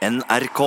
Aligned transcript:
NRK. 0.00 0.60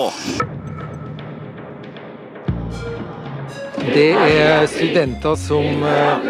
Det 3.93 4.11
er 4.13 4.67
studenter 4.69 5.39
som 5.41 5.85
eh, 5.89 6.27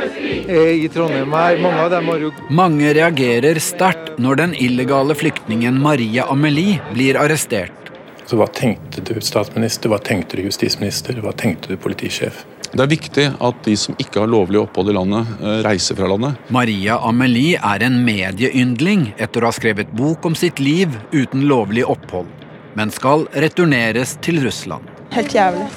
er 0.48 0.70
i 0.72 0.88
Trondheim 0.88 1.36
her. 1.36 1.58
Mange 1.60 1.82
av 1.84 1.90
dem 1.92 2.08
har 2.08 2.22
jo 2.24 2.30
Mange 2.48 2.94
reagerer 2.96 3.60
sterkt 3.60 4.22
når 4.24 4.40
den 4.40 4.54
illegale 4.56 5.18
flyktningen 5.20 5.82
Maria 5.84 6.30
Amelie 6.32 6.78
blir 6.94 7.20
arrestert. 7.20 7.92
Så 8.24 8.40
hva 8.40 8.48
tenkte 8.48 9.04
du 9.04 9.18
statsminister, 9.20 9.92
hva 9.92 10.00
tenkte 10.00 10.40
du 10.40 10.48
justisminister, 10.48 11.20
hva 11.20 11.36
tenkte 11.36 11.74
du 11.74 11.82
politisjef? 11.84 12.46
Det 12.72 12.86
er 12.86 12.90
viktig 12.90 13.26
at 13.44 13.60
de 13.68 13.76
som 13.78 14.00
ikke 14.02 14.24
har 14.24 14.32
lovlig 14.32 14.62
opphold 14.64 14.94
i 14.94 14.96
landet, 14.96 15.34
eh, 15.44 15.60
reiser 15.68 16.00
fra 16.00 16.08
landet. 16.10 16.40
Maria 16.56 17.02
Amelie 17.04 17.60
er 17.60 17.84
en 17.84 18.00
medieyndling 18.08 19.10
etter 19.20 19.44
å 19.44 19.52
ha 19.52 19.60
skrevet 19.60 19.92
bok 19.92 20.24
om 20.32 20.40
sitt 20.40 20.64
liv 20.64 20.96
uten 21.12 21.44
lovlig 21.52 21.84
opphold, 21.84 22.32
men 22.74 22.92
skal 22.92 23.28
returneres 23.34 24.18
til 24.22 24.42
Russland. 24.46 24.84
Helt 25.14 25.36
jævlig. 25.36 25.68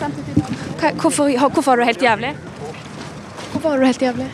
Hvorfor, 1.01 1.49
hvorfor 1.49 1.73
er 1.73 1.77
du 1.77 1.85
helt 1.85 2.03
jævlig? 2.03 2.35
Hvorfor 3.53 3.71
er 3.75 3.81
du 3.81 3.87
helt 3.87 4.03
jævlig? 4.03 4.27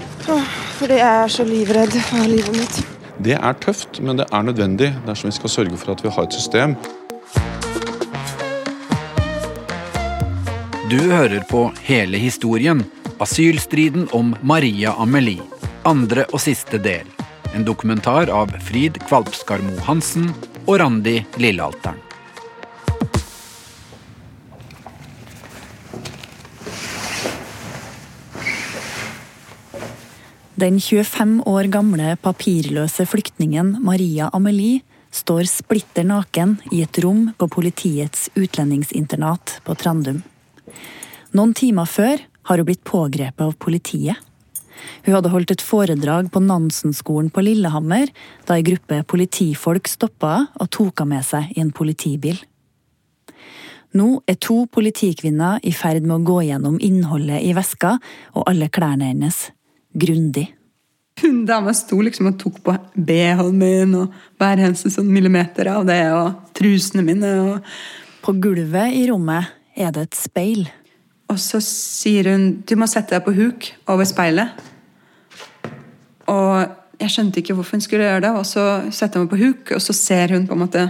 Fordi 0.79 0.99
jeg 0.99 1.23
er 1.25 1.29
så 1.29 1.45
livredd 1.45 1.95
for 2.09 2.29
livet 2.31 2.57
mitt. 2.57 2.83
Det 3.23 3.37
er 3.37 3.55
tøft, 3.63 4.01
men 4.03 4.19
det 4.19 4.27
er 4.33 4.43
nødvendig 4.43 4.91
dersom 5.07 5.31
vi 5.31 5.37
skal 5.37 5.51
sørge 5.51 5.79
for 5.79 5.93
at 5.93 6.05
vi 6.05 6.11
har 6.11 6.27
et 6.27 6.35
system. 6.35 6.77
Du 10.91 10.99
hører 10.99 11.41
på 11.51 11.71
hele 11.83 12.19
historien. 12.19 12.85
Asylstriden 13.21 14.09
om 14.13 14.35
Maria 14.43 14.93
Amelie. 14.99 15.43
Andre 15.87 16.27
og 16.33 16.43
siste 16.43 16.79
del. 16.83 17.07
En 17.55 17.65
dokumentar 17.65 18.31
av 18.33 18.53
Frid 18.67 18.99
Kvalpskarmo 19.09 19.79
Hansen 19.87 20.33
og 20.67 20.81
Randi 20.83 21.21
Lillealteren. 21.39 22.12
Den 30.53 30.77
25 30.77 31.47
år 31.49 31.65
gamle 31.73 32.11
papirløse 32.21 33.07
flyktningen 33.09 33.79
Maria 33.81 34.27
Amelie 34.37 34.83
står 35.09 35.47
splitter 35.49 36.05
naken 36.05 36.59
i 36.69 36.83
et 36.85 36.99
rom 37.01 37.31
på 37.41 37.49
politiets 37.49 38.27
utlendingsinternat 38.37 39.55
på 39.65 39.77
Trandum. 39.81 40.19
Noen 41.33 41.55
timer 41.57 41.89
før 41.89 42.21
har 42.51 42.61
hun 42.61 42.69
blitt 42.69 42.85
pågrepet 42.85 43.41
av 43.47 43.55
politiet. 43.57 44.21
Hun 45.07 45.17
hadde 45.17 45.33
holdt 45.33 45.55
et 45.57 45.65
foredrag 45.65 46.29
på 46.35 46.45
Nansen-skolen 46.45 47.33
på 47.33 47.47
Lillehammer 47.47 48.13
da 48.45 48.59
ei 48.59 48.67
gruppe 48.67 49.01
politifolk 49.09 49.89
stoppa 49.89 50.35
og 50.61 50.69
tok 50.69 51.01
henne 51.01 51.15
med 51.15 51.29
seg 51.31 51.49
i 51.57 51.65
en 51.65 51.73
politibil. 51.73 52.37
Nå 53.97 54.21
er 54.29 54.37
to 54.37 54.67
politikvinner 54.69 55.65
i 55.65 55.73
ferd 55.73 56.05
med 56.05 56.19
å 56.19 56.29
gå 56.29 56.39
gjennom 56.51 56.77
innholdet 56.77 57.41
i 57.41 57.57
veska 57.57 57.97
og 58.37 58.49
alle 58.53 58.69
klærne 58.69 59.09
hennes. 59.15 59.47
Grundig. 59.93 60.49
Hun 61.23 61.43
dama 61.47 61.75
sto 61.77 61.99
liksom 62.03 62.31
og 62.33 62.39
tok 62.41 62.61
på 62.65 62.75
BH-en 62.97 63.57
min 63.59 63.97
og 63.99 64.15
hver 64.41 64.63
eneste 64.63 64.91
sånn 64.91 65.11
millimeter 65.13 65.69
av 65.71 65.85
det, 65.87 66.03
og 66.17 66.55
trusene 66.57 67.05
mine. 67.07 67.33
og... 67.43 67.75
På 68.23 68.35
gulvet 68.39 68.95
i 68.97 69.05
rommet 69.11 69.53
er 69.77 69.93
det 69.95 70.07
et 70.09 70.19
speil. 70.19 70.65
Og 71.33 71.39
så 71.41 71.61
sier 71.65 72.31
hun 72.33 72.47
du 72.67 72.77
må 72.79 72.89
sette 72.91 73.17
deg 73.17 73.27
på 73.27 73.35
huk 73.37 73.69
over 73.93 74.09
speilet. 74.09 74.57
Og 76.31 77.03
jeg 77.03 77.13
skjønte 77.13 77.43
ikke 77.43 77.57
hvorfor 77.59 77.79
hun 77.79 77.85
skulle 77.85 78.09
gjøre 78.09 78.25
det. 78.27 78.33
Og 78.39 78.47
så 78.49 78.67
setter 78.95 79.21
hun 79.21 79.27
meg 79.27 79.35
på 79.35 79.41
huk, 79.43 79.77
og 79.77 79.85
så 79.85 79.97
ser 79.97 80.37
hun 80.37 80.49
på 80.49 80.57
en 80.57 80.65
måte 80.65 80.89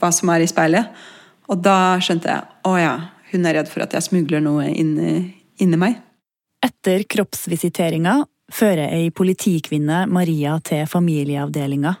hva 0.00 0.12
som 0.14 0.32
er 0.32 0.44
i 0.44 0.50
speilet. 0.50 1.02
Og 1.50 1.60
da 1.62 1.98
skjønte 2.02 2.30
jeg 2.30 2.68
å 2.68 2.76
ja, 2.78 2.94
hun 3.32 3.46
er 3.46 3.60
redd 3.60 3.70
for 3.70 3.84
at 3.84 3.94
jeg 3.96 4.06
smugler 4.06 4.42
noe 4.44 4.68
inni, 4.70 5.20
inni 5.62 5.80
meg. 5.80 5.98
Etter 6.64 7.06
kroppsvisiteringa 7.08 8.20
fører 8.54 8.90
ei 8.90 9.10
politikvinne 9.14 10.04
Maria 10.10 10.58
til 10.64 10.86
familieavdelinga. 10.90 11.94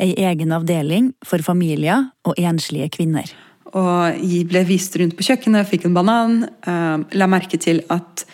Ei 0.00 0.12
egen 0.28 0.52
avdeling 0.56 1.12
for 1.24 1.42
familier 1.44 2.10
og 2.26 2.38
enslige 2.38 2.88
kvinner. 2.96 3.30
Og 3.76 4.20
jeg 4.22 4.46
ble 4.48 4.62
vist 4.68 4.94
rundt 4.96 5.16
på 5.18 5.26
kjøkkenet, 5.26 5.68
fikk 5.68 5.88
en 5.88 5.96
banan. 5.96 6.36
Uh, 6.66 7.02
la 7.16 7.28
merke 7.28 7.58
til 7.60 7.82
at 7.92 8.24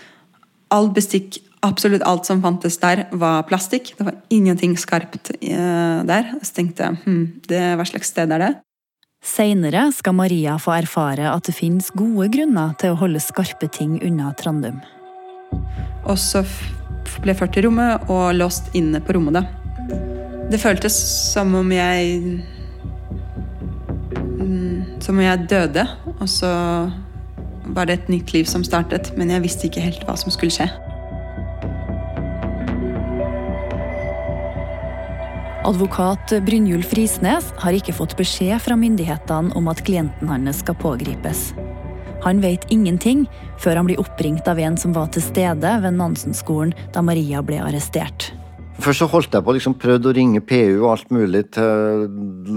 all 0.72 0.90
bestikk, 0.94 1.40
absolutt 1.66 2.04
alt 2.08 2.28
som 2.28 2.42
fantes 2.44 2.78
der, 2.82 3.06
var 3.12 3.46
plastikk. 3.48 3.94
Det 3.98 4.06
var 4.06 4.18
ingenting 4.30 4.76
skarpt 4.78 5.32
uh, 5.34 6.02
der. 6.08 6.34
Så 6.42 6.58
tenkte 6.58 6.86
jeg 6.86 7.00
hm, 7.06 7.24
det, 7.50 7.64
hva 7.78 7.88
slags 7.88 8.12
sted 8.14 8.34
er 8.34 8.46
det? 8.46 8.52
Seinere 9.22 9.84
skal 9.94 10.16
Maria 10.18 10.56
få 10.58 10.74
erfare 10.80 11.28
at 11.30 11.46
det 11.46 11.54
finnes 11.54 11.92
gode 11.94 12.26
grunner 12.34 12.74
til 12.82 12.94
å 12.94 12.98
holde 13.04 13.22
skarpe 13.22 13.68
ting 13.70 14.00
unna 14.02 14.32
Trandum. 14.38 14.80
Og 16.02 16.18
så 16.18 16.42
ble 17.22 17.34
ført 17.38 17.54
til 17.56 17.68
rommet 17.68 18.10
og 18.12 18.32
låst 18.36 18.72
inne 18.78 19.00
på 19.02 19.16
rommet. 19.16 19.46
Det 20.52 20.60
føltes 20.60 20.96
som 21.32 21.54
om 21.56 21.70
jeg 21.72 22.42
som 25.02 25.18
om 25.18 25.24
jeg 25.24 25.48
døde, 25.50 25.82
og 26.20 26.28
så 26.30 26.52
var 27.74 27.88
det 27.88 27.96
et 27.96 28.10
nytt 28.12 28.32
liv 28.34 28.46
som 28.48 28.64
startet, 28.66 29.12
men 29.18 29.32
jeg 29.32 29.42
visste 29.44 29.68
ikke 29.68 29.82
helt 29.82 30.04
hva 30.06 30.16
som 30.18 30.32
skulle 30.34 30.54
skje. 30.54 30.68
Advokat 35.62 36.34
Brynjulf 36.42 36.90
Risnes 36.98 37.52
har 37.62 37.76
ikke 37.78 37.94
fått 37.94 38.16
beskjed 38.18 38.58
fra 38.64 38.74
myndighetene 38.78 39.54
om 39.58 39.70
at 39.70 39.82
klienten 39.86 40.30
hans 40.30 40.58
skal 40.58 40.78
pågripes. 40.78 41.52
Han 42.22 42.42
vet 42.42 42.68
ingenting 42.70 43.24
før 43.62 43.80
han 43.80 43.88
blir 43.88 44.00
oppringt 44.02 44.46
av 44.50 44.60
en 44.62 44.78
som 44.78 44.94
var 44.94 45.10
til 45.14 45.24
stede 45.24 45.74
ved 45.82 45.98
Nansen-skolen 45.98 46.74
da 46.94 47.02
Maria 47.02 47.42
ble 47.42 47.58
arrestert. 47.62 48.30
Først 48.82 49.02
så 49.02 49.08
holdt 49.10 49.34
jeg 49.34 49.44
på 49.44 49.54
liksom 49.56 49.74
prøvde 49.78 50.10
å 50.10 50.16
ringe 50.16 50.40
PU 50.40 50.82
og 50.84 50.90
alt 50.94 51.10
mulig 51.14 51.44
til 51.56 52.06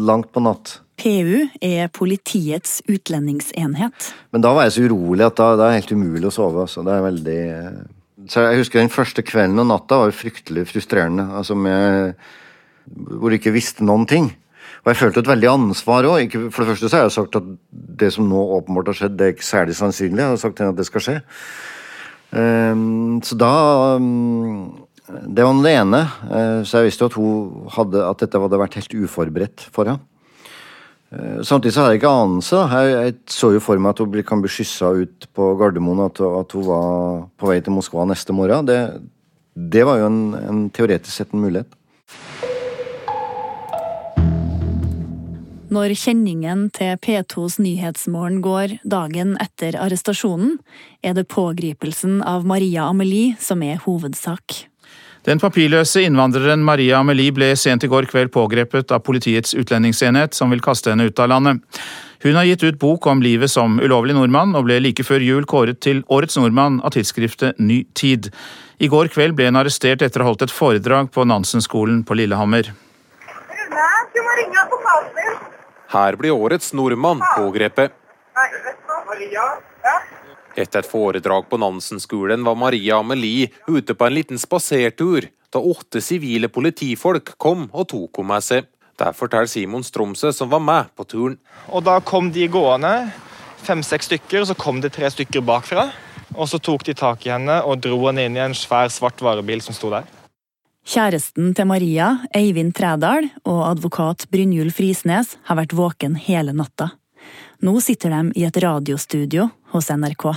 langt 0.08 0.32
på 0.34 0.44
natt. 0.46 0.80
PU 1.02 1.50
er 1.66 1.90
politiets 1.92 2.80
utlendingsenhet. 2.88 4.14
Men 4.32 4.46
da 4.46 4.54
var 4.56 4.68
jeg 4.68 4.78
så 4.78 4.86
urolig 4.88 5.26
at 5.28 5.36
da, 5.42 5.52
da 5.60 5.68
er 5.68 5.76
det 5.76 5.82
helt 5.82 5.98
umulig 5.98 6.30
å 6.30 6.36
sove. 6.38 6.70
Så 6.72 6.86
det 6.86 6.96
er 6.96 7.06
veldig... 7.10 7.42
Så 8.32 8.46
jeg 8.46 8.62
husker 8.62 8.80
den 8.80 8.94
første 8.94 9.22
kvelden 9.26 9.60
og 9.62 9.68
natta 9.70 10.00
var 10.02 10.16
fryktelig 10.16 10.64
frustrerende. 10.70 11.28
Altså 11.36 11.58
med, 11.60 12.16
hvor 12.88 13.30
du 13.30 13.38
ikke 13.38 13.54
visste 13.54 13.86
noen 13.86 14.08
ting. 14.10 14.32
Og 14.86 14.92
jeg 14.92 15.00
følte 15.00 15.24
et 15.24 15.30
veldig 15.32 15.48
ansvar 15.50 16.06
òg. 16.06 16.34
For 16.54 16.62
det 16.62 16.76
første 16.76 16.90
så 16.92 17.00
har 17.00 17.08
jeg 17.08 17.14
sagt 17.16 17.38
at 17.40 17.46
det 17.74 18.12
som 18.14 18.28
nå 18.30 18.42
åpenbart 18.60 18.92
har 18.92 18.98
skjedd, 19.00 19.16
det 19.18 19.26
er 19.26 19.32
ikke 19.34 19.48
særlig 19.48 19.78
sannsynlig. 19.80 20.22
Jeg 20.22 20.34
har 20.36 20.42
sagt 20.44 20.60
til 20.60 20.70
at 20.70 20.78
det 20.78 20.86
skal 20.86 21.02
skje. 21.02 21.16
Um, 22.36 23.22
så 23.26 23.38
da 23.40 23.50
um, 23.98 24.86
Det 25.08 25.46
var 25.46 25.64
det 25.64 25.72
ene. 25.74 26.02
Uh, 26.30 26.62
så 26.62 26.84
jeg 26.84 26.92
visste 26.92 27.02
jo 27.02 27.10
at, 27.10 27.18
hun 27.18 27.72
hadde, 27.74 28.04
at 28.06 28.22
dette 28.22 28.42
hadde 28.44 28.60
vært 28.62 28.78
helt 28.78 28.94
uforberedt 28.94 29.66
for 29.74 29.90
henne. 29.90 30.06
Uh, 31.10 31.42
samtidig 31.42 31.74
så 31.74 31.82
hadde 31.82 31.96
jeg 31.96 32.04
ikke 32.04 32.14
anelse. 32.22 32.62
Jeg, 32.78 33.16
så 33.26 33.50
jo 33.56 33.64
for 33.66 33.82
meg 33.82 33.96
at 33.96 34.04
hun 34.06 34.22
kan 34.30 34.44
bli 34.46 34.54
skyssa 34.54 34.92
ut 35.02 35.26
på 35.34 35.50
Gardermoen, 35.58 36.04
at, 36.12 36.22
hun 36.22 36.70
var 36.70 37.26
på 37.42 37.50
vei 37.50 37.58
til 37.58 37.74
Moskva 37.74 38.06
neste 38.06 38.38
morgen. 38.38 38.70
Det, 38.70 38.78
det 39.56 39.82
var 39.90 40.04
jo 40.04 40.12
en, 40.14 40.22
en 40.44 40.64
teoretisk 40.70 41.24
sett 41.24 41.34
en 41.34 41.42
mulighet. 41.42 41.74
Når 45.76 45.92
kjenningen 46.00 46.70
til 46.72 46.94
P2s 47.04 47.58
Nyhetsmorgen 47.60 48.38
går 48.46 48.78
dagen 48.88 49.34
etter 49.44 49.76
arrestasjonen, 49.76 50.54
er 51.04 51.16
det 51.18 51.26
pågripelsen 51.34 52.22
av 52.24 52.46
Maria 52.48 52.86
Amelie 52.88 53.34
som 53.44 53.64
er 53.66 53.82
hovedsak. 53.84 54.62
Den 55.28 55.42
papirløse 55.42 56.06
innvandreren 56.06 56.64
Maria 56.64 57.02
Amelie 57.02 57.34
ble 57.36 57.50
sent 57.60 57.84
i 57.84 57.90
går 57.92 58.08
kveld 58.08 58.32
pågrepet 58.32 58.94
av 58.96 59.02
Politiets 59.04 59.56
utlendingsenhet, 59.58 60.38
som 60.38 60.54
vil 60.54 60.64
kaste 60.64 60.94
henne 60.94 61.10
ut 61.10 61.20
av 61.20 61.34
landet. 61.34 61.60
Hun 62.24 62.38
har 62.40 62.48
gitt 62.48 62.64
ut 62.64 62.80
bok 62.80 63.10
om 63.12 63.26
livet 63.26 63.52
som 63.52 63.76
ulovlig 63.82 64.16
nordmann, 64.16 64.56
og 64.56 64.70
ble 64.70 64.78
like 64.86 65.04
før 65.04 65.26
jul 65.26 65.50
kåret 65.50 65.82
til 65.84 66.06
Årets 66.08 66.40
nordmann 66.40 66.78
av 66.86 66.94
tidsskriftet 66.96 67.60
Ny 67.60 67.82
Tid. 67.98 68.30
I 68.80 68.88
går 68.88 69.12
kveld 69.12 69.36
ble 69.36 69.50
hun 69.50 69.60
arrestert 69.60 70.06
etter 70.06 70.24
å 70.24 70.30
ha 70.30 70.32
holdt 70.32 70.48
et 70.48 70.56
foredrag 70.56 71.12
på 71.12 71.28
Nansen-skolen 71.28 72.06
på 72.08 72.16
Lillehammer. 72.22 72.72
Rune, 73.26 73.92
du 74.16 74.24
må 74.24 74.40
ringe 74.40 74.64
advokaten 74.64 75.20
din. 75.20 75.55
Her 75.96 76.16
blir 76.20 76.36
årets 76.36 76.74
nordmann 76.76 77.22
pågrepet. 77.38 77.94
Etter 80.56 80.82
et 80.82 80.88
foredrag 80.88 81.48
på 81.48 81.60
Nansen-skolen 81.60 82.44
var 82.44 82.58
Maria 82.60 82.98
Amelie 83.00 83.48
ute 83.68 83.96
på 83.96 84.08
en 84.08 84.16
liten 84.16 84.40
spasertur 84.40 85.30
da 85.56 85.62
åtte 85.64 86.02
sivile 86.04 86.50
politifolk 86.52 87.38
kom 87.40 87.70
og 87.72 87.88
tok 87.94 88.20
henne 88.20 88.34
med 88.34 88.44
seg. 88.44 88.68
Det 89.00 89.12
forteller 89.16 89.52
Simon 89.52 89.84
Stromsø, 89.84 90.32
som 90.36 90.52
var 90.52 90.64
med 90.64 90.92
på 90.96 91.04
turen. 91.08 91.38
Og 91.68 91.84
Da 91.84 92.00
kom 92.00 92.32
de 92.32 92.48
gående, 92.48 93.12
fem-seks 93.64 94.08
stykker, 94.12 94.42
og 94.42 94.48
så 94.52 94.56
kom 94.56 94.80
det 94.84 94.94
tre 94.96 95.12
stykker 95.12 95.44
bakfra. 95.44 95.90
Og 96.36 96.48
Så 96.48 96.60
tok 96.60 96.84
de 96.84 96.94
tak 96.94 97.26
i 97.26 97.32
henne 97.32 97.62
og 97.64 97.80
dro 97.84 98.00
henne 98.08 98.28
inn 98.28 98.36
i 98.36 98.44
en 98.44 98.56
svær 98.56 98.92
svart 98.92 99.20
varebil 99.24 99.62
som 99.64 99.76
sto 99.76 99.92
der. 99.92 100.04
Kjæresten 100.86 101.56
til 101.58 101.66
Maria, 101.66 102.12
Eivind 102.38 102.76
Trædal, 102.78 103.26
og 103.50 103.64
advokat 103.72 104.28
Brynjulf 104.30 104.78
Risnes 104.78 105.32
har 105.50 105.58
vært 105.58 105.74
våken 105.74 106.14
hele 106.14 106.54
natta. 106.54 106.92
Nå 107.66 107.80
sitter 107.82 108.14
de 108.14 108.36
i 108.38 108.44
et 108.46 108.60
radiostudio 108.62 109.48
hos 109.74 109.90
NRK. 109.90 110.28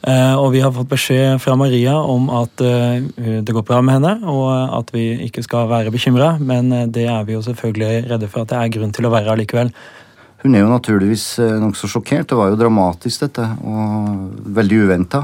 Eh, 0.00 0.34
og 0.36 0.50
vi 0.52 0.60
har 0.60 0.72
fått 0.76 0.90
beskjed 0.90 1.40
fra 1.40 1.56
Maria 1.60 1.94
om 1.96 2.28
at 2.42 2.60
eh, 2.64 3.08
det 3.40 3.56
går 3.56 3.64
bra 3.68 3.80
med 3.80 3.96
henne, 3.96 4.12
og 4.28 4.52
at 4.82 4.92
vi 4.92 5.06
ikke 5.30 5.44
skal 5.48 5.68
være 5.72 5.92
bekymra, 5.92 6.34
men 6.36 6.68
eh, 6.76 6.86
det 6.88 7.06
er 7.08 7.24
vi 7.24 7.38
jo 7.38 7.42
selvfølgelig 7.48 8.04
redde 8.12 8.28
for 8.28 8.44
at 8.44 8.52
det 8.52 8.60
er 8.60 8.74
grunn 8.76 8.92
til 8.96 9.08
å 9.08 9.14
være 9.16 9.32
allikevel. 9.32 9.72
Hun 10.44 10.56
er 10.56 10.64
jo 10.64 10.72
naturligvis 10.72 11.24
nokså 11.60 11.88
sjokkert. 11.88 12.28
Det 12.28 12.36
var 12.36 12.52
jo 12.52 12.60
dramatisk, 12.60 13.26
dette, 13.26 13.48
og 13.64 14.52
veldig 14.56 14.84
uventa. 14.86 15.20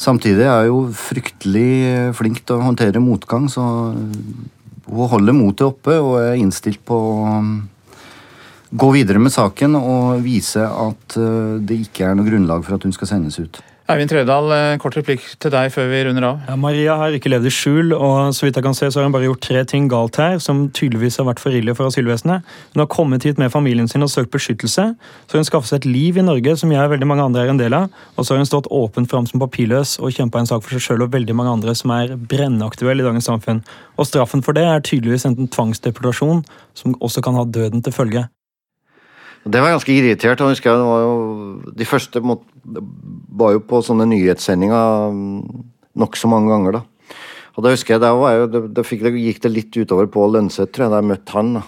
Samtidig 0.00 0.46
er 0.48 0.64
hun 0.64 0.70
jo 0.70 0.78
fryktelig 0.96 2.12
flink 2.16 2.40
til 2.46 2.56
å 2.56 2.64
håndtere 2.64 3.02
motgang, 3.04 3.50
så 3.52 3.62
hun 4.90 5.10
holder 5.12 5.36
motet 5.36 5.66
oppe 5.66 5.98
og 6.00 6.14
er 6.22 6.38
innstilt 6.40 6.80
på 6.88 6.96
å 6.96 7.34
gå 8.70 8.88
videre 8.94 9.20
med 9.20 9.34
saken 9.34 9.76
og 9.76 10.22
vise 10.24 10.62
at 10.62 11.18
eh, 11.18 11.58
det 11.66 11.82
ikke 11.84 12.06
er 12.06 12.16
noe 12.16 12.28
grunnlag 12.28 12.62
for 12.64 12.78
at 12.78 12.86
hun 12.86 12.94
skal 12.94 13.10
sendes 13.10 13.40
ut. 13.42 13.60
Eivind 13.90 14.10
Tredal, 14.12 14.52
eh, 14.54 14.76
kort 14.78 14.94
replikk 14.94 15.24
til 15.42 15.50
deg 15.50 15.72
før 15.74 15.88
vi 15.90 16.04
runder 16.06 16.22
av. 16.28 16.42
Ja, 16.46 16.54
Maria 16.54 16.94
har 17.00 17.10
ikke 17.16 17.32
levd 17.32 17.48
i 17.48 17.50
skjul, 17.50 17.94
og 17.96 18.30
så 18.36 18.44
vidt 18.46 18.54
jeg 18.54 18.62
kan 18.62 18.76
se 18.76 18.86
så 18.86 19.00
har 19.00 19.08
hun 19.08 19.14
bare 19.16 19.26
gjort 19.26 19.42
tre 19.42 19.64
ting 19.66 19.88
galt 19.90 20.14
her, 20.20 20.38
som 20.38 20.68
tydeligvis 20.70 21.18
har 21.18 21.26
vært 21.26 21.42
for 21.42 21.50
ille 21.50 21.74
for 21.74 21.90
asylvesenet. 21.90 22.46
Hun 22.74 22.84
har 22.84 22.86
kommet 22.86 23.26
hit 23.26 23.40
med 23.42 23.50
familien 23.50 23.90
sin 23.90 24.06
og 24.06 24.12
søkt 24.12 24.30
beskyttelse. 24.30 24.94
Så 25.26 25.40
hun 25.40 25.48
skaffet 25.48 25.72
seg 25.72 25.82
et 25.82 25.90
liv 25.90 26.20
i 26.20 26.22
Norge 26.22 26.54
som 26.60 26.70
jeg 26.70 26.86
og 26.86 26.94
veldig 26.94 27.10
mange 27.10 27.26
andre 27.26 27.42
er 27.42 27.50
en 27.50 27.58
del 27.58 27.74
av. 27.74 27.90
Og 28.14 28.22
så 28.22 28.36
har 28.36 28.44
hun 28.44 28.46
stått 28.46 28.70
åpent 28.70 29.10
fram 29.10 29.26
som 29.26 29.42
papirløs 29.42 29.98
og 29.98 30.14
kjempa 30.14 30.38
en 30.38 30.46
sak 30.46 30.62
for 30.62 30.78
seg 30.78 30.86
sjøl 30.86 31.08
og 31.08 31.14
veldig 31.16 31.34
mange 31.34 31.58
andre 31.58 31.74
som 31.74 31.90
er 31.90 32.14
brennaktuelle 32.14 33.02
i 33.02 33.08
dagens 33.10 33.26
samfunn. 33.26 33.64
Og 33.98 34.06
straffen 34.06 34.46
for 34.46 34.54
det 34.54 34.68
er 34.70 34.86
tydeligvis 34.86 35.26
enten 35.26 35.50
tvangsdeportasjon, 35.50 36.44
som 36.78 36.94
også 37.02 37.26
kan 37.26 37.34
ha 37.34 37.42
døden 37.42 37.82
til 37.82 37.96
følge. 37.96 38.30
Det 39.44 39.60
var 39.62 39.72
ganske 39.72 39.92
irritert. 39.92 40.40
og 40.40 40.52
husker 40.52 40.70
jeg, 40.70 40.78
det 40.78 40.84
jo, 40.84 41.72
De 41.76 41.84
første 41.88 42.20
måtte, 42.20 42.44
var 43.40 43.54
jo 43.56 43.62
på 43.64 43.80
sånne 43.84 44.06
nyhetssendinger 44.10 45.14
mm, 45.16 45.64
nokså 45.96 46.28
mange 46.28 46.52
ganger. 46.52 46.80
da. 46.80 47.14
Og 47.56 47.64
da 47.64 47.72
husker 47.72 47.96
jeg, 47.96 48.02
da, 48.04 48.12
jeg, 48.28 48.50
da, 48.52 48.60
da 48.68 48.84
gikk 49.16 49.42
det 49.42 49.52
litt 49.52 49.76
utover 49.76 50.06
Pål 50.12 50.36
Lønseth, 50.36 50.72
tror 50.72 50.86
jeg, 50.86 50.92
da 50.92 51.00
jeg 51.00 51.10
møtte 51.10 51.36
han. 51.36 51.54
da. 51.56 51.62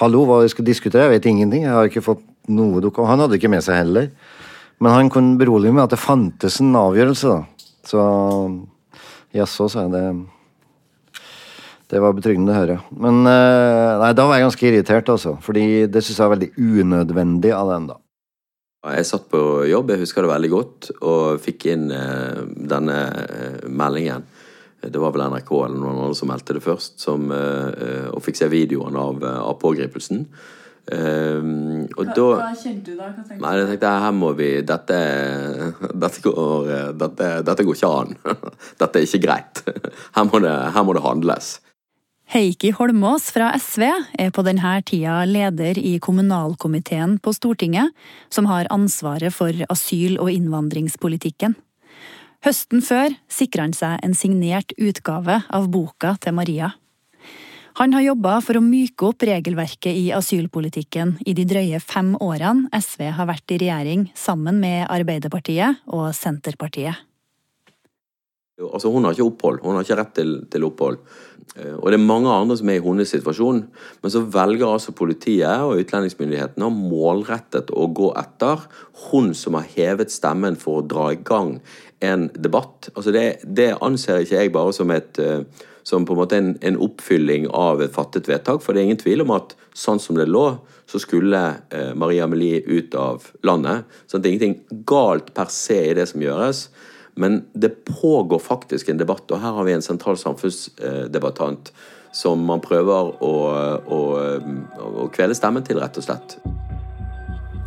Hallo, 0.00 0.24
hva 0.24 0.40
vi 0.42 0.48
skal 0.48 0.64
diskutere? 0.64 1.10
Jeg 1.10 1.18
vet 1.18 1.28
ingenting. 1.28 1.66
Jeg 1.66 1.76
har 1.76 1.88
ikke 1.88 2.04
fått 2.04 2.24
noe 2.48 2.80
dokument. 2.80 3.12
Han 3.12 3.26
hadde 3.26 3.36
ikke 3.36 3.52
med 3.52 3.64
seg 3.64 3.82
heller. 3.82 4.08
Men 4.82 4.96
han 4.96 5.10
kunne 5.12 5.38
berolige 5.38 5.74
med 5.76 5.84
at 5.84 5.92
det 5.92 6.00
fantes 6.02 6.60
en 6.64 6.72
avgjørelse. 6.74 7.28
da. 7.28 7.68
Så 7.84 8.06
jaså, 9.36 9.68
sa 9.68 9.84
jeg. 9.84 9.92
det 9.92 10.06
det 11.92 12.00
var 12.00 12.14
betryggende 12.16 12.54
å 12.54 12.56
høre. 12.56 12.78
Men 13.04 13.20
eh, 13.28 13.98
nei, 14.00 14.12
da 14.16 14.24
var 14.24 14.38
jeg 14.38 14.46
ganske 14.46 14.68
irritert, 14.70 15.10
altså. 15.12 15.34
Fordi 15.44 15.64
det 15.92 16.00
syns 16.00 16.16
jeg 16.16 16.24
er 16.24 16.32
veldig 16.32 16.48
unødvendig 16.56 17.52
av 17.52 17.72
den, 17.74 17.90
da. 17.90 17.98
Jeg 18.96 19.06
satt 19.06 19.28
på 19.30 19.40
jobb, 19.68 19.92
jeg 19.92 20.02
husker 20.02 20.24
det 20.24 20.30
veldig 20.32 20.50
godt, 20.50 20.88
og 21.06 21.42
fikk 21.44 21.68
inn 21.74 21.84
eh, 21.94 22.40
denne 22.72 22.96
eh, 23.20 23.60
meldingen. 23.68 24.24
Det 24.82 24.98
var 24.98 25.12
vel 25.14 25.26
NRK 25.28 25.52
eller 25.58 25.76
noen 25.76 26.00
andre 26.00 26.16
som 26.18 26.32
meldte 26.32 26.56
det 26.56 26.64
først, 26.64 26.96
som, 26.98 27.28
og 27.30 28.18
fikk 28.24 28.40
se 28.40 28.48
videoen 28.50 28.96
av, 28.98 29.20
av 29.22 29.52
pågripelsen. 29.62 30.24
Um, 30.90 31.84
hva, 31.94 32.08
da, 32.08 32.24
hva, 32.40 32.48
kjente 32.58 32.90
du 32.90 32.96
da? 32.98 33.12
Hva 33.12 33.22
tenkte 33.22 33.36
nei, 33.44 33.52
jeg 33.60 33.68
tenkte 33.68 33.92
her 34.02 34.14
må 34.18 34.32
vi 34.34 34.48
Dette, 34.66 34.96
dette, 36.02 36.24
går, 36.24 36.72
dette, 36.98 37.28
dette 37.46 37.66
går 37.68 37.78
ikke 37.78 37.92
an. 38.00 38.16
Dette 38.82 38.98
er 38.98 39.06
ikke 39.06 39.22
greit. 39.22 39.62
Her 40.16 40.26
må 40.26 40.42
det, 40.42 40.56
her 40.74 40.88
må 40.88 40.98
det 40.98 41.04
handles. 41.06 41.60
Heikki 42.32 42.70
Holmås 42.72 43.26
fra 43.28 43.50
SV 43.60 43.82
er 44.16 44.30
på 44.32 44.40
denne 44.46 44.70
tida 44.88 45.18
leder 45.28 45.76
i 45.76 45.98
kommunalkomiteen 46.00 47.18
på 47.20 47.34
Stortinget, 47.36 47.90
som 48.32 48.48
har 48.48 48.70
ansvaret 48.72 49.34
for 49.36 49.52
asyl- 49.68 50.16
og 50.16 50.30
innvandringspolitikken. 50.32 51.52
Høsten 52.40 52.80
før 52.80 53.12
sikra 53.28 53.66
han 53.66 53.76
seg 53.76 54.00
en 54.00 54.16
signert 54.16 54.72
utgave 54.80 55.42
av 55.44 55.68
boka 55.68 56.14
til 56.24 56.32
Maria. 56.40 56.72
Han 57.82 57.92
har 57.92 58.08
jobba 58.08 58.38
for 58.40 58.56
å 58.56 58.64
myke 58.64 59.12
opp 59.12 59.28
regelverket 59.28 59.92
i 59.92 60.08
asylpolitikken 60.16 61.18
i 61.28 61.36
de 61.36 61.44
drøye 61.44 61.84
fem 61.84 62.14
årene 62.16 62.72
SV 62.72 63.10
har 63.12 63.28
vært 63.28 63.52
i 63.52 63.60
regjering 63.60 64.08
sammen 64.16 64.56
med 64.56 64.88
Arbeiderpartiet 64.88 65.84
og 65.84 66.14
Senterpartiet. 66.16 66.96
Altså, 68.60 68.90
hun 68.92 69.04
har 69.04 69.16
ikke 69.16 69.26
opphold. 69.26 69.60
Hun 69.64 69.76
har 69.78 69.86
ikke 69.86 69.96
rett 69.98 70.12
til, 70.18 70.34
til 70.52 70.66
opphold. 70.66 70.98
Eh, 71.56 71.74
og 71.76 71.90
det 71.90 71.98
er 71.98 72.04
mange 72.04 72.32
andre 72.32 72.56
som 72.58 72.70
er 72.70 72.80
i 72.80 72.84
hennes 72.84 73.12
situasjon. 73.12 73.62
Men 74.02 74.14
så 74.14 74.24
velger 74.34 74.68
altså 74.68 74.94
politiet 74.96 75.66
og 75.66 75.82
utlendingsmyndighetene 75.82 76.70
målrettet 76.72 77.72
å 77.74 77.88
gå 77.92 78.12
etter 78.20 78.64
hun 79.08 79.32
som 79.36 79.58
har 79.58 79.68
hevet 79.74 80.12
stemmen 80.14 80.56
for 80.60 80.80
å 80.80 80.86
dra 80.86 81.10
i 81.12 81.20
gang 81.20 81.58
en 82.02 82.28
debatt. 82.34 82.90
Altså 82.96 83.14
det, 83.14 83.26
det 83.44 83.72
anser 83.80 84.24
ikke 84.24 84.40
jeg 84.40 84.54
bare 84.54 84.74
som, 84.74 84.90
et, 84.94 85.18
eh, 85.22 85.68
som 85.86 86.06
på 86.06 86.16
en 86.16 86.22
måte 86.22 86.38
en, 86.40 86.52
en, 86.60 86.80
oppfylling 86.82 87.48
av 87.54 87.82
et 87.84 87.94
fattet 87.94 88.30
vedtak. 88.30 88.62
For 88.62 88.74
det 88.74 88.82
er 88.82 88.90
ingen 88.90 89.02
tvil 89.02 89.26
om 89.26 89.34
at 89.36 89.54
sånn 89.78 90.02
som 90.02 90.18
det 90.18 90.30
lå, 90.30 90.46
så 90.90 91.00
skulle 91.00 91.42
eh, 91.72 91.92
Maria 91.96 92.26
Amelie 92.26 92.62
ut 92.66 92.96
av 92.98 93.28
landet. 93.46 93.86
Så 94.06 94.18
det 94.18 94.28
er 94.28 94.36
ingenting 94.36 94.82
galt 94.88 95.30
per 95.36 95.52
se 95.52 95.78
i 95.90 95.94
det 95.96 96.08
som 96.10 96.24
gjøres. 96.24 96.66
Men 97.14 97.42
det 97.52 97.84
pågår 97.84 98.38
faktisk 98.38 98.88
en 98.88 99.00
debatt, 99.00 99.30
og 99.30 99.40
her 99.42 99.58
har 99.58 99.66
vi 99.68 99.74
en 99.76 99.84
sentral 99.84 100.16
samfunnsdebattant 100.16 101.72
som 102.12 102.44
man 102.44 102.60
prøver 102.60 103.12
å, 103.24 103.32
å, 103.84 104.00
å 105.04 105.08
kvele 105.12 105.36
stemmen 105.36 105.64
til, 105.64 105.80
rett 105.80 105.96
og 105.96 106.06
slett. 106.06 106.36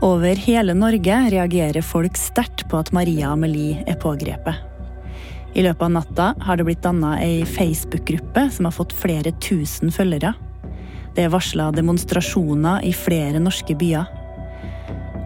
Over 0.05 0.37
hele 0.37 0.75
Norge 0.77 1.17
reagerer 1.33 1.85
folk 1.85 2.17
sterkt 2.19 2.65
på 2.69 2.77
at 2.77 2.91
Maria 2.93 3.31
Amelie 3.33 3.81
er 3.89 3.97
pågrepet. 4.01 4.73
I 5.55 5.63
løpet 5.63 5.85
av 5.87 5.93
natta 5.95 6.25
har 6.43 6.59
det 6.59 6.65
blitt 6.67 6.83
danna 6.83 7.13
ei 7.23 7.45
Facebook-gruppe 7.47 8.49
som 8.51 8.67
har 8.67 8.75
fått 8.75 8.93
flere 8.93 9.31
tusen 9.39 9.93
følgere. 9.93 10.33
Det 11.15 11.23
er 11.23 11.31
varsla 11.31 11.69
demonstrasjoner 11.71 12.83
i 12.83 12.91
flere 12.91 13.39
norske 13.39 13.77
byer. 13.79 14.09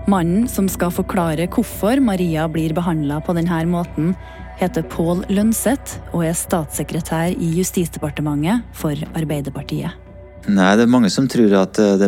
Mannen 0.10 0.48
som 0.50 0.66
skal 0.72 0.90
forklare 0.94 1.46
hvorfor 1.54 2.00
Maria 2.02 2.48
blir 2.50 2.74
behandla 2.74 3.20
på 3.22 3.36
denne 3.38 3.60
måten, 3.70 4.14
heter 4.58 4.82
Pål 4.90 5.22
Lønseth 5.30 6.00
og 6.16 6.24
er 6.26 6.38
statssekretær 6.38 7.36
i 7.36 7.50
Justisdepartementet 7.60 8.64
for 8.74 8.98
Arbeiderpartiet. 9.14 9.94
Nei, 10.50 10.72
det 10.80 10.88
er 10.88 10.90
mange 10.90 11.12
som 11.14 11.28
tror 11.30 11.54
at 11.60 11.78
eh, 11.84 12.08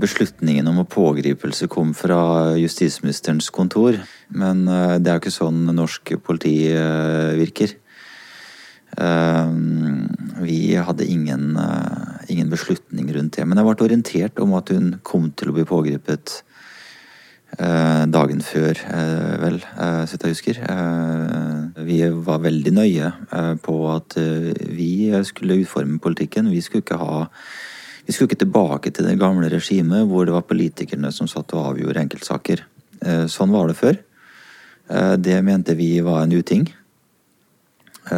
beslutningen 0.00 0.66
om 0.72 0.80
å 0.82 0.88
pågripelse 0.90 1.68
kom 1.70 1.92
fra 1.94 2.56
justisministerens 2.58 3.52
kontor. 3.54 4.00
Men 4.34 4.64
eh, 4.66 4.96
det 4.98 5.12
er 5.12 5.20
jo 5.20 5.22
ikke 5.22 5.36
sånn 5.36 5.62
norsk 5.76 6.16
politi 6.26 6.56
eh, 6.72 7.36
virker. 7.38 7.76
Vi 10.40 10.56
hadde 10.82 11.06
ingen, 11.06 11.52
ingen 12.26 12.48
beslutning 12.50 13.12
rundt 13.14 13.36
det. 13.38 13.44
Men 13.46 13.60
jeg 13.60 13.68
ble 13.68 13.84
orientert 13.86 14.40
om 14.42 14.56
at 14.58 14.72
hun 14.74 14.96
kom 15.06 15.28
til 15.30 15.52
å 15.52 15.54
bli 15.54 15.62
pågrepet 15.68 16.40
Eh, 16.40 16.49
dagen 17.58 18.40
før, 18.40 18.78
eh, 18.78 19.40
vel, 19.42 19.56
eh, 19.56 20.04
så 20.06 20.16
jeg 20.18 20.34
husker. 20.34 20.60
Vi 21.84 21.98
var 22.24 22.38
veldig 22.38 22.72
nøye 22.72 23.12
på 23.62 23.74
at 23.94 24.14
vi 24.16 25.10
skulle 25.24 25.60
utforme 25.64 25.98
politikken. 25.98 26.50
Vi 26.50 26.60
skulle 26.60 26.82
ikke 26.82 26.98
ha 26.98 27.28
vi 28.06 28.12
skulle 28.12 28.30
ikke 28.30 28.44
tilbake 28.44 28.90
til 28.90 29.04
det 29.04 29.18
gamle 29.18 29.48
regimet 29.48 30.08
hvor 30.08 30.24
det 30.24 30.32
var 30.32 30.42
politikerne 30.42 31.12
som 31.12 31.28
satt 31.28 31.52
og 31.54 31.74
avgjorde 31.74 32.00
enkeltsaker. 32.00 32.64
Sånn 33.28 33.52
var 33.52 33.68
det 33.68 33.76
før. 33.76 33.98
Det 35.16 35.44
mente 35.44 35.76
vi 35.76 36.00
var 36.00 36.22
en 36.24 36.32
uting. 36.32 36.66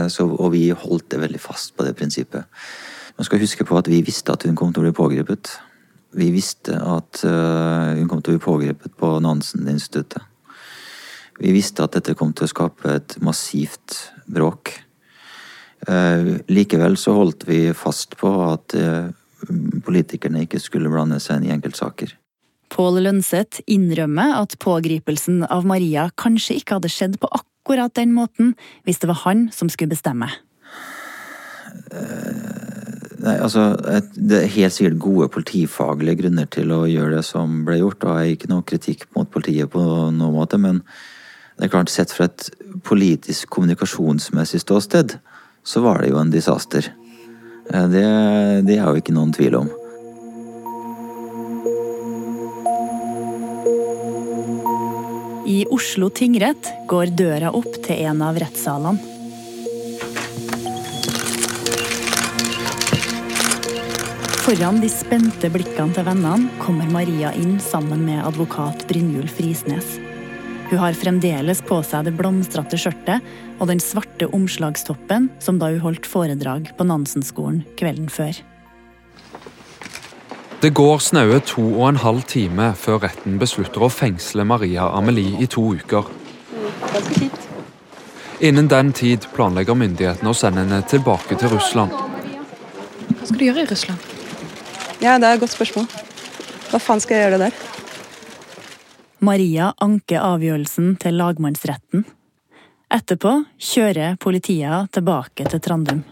Så, 0.08 0.24
og 0.24 0.52
vi 0.52 0.70
holdt 0.70 1.10
det 1.10 1.20
veldig 1.20 1.40
fast 1.40 1.76
på 1.76 1.84
det 1.84 1.96
prinsippet. 1.96 2.44
Man 3.18 3.24
skal 3.24 3.42
huske 3.42 3.64
på 3.64 3.76
at 3.76 3.90
vi 3.90 4.00
visste 4.02 4.32
at 4.32 4.46
hun 4.46 4.56
kom 4.56 4.72
til 4.72 4.80
å 4.80 4.88
bli 4.88 4.96
pågrepet. 4.96 5.58
Vi 6.12 6.28
visste 6.34 6.76
at 6.76 7.22
uh, 7.24 7.96
hun 7.96 8.08
kom 8.10 8.20
til 8.20 8.34
å 8.34 8.36
bli 8.36 8.44
pågrepet 8.44 8.96
på 9.00 9.14
Nansen-instituttet. 9.24 10.20
Vi 11.40 11.52
visste 11.54 11.86
at 11.86 11.96
dette 11.96 12.14
kom 12.18 12.34
til 12.36 12.46
å 12.46 12.52
skape 12.52 12.98
et 12.98 13.16
massivt 13.24 13.96
bråk. 14.30 14.74
Uh, 15.88 16.38
likevel 16.52 16.98
så 17.00 17.16
holdt 17.16 17.46
vi 17.48 17.64
fast 17.74 18.18
på 18.20 18.30
at 18.50 18.76
uh, 18.76 19.08
politikerne 19.86 20.44
ikke 20.44 20.60
skulle 20.62 20.92
blande 20.92 21.18
seg 21.22 21.40
inn 21.40 21.48
i 21.48 21.54
enkeltsaker. 21.56 22.12
Pål 22.72 23.02
Lønseth 23.04 23.64
innrømmer 23.68 24.38
at 24.38 24.56
pågripelsen 24.62 25.42
av 25.44 25.66
Maria 25.68 26.06
kanskje 26.20 26.60
ikke 26.60 26.78
hadde 26.78 26.92
skjedd 26.92 27.18
på 27.20 27.28
akkurat 27.36 27.92
den 27.98 28.14
måten 28.16 28.54
hvis 28.86 29.02
det 29.02 29.10
var 29.10 29.24
han 29.26 29.48
som 29.52 29.68
skulle 29.72 29.92
bestemme. 29.92 30.30
Nei, 33.22 33.36
altså, 33.38 33.76
Det 34.14 34.38
er 34.38 34.54
helt 34.56 34.74
sikkert 34.74 34.98
gode 35.02 35.28
politifaglige 35.30 36.24
grunner 36.24 36.48
til 36.50 36.72
å 36.74 36.82
gjøre 36.90 37.20
det 37.20 37.26
som 37.26 37.64
ble 37.66 37.78
gjort. 37.78 38.04
og 38.04 38.16
har 38.16 38.30
ikke 38.32 38.50
noe 38.50 38.66
kritikk 38.66 39.06
mot 39.14 39.30
politiet 39.30 39.70
på 39.70 39.78
noen 39.78 40.34
måte, 40.34 40.58
men 40.58 40.82
det 41.58 41.68
er 41.68 41.74
klart 41.74 41.92
sett 41.92 42.10
fra 42.10 42.24
et 42.26 42.50
politisk 42.82 43.48
kommunikasjonsmessig 43.50 44.62
ståsted, 44.64 45.18
så 45.62 45.82
var 45.84 46.00
det 46.00 46.10
jo 46.10 46.18
en 46.18 46.32
disaster. 46.32 46.88
Det, 47.70 48.02
det 48.66 48.78
er 48.78 48.88
jo 48.88 48.98
ikke 48.98 49.14
noen 49.14 49.32
tvil 49.32 49.60
om. 49.60 49.70
I 55.46 55.62
Oslo 55.70 56.08
tingrett 56.10 56.72
går 56.88 57.14
døra 57.14 57.52
opp 57.54 57.76
til 57.84 58.06
en 58.08 58.22
av 58.24 58.38
rettssalene. 58.40 59.11
Foran 64.42 64.80
de 64.82 64.88
spente 64.90 65.46
blikkene 65.54 65.94
til 65.94 66.02
vennene 66.02 66.48
kommer 66.58 66.88
Maria 66.90 67.28
inn 67.38 67.60
sammen 67.62 68.00
med 68.02 68.24
advokat 68.26 68.80
Brynjul 68.88 69.28
Frisnes. 69.30 70.00
Hun 70.66 70.80
har 70.80 70.96
fremdeles 70.98 71.60
på 71.62 71.76
seg 71.86 72.08
det 72.08 72.14
blomstrete 72.18 72.74
skjørtet 72.74 73.22
og 73.60 73.68
den 73.70 73.78
svarte 73.78 74.26
omslagstoppen 74.34 75.28
som 75.38 75.60
da 75.60 75.68
hun 75.70 75.84
holdt 75.84 76.08
foredrag 76.10 76.72
på 76.74 76.86
Nansen-skolen 76.88 77.60
kvelden 77.78 78.08
før. 78.10 78.40
Det 80.58 80.72
går 80.74 80.98
snaue 81.06 81.38
to 81.46 81.62
og 81.76 81.92
en 81.92 82.00
halv 82.02 82.26
time 82.26 82.72
før 82.74 82.98
retten 83.06 83.38
beslutter 83.38 83.86
å 83.86 83.92
fengsle 83.94 84.42
Maria 84.42 84.88
Amelie 84.90 85.38
i 85.38 85.46
to 85.46 85.68
uker. 85.78 86.10
Innen 88.42 88.66
den 88.66 88.90
tid 88.90 89.30
planlegger 89.36 89.78
myndighetene 89.78 90.34
å 90.34 90.34
sende 90.34 90.66
henne 90.66 90.82
tilbake 90.90 91.38
til 91.38 91.54
Russland. 91.54 91.94
Hva 91.94 93.22
skal 93.22 93.38
du 93.38 93.46
gjøre 93.46 93.68
i 93.68 93.70
Russland? 93.70 94.11
Ja, 95.02 95.16
det 95.18 95.26
er 95.26 95.34
et 95.34 95.42
godt 95.42 95.50
spørsmål. 95.50 95.88
Hva 96.70 96.78
faen 96.78 97.00
skal 97.02 97.18
jeg 97.18 97.24
gjøre 97.26 97.40
der? 97.42 97.56
Maria 99.18 99.72
anker 99.82 100.22
avgjørelsen 100.22 100.94
til 101.02 101.18
lagmannsretten. 101.18 102.04
Etterpå 102.92 103.32
kjører 103.58 104.14
politiet 104.22 104.92
tilbake 104.94 105.48
til 105.50 105.62
Trandum. 105.64 106.04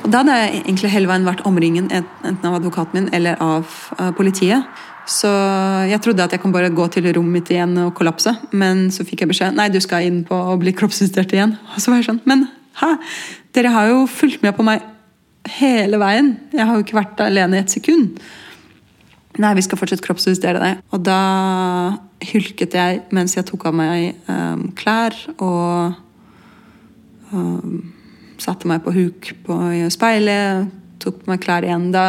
Og 0.00 0.12
da 0.12 0.20
hadde 0.20 0.36
jeg 0.36 0.62
egentlig 0.66 0.92
hele 0.92 1.08
veien 1.08 1.24
vært 1.28 1.44
omringen 1.48 1.88
enten 1.88 2.44
av 2.44 2.60
advokaten 2.60 3.00
min 3.00 3.10
eller 3.16 3.40
av 3.40 3.80
politiet. 4.20 4.68
Så 5.08 5.32
jeg 5.88 6.04
trodde 6.04 6.28
at 6.28 6.36
jeg 6.36 6.44
kan 6.44 6.52
bare 6.52 6.68
gå 6.68 6.84
til 6.92 7.08
rommet 7.16 7.40
mitt 7.40 7.56
igjen 7.56 7.78
og 7.80 7.94
kollapse. 7.96 8.36
Men 8.52 8.90
så 8.92 9.08
fikk 9.08 9.24
jeg 9.24 9.32
beskjed 9.32 9.56
nei, 9.56 9.72
du 9.72 9.80
skal 9.80 10.04
inn 10.04 10.24
på 10.28 10.36
å 10.36 10.60
bli 10.60 10.76
kroppsvisitert 10.76 11.32
igjen. 11.32 11.56
Og 11.72 11.80
så 11.80 11.92
var 11.92 12.02
jeg 12.02 12.12
sånn, 12.12 12.24
men 12.28 12.48
hæ? 12.78 12.94
Dere 13.56 13.74
har 13.74 13.90
jo 13.90 14.04
fulgt 14.10 14.44
med 14.44 14.54
på 14.56 14.66
meg 14.66 14.84
hele 15.58 15.98
veien. 16.00 16.34
Jeg 16.52 16.66
har 16.66 16.76
jo 16.76 16.84
ikke 16.84 16.98
vært 17.00 17.22
alene 17.24 17.58
i 17.58 17.64
et 17.64 17.72
sekund. 17.72 18.20
Nei, 19.40 19.54
vi 19.56 19.64
skal 19.64 19.78
fortsatt 19.78 20.02
kroppsjustere 20.04 20.60
det. 20.62 20.72
Og 20.94 21.02
da 21.06 21.20
hylket 22.30 22.76
jeg 22.76 23.00
mens 23.14 23.36
jeg 23.36 23.46
tok 23.48 23.68
av 23.70 23.76
meg 23.78 24.18
um, 24.28 24.66
klær 24.76 25.16
og 25.38 25.94
um, 27.32 27.80
satte 28.40 28.68
meg 28.68 28.82
på 28.84 28.92
huk 28.96 29.30
på 29.46 29.58
speilet, 29.92 30.68
tok 31.00 31.22
på 31.22 31.32
meg 31.32 31.42
klær 31.44 31.66
igjen. 31.66 31.88
Da, 31.94 32.04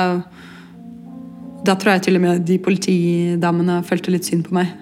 da 1.68 1.78
tror 1.78 1.96
jeg 1.96 2.08
til 2.08 2.20
og 2.20 2.26
med 2.26 2.46
de 2.48 2.60
politidamene 2.64 3.82
følte 3.88 4.14
litt 4.14 4.28
synd 4.28 4.48
på 4.50 4.58
meg. 4.58 4.74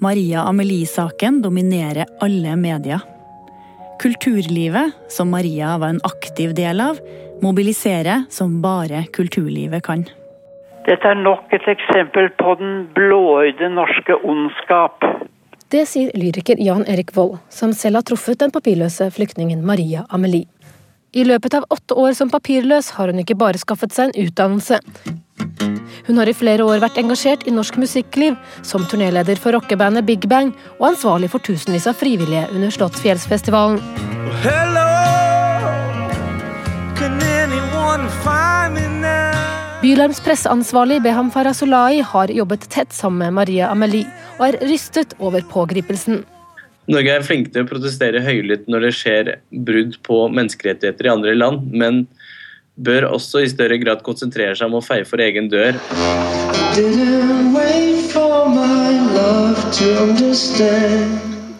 Maria 0.00 0.40
Amelie-saken 0.46 1.40
dominerer 1.42 2.06
alle 2.20 2.56
medier. 2.56 3.00
Kulturlivet, 3.98 4.92
som 5.08 5.30
Maria 5.30 5.78
var 5.78 5.88
en 5.88 6.00
aktiv 6.06 6.54
del 6.54 6.80
av, 6.80 7.00
mobiliserer 7.42 8.22
som 8.30 8.60
bare 8.62 9.02
kulturlivet 9.12 9.82
kan. 9.82 10.04
Dette 10.86 11.02
er 11.02 11.18
nok 11.18 11.50
et 11.50 11.66
eksempel 11.66 12.30
på 12.38 12.54
den 12.60 12.84
blåøyde 12.94 13.72
norske 13.74 14.14
ondskap. 14.22 15.02
Det 15.68 15.82
sier 15.90 16.14
lyriker 16.14 16.62
Jan 16.62 16.86
Erik 16.86 17.10
Vold, 17.16 17.40
som 17.50 17.74
selv 17.74 17.98
har 17.98 18.06
truffet 18.06 18.38
den 18.38 18.54
papirløse 18.54 19.10
flyktningen 19.10 19.66
Maria 19.66 20.06
Amelie. 20.14 20.46
I 21.16 21.24
løpet 21.24 21.54
av 21.56 21.64
åtte 21.72 21.96
år 21.96 22.12
som 22.12 22.28
papirløs 22.28 22.90
har 22.98 23.08
hun 23.08 23.22
ikke 23.22 23.38
bare 23.40 23.60
skaffet 23.60 23.94
seg 23.96 24.10
en 24.10 24.26
utdannelse. 24.28 24.80
Hun 26.08 26.20
har 26.20 26.28
i 26.28 26.36
flere 26.36 26.64
år 26.68 26.82
vært 26.84 27.00
engasjert 27.00 27.46
i 27.48 27.52
norsk 27.52 27.78
musikkliv, 27.80 28.36
som 28.64 28.84
turnéleder 28.88 29.40
for 29.40 29.56
rockebandet 29.56 30.04
Big 30.08 30.28
Bang 30.28 30.52
og 30.78 30.90
ansvarlig 30.92 31.32
for 31.32 31.44
tusenvis 31.44 31.88
av 31.88 31.96
frivillige 32.00 32.46
under 32.52 32.72
Slottsfjellsfestivalen. 32.72 33.80
Bylarms 39.78 40.20
presseansvarlig 40.20 41.02
Beham 41.04 41.28
Farahsolai 41.32 42.02
har 42.04 42.32
jobbet 42.34 42.68
tett 42.68 42.92
sammen 42.92 43.22
med 43.22 43.36
Maria 43.40 43.70
Amelie, 43.72 44.08
og 44.36 44.50
er 44.50 44.60
rystet 44.68 45.16
over 45.20 45.44
pågripelsen. 45.52 46.24
Norge 46.88 47.12
er 47.12 47.24
flinke 47.24 47.52
til 47.52 47.66
å 47.66 47.68
protestere 47.68 48.22
høylytt 48.24 48.68
når 48.72 48.86
det 48.86 48.94
skjer 48.96 49.32
brudd 49.52 49.98
på 50.08 50.22
menneskerettigheter 50.32 51.04
i 51.04 51.12
andre 51.12 51.34
land, 51.36 51.66
men 51.76 52.06
bør 52.80 53.10
også 53.10 53.42
i 53.44 53.50
større 53.50 53.76
grad 53.82 54.00
konsentrere 54.06 54.54
seg 54.56 54.70
om 54.70 54.78
å 54.78 54.84
feie 54.84 55.04
for 55.04 55.20
egen 55.20 55.50
dør. 55.52 55.76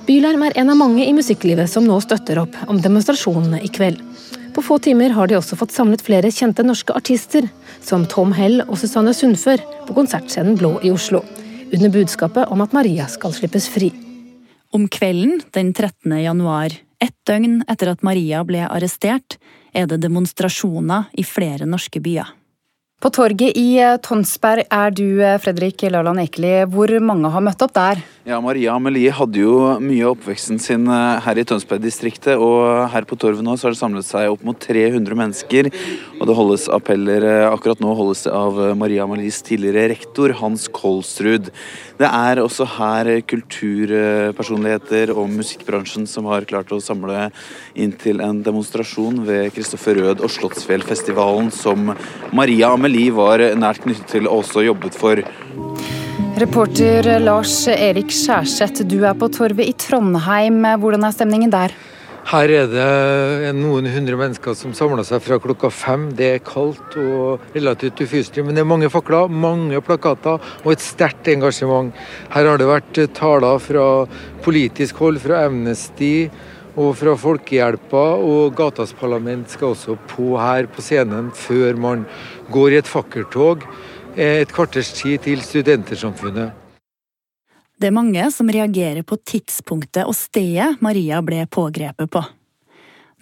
Bylarm 0.08 0.46
er 0.48 0.56
en 0.62 0.72
av 0.72 0.80
mange 0.80 1.04
i 1.04 1.12
musikklivet 1.12 1.68
som 1.68 1.84
nå 1.84 2.00
støtter 2.00 2.40
opp 2.46 2.56
om 2.70 2.80
demonstrasjonene 2.80 3.60
i 3.60 3.68
kveld. 3.68 4.00
På 4.56 4.64
få 4.64 4.80
timer 4.80 5.12
har 5.12 5.28
de 5.28 5.36
også 5.36 5.60
fått 5.60 5.76
samlet 5.76 6.00
flere 6.02 6.32
kjente 6.32 6.64
norske 6.64 6.96
artister, 6.96 7.44
som 7.84 8.08
Tom 8.08 8.32
Hell 8.32 8.62
og 8.64 8.78
Susanne 8.80 9.12
Sundfør, 9.12 9.60
på 9.84 10.00
konsertscenen 10.00 10.56
Blå 10.56 10.78
i 10.80 10.90
Oslo, 10.94 11.20
under 11.68 11.92
budskapet 11.92 12.48
om 12.48 12.64
at 12.64 12.72
Maria 12.72 13.12
skal 13.12 13.36
slippes 13.36 13.68
fri. 13.68 13.92
Om 14.70 14.88
kvelden 14.88 15.40
den 15.50 15.72
13. 15.72 16.12
januar, 16.22 16.74
ett 17.00 17.14
døgn 17.26 17.62
etter 17.68 17.94
at 17.94 18.02
Maria 18.04 18.42
ble 18.44 18.66
arrestert, 18.68 19.38
er 19.72 19.86
det 19.88 20.02
demonstrasjoner 20.02 21.08
i 21.16 21.24
flere 21.24 21.64
norske 21.64 22.02
byer. 22.04 22.28
På 22.98 23.12
torget 23.14 23.54
i 23.54 23.78
Tonsberg 24.02 24.64
er 24.74 24.90
du, 24.90 25.20
Fredrik 25.38 25.84
Laland 25.86 26.18
Ekeli. 26.18 26.64
Hvor 26.66 26.90
mange 26.98 27.30
har 27.30 27.44
møtt 27.46 27.60
opp 27.62 27.76
der? 27.76 28.00
Ja, 28.26 28.40
Maria 28.42 28.74
Amelie 28.74 29.12
hadde 29.14 29.38
jo 29.38 29.52
mye 29.78 30.02
av 30.02 30.16
oppveksten 30.16 30.58
sin 30.60 30.82
her 30.90 31.38
i 31.38 31.44
Tønsberg-distriktet. 31.46 32.34
Og 32.42 32.90
her 32.90 33.06
på 33.06 33.14
torvet 33.16 33.46
nå 33.46 33.54
så 33.54 33.68
har 33.68 33.76
det 33.76 33.78
samlet 33.78 34.04
seg 34.08 34.32
opp 34.32 34.42
mot 34.44 34.58
300 34.58 35.14
mennesker. 35.14 35.70
Og 36.18 36.26
det 36.26 36.36
holdes 36.40 36.66
appeller 36.74 37.22
Akkurat 37.46 37.78
nå 37.80 37.94
holdes 37.94 38.24
det 38.26 38.34
av 38.34 38.58
Maria 38.76 39.06
Amelies 39.06 39.38
tidligere 39.46 39.86
rektor, 39.94 40.34
Hans 40.42 40.66
Kolsrud. 40.66 41.52
Det 42.02 42.10
er 42.10 42.42
også 42.42 42.66
her 42.74 43.12
kulturpersonligheter 43.30 45.14
og 45.14 45.30
musikkbransjen 45.38 46.10
som 46.10 46.26
har 46.34 46.50
klart 46.50 46.74
å 46.74 46.82
samle 46.82 47.30
inn 47.78 47.94
til 47.94 48.20
en 48.26 48.42
demonstrasjon 48.42 49.22
ved 49.30 49.54
Kristoffer 49.54 50.02
Rød 50.02 50.26
og 50.26 50.34
Slottsfjellfestivalen 50.34 51.54
som 51.54 51.94
Maria 52.34 52.74
Amelie 52.74 52.87
var 53.12 53.38
nært 53.58 53.82
knyttet 53.84 54.06
til 54.08 54.28
og 54.28 54.44
også 54.44 54.64
jobbet 54.64 54.94
for. 54.94 55.20
Reporter 56.38 57.18
Lars 57.18 57.66
Erik 57.66 58.12
Skjærseth, 58.14 58.84
du 58.86 59.04
er 59.04 59.14
på 59.18 59.28
torvet 59.28 59.66
i 59.66 59.72
Trondheim. 59.74 60.62
Hvordan 60.78 61.04
er 61.04 61.10
stemningen 61.10 61.50
der? 61.50 61.74
Her 62.28 62.50
er 62.52 62.66
det 62.68 63.54
noen 63.56 63.86
hundre 63.88 64.18
mennesker 64.20 64.52
som 64.52 64.74
samler 64.76 65.06
seg 65.06 65.22
fra 65.24 65.38
klokka 65.40 65.70
fem. 65.72 66.10
Det 66.12 66.26
er 66.34 66.42
kaldt 66.44 66.98
og 67.00 67.46
relativt 67.54 68.02
ufyselig, 68.04 68.44
men 68.44 68.54
det 68.54 68.60
er 68.62 68.68
mange 68.68 68.90
fakler, 68.92 69.32
mange 69.32 69.80
plakater 69.80 70.36
og 70.36 70.68
et 70.74 70.84
sterkt 70.84 71.30
engasjement. 71.32 71.90
Her 72.34 72.50
har 72.50 72.60
det 72.60 72.68
vært 72.68 73.00
taler 73.16 73.58
fra 73.64 73.88
politisk 74.44 75.00
hold, 75.00 75.22
fra 75.24 75.46
Amnesty 75.48 76.28
og 76.78 76.92
fra 77.00 77.16
Folkehjelpa, 77.18 78.04
og 78.20 78.52
Gatas 78.54 78.92
Parlament 78.94 79.50
skal 79.50 79.72
også 79.72 79.96
på 80.12 80.36
her 80.38 80.68
på 80.70 80.84
scenen 80.84 81.32
før 81.34 81.80
man 81.80 82.04
går 82.52 82.72
i 82.72 82.80
et 82.82 82.88
fakkeltog 82.88 83.64
et 84.18 84.50
kvarters 84.50 84.90
tid 84.98 85.22
til 85.22 85.42
Studentersamfunnet. 85.44 86.50
Det 87.78 87.86
er 87.86 87.94
mange 87.94 88.24
som 88.34 88.50
reagerer 88.50 89.04
på 89.06 89.20
tidspunktet 89.22 90.02
og 90.02 90.16
stedet 90.18 90.80
Maria 90.82 91.20
ble 91.22 91.44
pågrepet 91.46 92.10
på. 92.10 92.24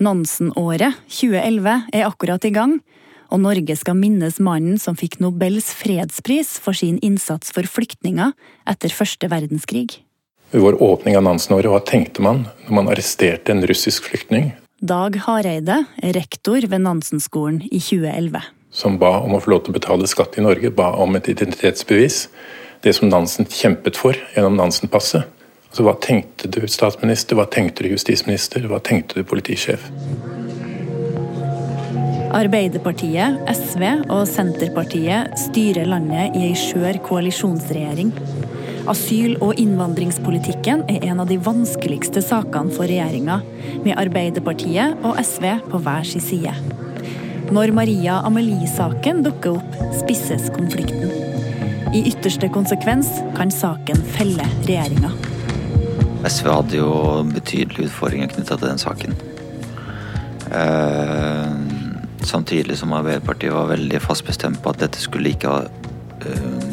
Nansen-året 0.01 0.97
2011 1.09 1.75
er 1.93 2.07
akkurat 2.09 2.45
i 2.49 2.53
gang, 2.53 2.79
og 3.33 3.43
Norge 3.43 3.77
skal 3.77 3.99
minnes 3.99 4.39
mannen 4.41 4.81
som 4.81 4.97
fikk 4.97 5.19
Nobels 5.21 5.69
fredspris 5.77 6.57
for 6.63 6.77
sin 6.77 6.97
innsats 7.05 7.53
for 7.53 7.69
flyktninger 7.69 8.33
etter 8.69 8.93
første 8.93 9.29
verdenskrig. 9.33 10.01
Ved 10.53 10.63
vår 10.63 10.79
åpning 10.81 11.17
av 11.19 11.27
Nansen-året, 11.27 11.69
hva 11.73 11.83
tenkte 11.85 12.25
man 12.25 12.47
når 12.65 12.77
man 12.79 12.93
arresterte 12.93 13.53
en 13.53 13.65
russisk 13.67 14.09
flyktning? 14.09 14.55
Dag 14.81 15.17
Hareide 15.27 15.83
er 16.05 16.17
rektor 16.17 16.65
ved 16.65 16.85
Nansen-skolen 16.85 17.65
i 17.67 17.81
2011. 17.81 18.45
Som 18.77 18.99
ba 19.01 19.15
om 19.25 19.33
å 19.33 19.41
få 19.41 19.55
lov 19.55 19.65
til 19.65 19.73
å 19.73 19.79
betale 19.79 20.09
skatt 20.11 20.37
i 20.37 20.45
Norge, 20.45 20.69
ba 20.69 20.91
om 21.01 21.17
et 21.17 21.31
identitetsbevis. 21.33 22.27
Det 22.85 22.93
som 22.93 23.09
Nansen 23.09 23.49
kjempet 23.49 23.97
for 23.97 24.19
gjennom 24.35 24.59
Nansen-passet. 24.59 25.25
Altså, 25.71 25.85
hva 25.87 25.95
tenkte 26.01 26.51
du 26.53 26.61
statsminister, 26.69 27.39
hva 27.39 27.47
tenkte 27.49 27.87
du 27.87 27.95
justisminister, 27.95 28.69
hva 28.69 28.83
tenkte 28.85 29.17
du 29.17 29.25
politisjef? 29.29 29.89
Arbeiderpartiet, 32.37 33.41
SV 33.49 33.83
og 34.13 34.27
Senterpartiet 34.29 35.33
styrer 35.41 35.89
landet 35.89 36.37
i 36.37 36.51
ei 36.51 36.57
skjør 36.59 37.01
koalisjonsregjering. 37.07 38.13
Asyl- 38.93 39.39
og 39.41 39.57
innvandringspolitikken 39.59 40.85
er 40.93 41.09
en 41.09 41.25
av 41.25 41.31
de 41.33 41.41
vanskeligste 41.41 42.21
sakene 42.23 42.77
for 42.77 42.85
regjeringa, 42.93 43.41
med 43.87 43.97
Arbeiderpartiet 43.97 45.01
og 45.01 45.17
SV 45.25 45.49
på 45.73 45.81
hver 45.81 46.05
sin 46.13 46.25
side. 46.25 46.53
Når 47.47 47.71
Maria 47.71 48.17
Amelie-saken 48.27 49.21
dukker 49.23 49.61
opp, 49.61 49.75
spisses 49.95 50.49
konflikten. 50.51 51.13
I 51.95 52.01
ytterste 52.11 52.49
konsekvens 52.51 53.07
kan 53.37 53.53
saken 53.55 54.01
felle 54.17 54.43
regjeringa. 54.65 55.13
SV 56.27 56.51
hadde 56.51 56.81
jo 56.81 56.91
betydelige 57.31 57.87
utfordringer 57.87 58.33
knytta 58.35 58.59
til 58.59 58.67
den 58.67 58.83
saken. 58.83 59.15
Eh, 60.51 61.55
samtidig 62.27 62.81
som 62.83 62.99
Arbeiderpartiet 62.99 63.55
var 63.55 63.71
veldig 63.71 64.03
fast 64.03 64.27
bestemt 64.27 64.59
på 64.65 64.75
at 64.75 64.83
dette 64.83 64.99
skulle 64.99 65.31
ikke 65.37 65.55
eh, 66.27 66.71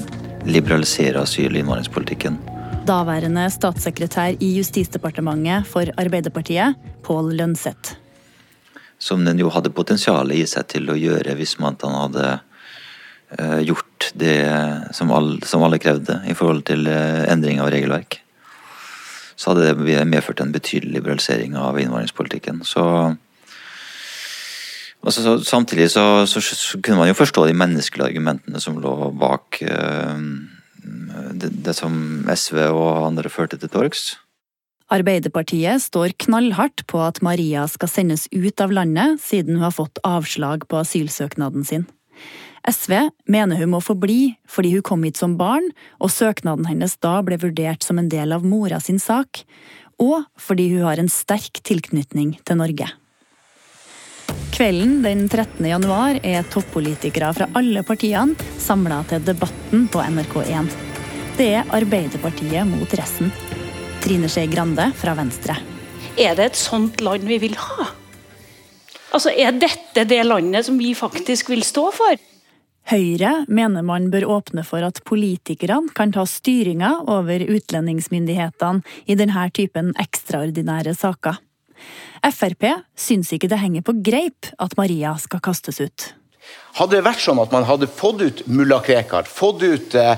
liberalisere 0.50 1.22
asyl- 1.22 1.54
og 1.54 1.62
innvandringspolitikken. 1.62 2.42
Daværende 2.90 3.46
statssekretær 3.54 4.42
i 4.42 4.56
Justisdepartementet 4.58 5.70
for 5.70 5.94
Arbeiderpartiet, 6.02 6.82
Pål 7.06 7.36
Lønseth. 7.38 8.00
Som 9.04 9.26
den 9.28 9.42
jo 9.42 9.52
hadde 9.52 9.74
potensial 9.76 10.32
i 10.32 10.46
seg 10.48 10.70
til 10.72 10.88
å 10.92 10.98
gjøre 10.98 11.36
hvis 11.36 11.58
man 11.60 11.76
hadde 11.82 12.28
eh, 13.36 13.60
gjort 13.68 14.12
det 14.16 14.38
som 14.96 15.12
alle, 15.12 15.42
som 15.48 15.66
alle 15.66 15.82
krevde 15.82 16.22
i 16.30 16.36
forhold 16.38 16.64
til 16.70 16.88
eh, 16.88 17.26
endring 17.32 17.60
av 17.60 17.72
regelverk. 17.74 18.22
Så 19.36 19.52
hadde 19.52 19.74
det 19.74 20.06
medført 20.08 20.40
en 20.40 20.54
betydelig 20.54 21.02
liberalisering 21.02 21.58
av 21.60 21.80
innvandringspolitikken. 21.82 22.64
Så 22.68 22.86
Altså, 25.04 25.20
så, 25.20 25.32
samtidig 25.44 25.90
så, 25.92 26.26
så, 26.26 26.40
så, 26.40 26.78
kunne 26.80 27.02
man 27.02 27.10
jo 27.10 27.18
forstå 27.18 27.50
de 27.50 27.56
menneskelige 27.60 28.06
argumentene 28.08 28.60
som 28.64 28.78
lå 28.80 29.10
bak 29.20 29.60
øh, 29.68 30.22
det, 31.36 31.50
det, 31.66 31.74
som 31.76 32.24
SV 32.32 32.62
og 32.70 33.08
andre 33.10 33.32
førte 33.32 33.60
til 33.60 33.72
torgs. 33.72 34.14
Arbeiderpartiet 34.94 35.82
står 35.82 36.14
knallhardt 36.22 36.86
på 36.90 37.02
at 37.02 37.22
Maria 37.26 37.66
skal 37.72 37.90
sendes 37.90 38.28
ut 38.32 38.62
av 38.62 38.74
landet 38.76 39.22
siden 39.24 39.58
hun 39.58 39.66
har 39.66 39.74
fått 39.74 40.02
avslag 40.06 40.68
på 40.70 40.82
asylsøknaden 40.84 41.66
sin. 41.66 41.88
SV 42.70 42.94
mener 43.28 43.60
hun 43.60 43.74
må 43.74 43.82
få 43.84 43.96
bli 44.00 44.36
fordi 44.50 44.76
hun 44.76 44.86
kom 44.86 45.06
hit 45.08 45.18
som 45.20 45.34
barn, 45.40 45.66
og 46.00 46.14
søknaden 46.14 46.68
hennes 46.70 46.96
da 47.02 47.18
ble 47.26 47.40
vurdert 47.42 47.84
som 47.84 48.00
en 48.00 48.12
del 48.12 48.36
av 48.36 48.46
mora 48.46 48.80
sin 48.84 49.02
sak, 49.02 49.42
og 50.00 50.28
fordi 50.40 50.70
hun 50.76 50.86
har 50.86 51.02
en 51.02 51.12
sterk 51.12 51.64
tilknytning 51.66 52.38
til 52.46 52.62
Norge. 52.62 52.92
Kvelden 54.54 55.02
den 55.02 55.26
13. 55.26 55.66
januar 55.66 56.20
er 56.22 56.46
toppolitikere 56.54 57.32
fra 57.34 57.50
alle 57.58 57.82
partiene 57.88 58.38
samla 58.62 59.02
til 59.10 59.26
Debatten 59.26 59.90
på 59.90 60.06
NRK1. 60.06 60.70
Det 61.40 61.50
er 61.58 61.74
Arbeiderpartiet 61.74 62.70
mot 62.70 62.94
resten. 63.00 63.34
Trine 64.04 64.28
Skei 64.28 64.50
Grande 64.52 64.90
fra 65.00 65.14
Venstre. 65.16 65.54
Er 66.20 66.36
det 66.36 66.50
et 66.50 66.58
sånt 66.60 67.00
land 67.00 67.24
vi 67.24 67.38
vil 67.40 67.54
ha? 67.56 67.86
Altså, 69.16 69.32
Er 69.32 69.56
dette 69.56 70.04
det 70.04 70.26
landet 70.26 70.66
som 70.66 70.76
vi 70.78 70.92
faktisk 70.94 71.50
vil 71.54 71.64
stå 71.64 71.86
for? 71.96 72.18
Høyre 72.92 73.46
mener 73.48 73.86
man 73.88 74.10
bør 74.12 74.26
åpne 74.28 74.66
for 74.68 74.84
at 74.84 75.00
politikerne 75.08 75.94
kan 75.96 76.12
ta 76.12 76.26
styringa 76.28 77.06
over 77.08 77.46
utlendingsmyndighetene 77.48 78.84
i 79.08 79.16
denne 79.16 79.46
typen 79.56 79.94
ekstraordinære 79.96 80.98
saker. 81.00 81.40
Frp 82.28 82.68
syns 83.00 83.32
ikke 83.32 83.48
det 83.48 83.62
henger 83.64 83.88
på 83.88 83.96
greip 84.04 84.52
at 84.60 84.76
Maria 84.76 85.16
skal 85.16 85.40
kastes 85.40 85.80
ut. 85.80 86.10
Hadde 86.74 86.98
det 86.98 87.06
vært 87.06 87.22
sånn 87.22 87.38
at 87.38 87.52
man 87.54 87.68
hadde 87.68 87.86
fått 87.86 88.22
ut 88.24 88.40
mulla 88.50 88.80
Krekar, 88.82 89.28
fått 89.30 89.62
ut 89.62 89.94
eh, 90.00 90.16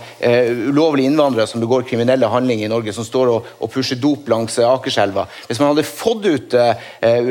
ulovlige 0.70 1.10
innvandrere 1.12 1.50
som 1.52 1.60
begår 1.60 1.84
kriminelle 1.90 2.30
handlinger 2.32 2.70
i 2.70 2.72
Norge, 2.72 2.94
som 2.96 3.04
står 3.04 3.32
og, 3.34 3.50
og 3.60 3.72
pusher 3.74 4.00
dop 4.00 4.30
langs 4.32 4.56
eh, 4.62 4.68
Akerselva 4.70 5.26
Hvis 5.50 5.60
man 5.60 5.74
hadde 5.74 5.84
fått 5.90 6.24
ut 6.24 6.56
eh, 6.56 6.86
eh, 7.04 7.28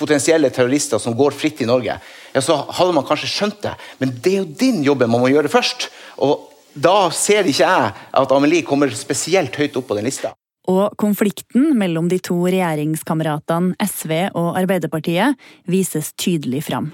potensielle 0.00 0.48
terrorister 0.48 1.02
som 1.02 1.16
går 1.18 1.36
fritt 1.36 1.60
i 1.60 1.68
Norge, 1.68 1.98
ja, 2.32 2.40
så 2.40 2.56
hadde 2.78 2.96
man 2.96 3.04
kanskje 3.04 3.28
skjønt 3.28 3.60
det. 3.66 3.74
Men 4.00 4.16
det 4.16 4.32
er 4.32 4.40
jo 4.40 4.56
din 4.64 4.80
jobb 4.86 5.04
man 5.04 5.20
må 5.20 5.28
gjøre 5.32 5.52
først. 5.52 5.90
Og 6.24 6.48
da 6.72 7.10
ser 7.12 7.48
ikke 7.50 7.66
jeg 7.66 7.92
at 8.22 8.32
Amelie 8.32 8.64
kommer 8.64 8.92
spesielt 8.96 9.60
høyt 9.60 9.76
opp 9.76 9.90
på 9.90 9.98
den 9.98 10.08
lista. 10.08 10.32
Og 10.70 10.94
konflikten 11.00 11.72
mellom 11.76 12.08
de 12.08 12.20
to 12.22 12.36
regjeringskameratene 12.46 13.74
SV 13.90 14.12
og 14.38 14.54
Arbeiderpartiet 14.60 15.38
vises 15.68 16.12
tydelig 16.20 16.64
fram. 16.68 16.92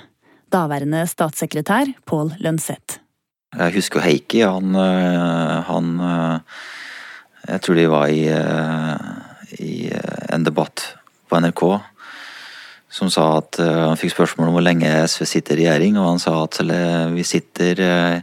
Daværende 0.52 1.02
statssekretær 1.10 1.90
Pål 2.06 2.36
Lønseth. 2.38 3.00
Jeg 3.56 3.72
husker 3.74 4.04
Heikki. 4.04 4.44
Han, 4.44 4.74
eh, 4.74 5.62
han, 5.66 6.00
eh, 6.00 6.38
Jeg 7.46 7.60
tror 7.62 7.74
de 7.74 7.86
var 7.86 8.06
i, 8.06 8.26
eh, 8.26 8.96
i 9.62 9.90
en 10.32 10.42
debatt 10.42 10.96
på 11.30 11.38
NRK 11.38 11.80
som 12.90 13.10
sa 13.10 13.38
at 13.38 13.56
han 13.58 13.96
fikk 13.96 14.14
spørsmål 14.14 14.48
om 14.48 14.54
hvor 14.56 14.64
lenge 14.64 14.88
SV 15.06 15.24
sitter 15.26 15.54
i 15.54 15.66
regjering, 15.66 15.98
og 15.98 16.08
han 16.08 16.18
sa 16.18 16.44
at 16.44 16.58
vi 17.12 17.22
sitter 17.22 18.22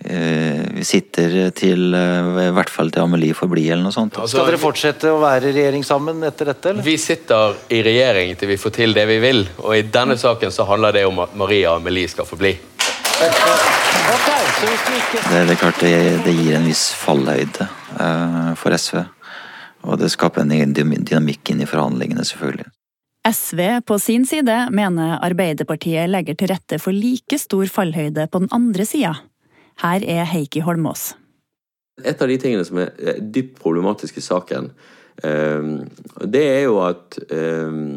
sitter 0.00 1.50
til 1.56 1.94
eh, 1.94 2.28
i 2.46 2.52
hvert 2.56 2.72
fall 2.72 2.90
til 2.92 3.04
Amelie 3.04 3.36
får 3.36 3.50
bli, 3.52 3.66
eller 3.68 3.84
noe 3.84 3.94
sånt. 3.94 4.16
Altså, 4.16 4.38
Skal 4.38 4.48
dere 4.48 4.60
fortsette 4.62 5.12
å 5.12 5.20
være 5.20 5.50
i 5.50 5.54
regjering 5.58 5.84
sammen 5.86 6.22
etter 6.26 6.50
dette? 6.52 6.72
eller? 6.72 6.86
Vi 6.86 6.96
sitter 7.00 7.58
i 7.68 7.82
regjering 7.84 8.34
til 8.40 8.52
vi 8.52 8.58
får 8.60 8.74
til 8.78 8.96
det 8.96 9.06
vi 9.10 9.20
vil, 9.22 9.44
og 9.60 9.76
i 9.76 9.84
denne 9.92 10.16
saken 10.20 10.54
så 10.54 10.66
handler 10.68 10.96
det 10.96 11.04
om 11.08 11.20
at 11.24 11.36
Maria 11.36 11.74
og 11.74 11.82
Amelie 11.82 12.08
skal 12.10 12.28
få 12.28 12.40
bli. 12.40 12.54
Det, 13.20 13.28
det, 15.28 15.52
er 15.52 15.60
klart 15.60 15.80
det, 15.84 15.94
det 16.24 16.32
gir 16.32 16.56
en 16.56 16.68
viss 16.68 16.86
fallhøyde 16.96 17.66
uh, 18.00 18.52
for 18.56 18.72
SV. 18.72 19.02
Og 19.84 20.00
det 20.00 20.08
skaper 20.12 20.44
en 20.44 20.74
dynamikk 20.76 21.52
inn 21.52 21.60
i 21.60 21.68
forhandlingene, 21.68 22.24
selvfølgelig. 22.24 22.68
SV 23.28 23.60
på 23.84 23.98
sin 24.00 24.24
side 24.24 24.54
mener 24.72 25.18
Arbeiderpartiet 25.20 26.08
legger 26.08 26.38
til 26.40 26.48
rette 26.54 26.78
for 26.80 26.96
like 26.96 27.36
stor 27.40 27.68
fallhøyde 27.68 28.24
på 28.32 28.40
den 28.40 28.48
andre 28.56 28.86
sida. 28.88 29.18
Her 29.80 30.04
er 30.04 30.26
Heikki 30.28 30.60
Holmås. 30.60 31.14
Et 32.04 32.20
av 32.20 32.28
de 32.28 32.36
tingene 32.40 32.64
som 32.68 32.80
er 32.82 33.20
dypt 33.32 33.56
problematisk 33.60 34.18
i 34.20 34.24
saken, 34.24 34.70
ehm, 35.24 35.88
det 36.20 36.42
er 36.42 36.62
jo 36.66 36.80
at, 36.84 37.18
ehm, 37.32 37.96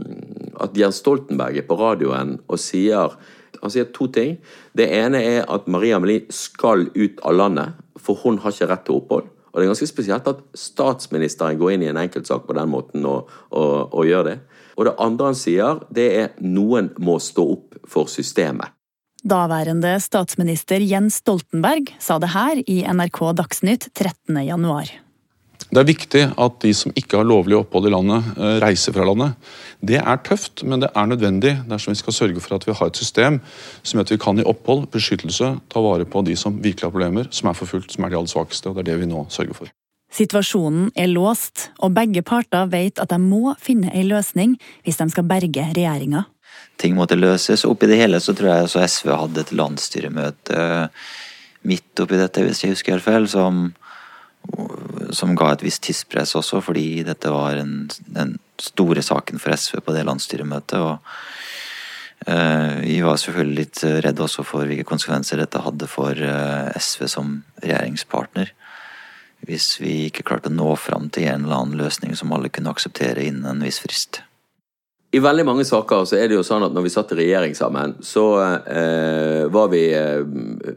at 0.63 0.77
Jens 0.77 1.01
Stoltenberg 1.03 1.57
er 1.57 1.67
på 1.67 1.75
radioen 1.79 2.39
og 2.47 2.59
sier, 2.59 3.17
han 3.61 3.71
sier 3.71 3.91
to 3.91 4.07
ting. 4.07 4.37
Det 4.75 4.87
ene 4.91 5.23
er 5.23 5.45
at 5.49 5.67
Maria 5.67 5.99
Melin 5.99 6.25
skal 6.29 6.87
ut 6.95 7.19
av 7.23 7.35
landet, 7.35 7.73
for 7.97 8.15
hun 8.15 8.37
har 8.37 8.51
ikke 8.51 8.69
rett 8.69 8.85
til 8.85 8.95
opphold. 8.95 9.27
Og 9.51 9.59
det 9.59 9.65
er 9.65 9.73
ganske 9.73 9.87
spesielt 9.87 10.27
at 10.27 10.39
statsministeren 10.55 11.59
går 11.59 11.71
inn 11.71 11.83
i 11.83 11.91
en 11.91 11.97
enkeltsak 11.97 12.47
på 12.47 12.53
den 12.53 12.69
måten 12.69 13.05
og, 13.05 13.29
og, 13.51 13.93
og 13.93 14.05
gjør 14.05 14.23
det. 14.23 14.39
Og 14.77 14.85
det 14.85 14.95
andre 14.97 15.25
han 15.25 15.35
sier, 15.35 15.83
det 15.93 16.07
er 16.17 16.31
noen 16.39 16.89
må 16.97 17.19
stå 17.19 17.45
opp 17.57 17.75
for 17.87 18.07
systemet. 18.07 18.71
Daværende 19.23 19.93
statsminister 20.03 20.83
Jens 20.83 21.21
Stoltenberg 21.21 21.93
sa 22.03 22.17
det 22.19 22.33
her 22.33 22.59
i 22.67 22.81
NRK 22.83 23.21
Dagsnytt 23.39 23.85
13. 23.95 24.35
januar. 24.43 24.89
Det 25.69 25.79
er 25.79 25.87
viktig 25.87 26.23
at 26.27 26.57
de 26.59 26.73
som 26.75 26.91
ikke 26.91 27.21
har 27.21 27.29
lovlig 27.29 27.55
opphold 27.55 27.87
i 27.87 27.93
landet, 27.93 28.25
eh, 28.35 28.57
reiser 28.59 28.91
fra 28.91 29.05
landet. 29.07 29.37
Det 29.79 29.95
er 30.01 30.19
tøft, 30.27 30.65
men 30.67 30.83
det 30.83 30.89
er 30.91 31.07
nødvendig 31.07 31.53
dersom 31.69 31.93
vi 31.93 32.01
skal 32.01 32.13
sørge 32.13 32.43
for 32.43 32.55
at 32.55 32.67
vi 32.67 32.75
har 32.75 32.91
et 32.91 32.99
system 32.99 33.39
som 33.81 33.97
gjør 33.97 34.01
at 34.01 34.11
vi 34.11 34.17
kan 34.17 34.35
gi 34.35 34.43
opphold, 34.43 34.91
beskyttelse, 34.91 35.53
ta 35.69 35.79
vare 35.79 36.03
på 36.03 36.25
de 36.25 36.35
som 36.35 36.59
virkelig 36.59 36.83
har 36.83 36.91
problemer, 36.91 37.31
som 37.31 37.47
er 37.47 37.53
forfulgt, 37.53 37.95
som 37.95 38.03
er 38.03 38.09
de 38.09 38.17
aller 38.19 38.27
svakeste. 38.27 38.67
og 38.67 38.75
Det 38.75 38.83
er 38.83 38.91
det 38.91 38.99
vi 38.99 39.11
nå 39.13 39.25
sørger 39.29 39.53
for. 39.53 39.71
Situasjonen 40.11 40.91
er 40.95 41.07
låst, 41.07 41.71
og 41.79 41.95
begge 41.95 42.21
parter 42.21 42.67
vet 42.67 42.99
at 42.99 43.09
de 43.09 43.17
må 43.17 43.55
finne 43.57 43.89
en 43.89 44.07
løsning 44.07 44.59
hvis 44.83 44.97
de 44.97 45.09
skal 45.09 45.23
berge 45.23 45.71
regjeringa 45.73 46.25
ting 46.81 46.95
måtte 46.97 47.17
løses. 47.19 47.65
Oppi 47.67 47.89
det 47.89 47.99
hele 48.01 48.19
så 48.23 48.35
tror 48.35 48.49
jeg 48.49 48.67
også 48.67 48.87
SV 48.87 49.13
hadde 49.15 49.43
et 49.43 49.53
landsstyremøte 49.55 50.57
eh, 50.57 51.11
midt 51.69 52.03
oppi 52.03 52.19
dette, 52.19 52.43
hvis 52.43 52.63
jeg 52.63 52.73
husker 52.73 52.97
helt 52.97 53.05
feil, 53.05 53.27
som, 53.31 53.69
som 55.15 55.35
ga 55.39 55.53
et 55.53 55.63
visst 55.63 55.85
tidspress 55.85 56.35
også, 56.35 56.59
fordi 56.65 57.05
dette 57.07 57.31
var 57.31 57.61
en, 57.61 57.85
den 58.03 58.35
store 58.59 59.03
saken 59.05 59.39
for 59.39 59.55
SV 59.55 59.79
på 59.85 59.95
det 59.95 60.03
landsstyremøtet. 60.09 60.75
og 60.81 60.99
uh, 62.27 62.81
Vi 62.83 62.97
var 63.05 63.15
selvfølgelig 63.21 63.55
litt 63.61 63.79
redde 64.03 64.25
også 64.25 64.43
for 64.43 64.67
hvilke 64.67 64.89
konsekvenser 64.89 65.39
dette 65.39 65.63
hadde 65.63 65.87
for 65.87 66.19
SV 66.19 67.07
som 67.15 67.31
regjeringspartner. 67.63 68.51
Hvis 69.47 69.77
vi 69.79 70.09
ikke 70.09 70.27
klarte 70.27 70.51
å 70.51 70.57
nå 70.57 70.75
fram 70.75 71.07
til 71.07 71.31
en 71.31 71.47
eller 71.47 71.63
annen 71.63 71.79
løsning 71.79 72.19
som 72.19 72.35
alle 72.35 72.51
kunne 72.51 72.75
akseptere 72.75 73.23
innen 73.23 73.47
en 73.55 73.63
viss 73.63 73.79
frist. 73.83 74.19
I 75.13 75.19
veldig 75.21 75.43
mange 75.45 75.63
saker 75.67 76.07
så 76.09 76.17
er 76.17 76.29
det 76.29 76.39
jo 76.39 76.45
sånn 76.45 76.63
at 76.65 76.73
når 76.73 76.87
vi 76.87 76.91
satt 76.93 77.11
i 77.13 77.19
regjering 77.19 77.53
sammen, 77.53 77.91
så 78.01 78.25
eh, 78.41 79.43
var 79.53 79.69
vi 79.69 79.83
eh, 79.93 80.23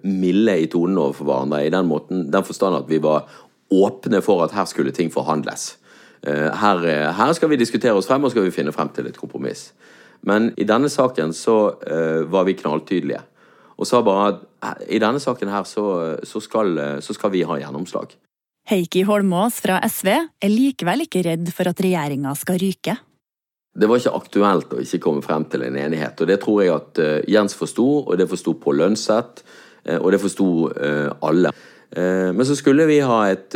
milde 0.04 0.58
i 0.60 0.66
tonen 0.68 0.98
overfor 1.00 1.30
hverandre 1.30 1.62
i 1.64 1.72
den 1.72 1.88
måten, 1.88 2.26
den 2.32 2.44
forstand 2.44 2.76
at 2.76 2.90
vi 2.90 3.00
var 3.00 3.24
åpne 3.72 4.20
for 4.20 4.44
at 4.44 4.52
her 4.52 4.68
skulle 4.68 4.92
ting 4.92 5.08
forhandles. 5.14 5.78
Eh, 6.20 6.52
her, 6.52 6.84
eh, 6.84 7.12
her, 7.16 7.32
skal 7.32 7.48
vi 7.48 7.56
diskutere 7.56 7.96
oss 7.96 8.10
frem, 8.10 8.24
og 8.24 8.34
skal 8.34 8.44
vi 8.44 8.52
finne 8.54 8.76
frem 8.76 8.92
til 8.92 9.08
et 9.08 9.16
kompromiss. 9.16 9.70
Men 10.26 10.50
i 10.60 10.68
denne 10.68 10.92
saken 10.92 11.32
så 11.36 11.56
eh, 11.86 12.28
var 12.28 12.44
vi 12.44 12.58
knalltydelige. 12.60 13.22
Og 13.76 13.88
sa 13.88 14.04
bare 14.04 14.28
at 14.34 14.46
eh, 14.68 14.86
i 14.98 15.02
denne 15.02 15.22
saken 15.22 15.48
her 15.52 15.64
så, 15.64 15.88
så, 16.24 16.44
skal, 16.44 16.76
så 17.00 17.16
skal 17.16 17.32
vi 17.32 17.44
ha 17.48 17.56
gjennomslag. 17.62 18.12
Heikki 18.66 19.04
Holmås 19.06 19.60
fra 19.62 19.80
SV 19.86 20.12
er 20.12 20.50
likevel 20.50 21.06
ikke 21.06 21.22
redd 21.24 21.52
for 21.54 21.70
at 21.70 21.80
regjeringa 21.80 22.32
skal 22.36 22.58
ryke. 22.58 23.00
Det 23.76 23.88
var 23.88 24.00
ikke 24.00 24.16
aktuelt 24.16 24.72
å 24.72 24.80
ikke 24.80 25.02
komme 25.04 25.24
frem 25.24 25.44
til 25.52 25.66
en 25.66 25.76
enighet. 25.76 26.20
og 26.20 26.30
Det 26.30 26.38
tror 26.42 26.62
jeg 26.62 26.74
at 26.74 27.00
uh, 27.02 27.18
Jens 27.28 27.56
forsto, 27.58 27.86
og 28.06 28.16
det 28.18 28.28
forsto 28.30 28.56
Pål 28.62 28.80
Lønseth, 28.82 29.44
uh, 29.88 29.98
og 29.98 30.10
det 30.14 30.20
forsto 30.22 30.50
uh, 30.72 31.10
alle. 31.22 31.54
Men 31.96 32.42
så 32.44 32.56
skulle 32.58 32.82
vi 32.90 32.96
ha 32.98 33.20
et 33.30 33.54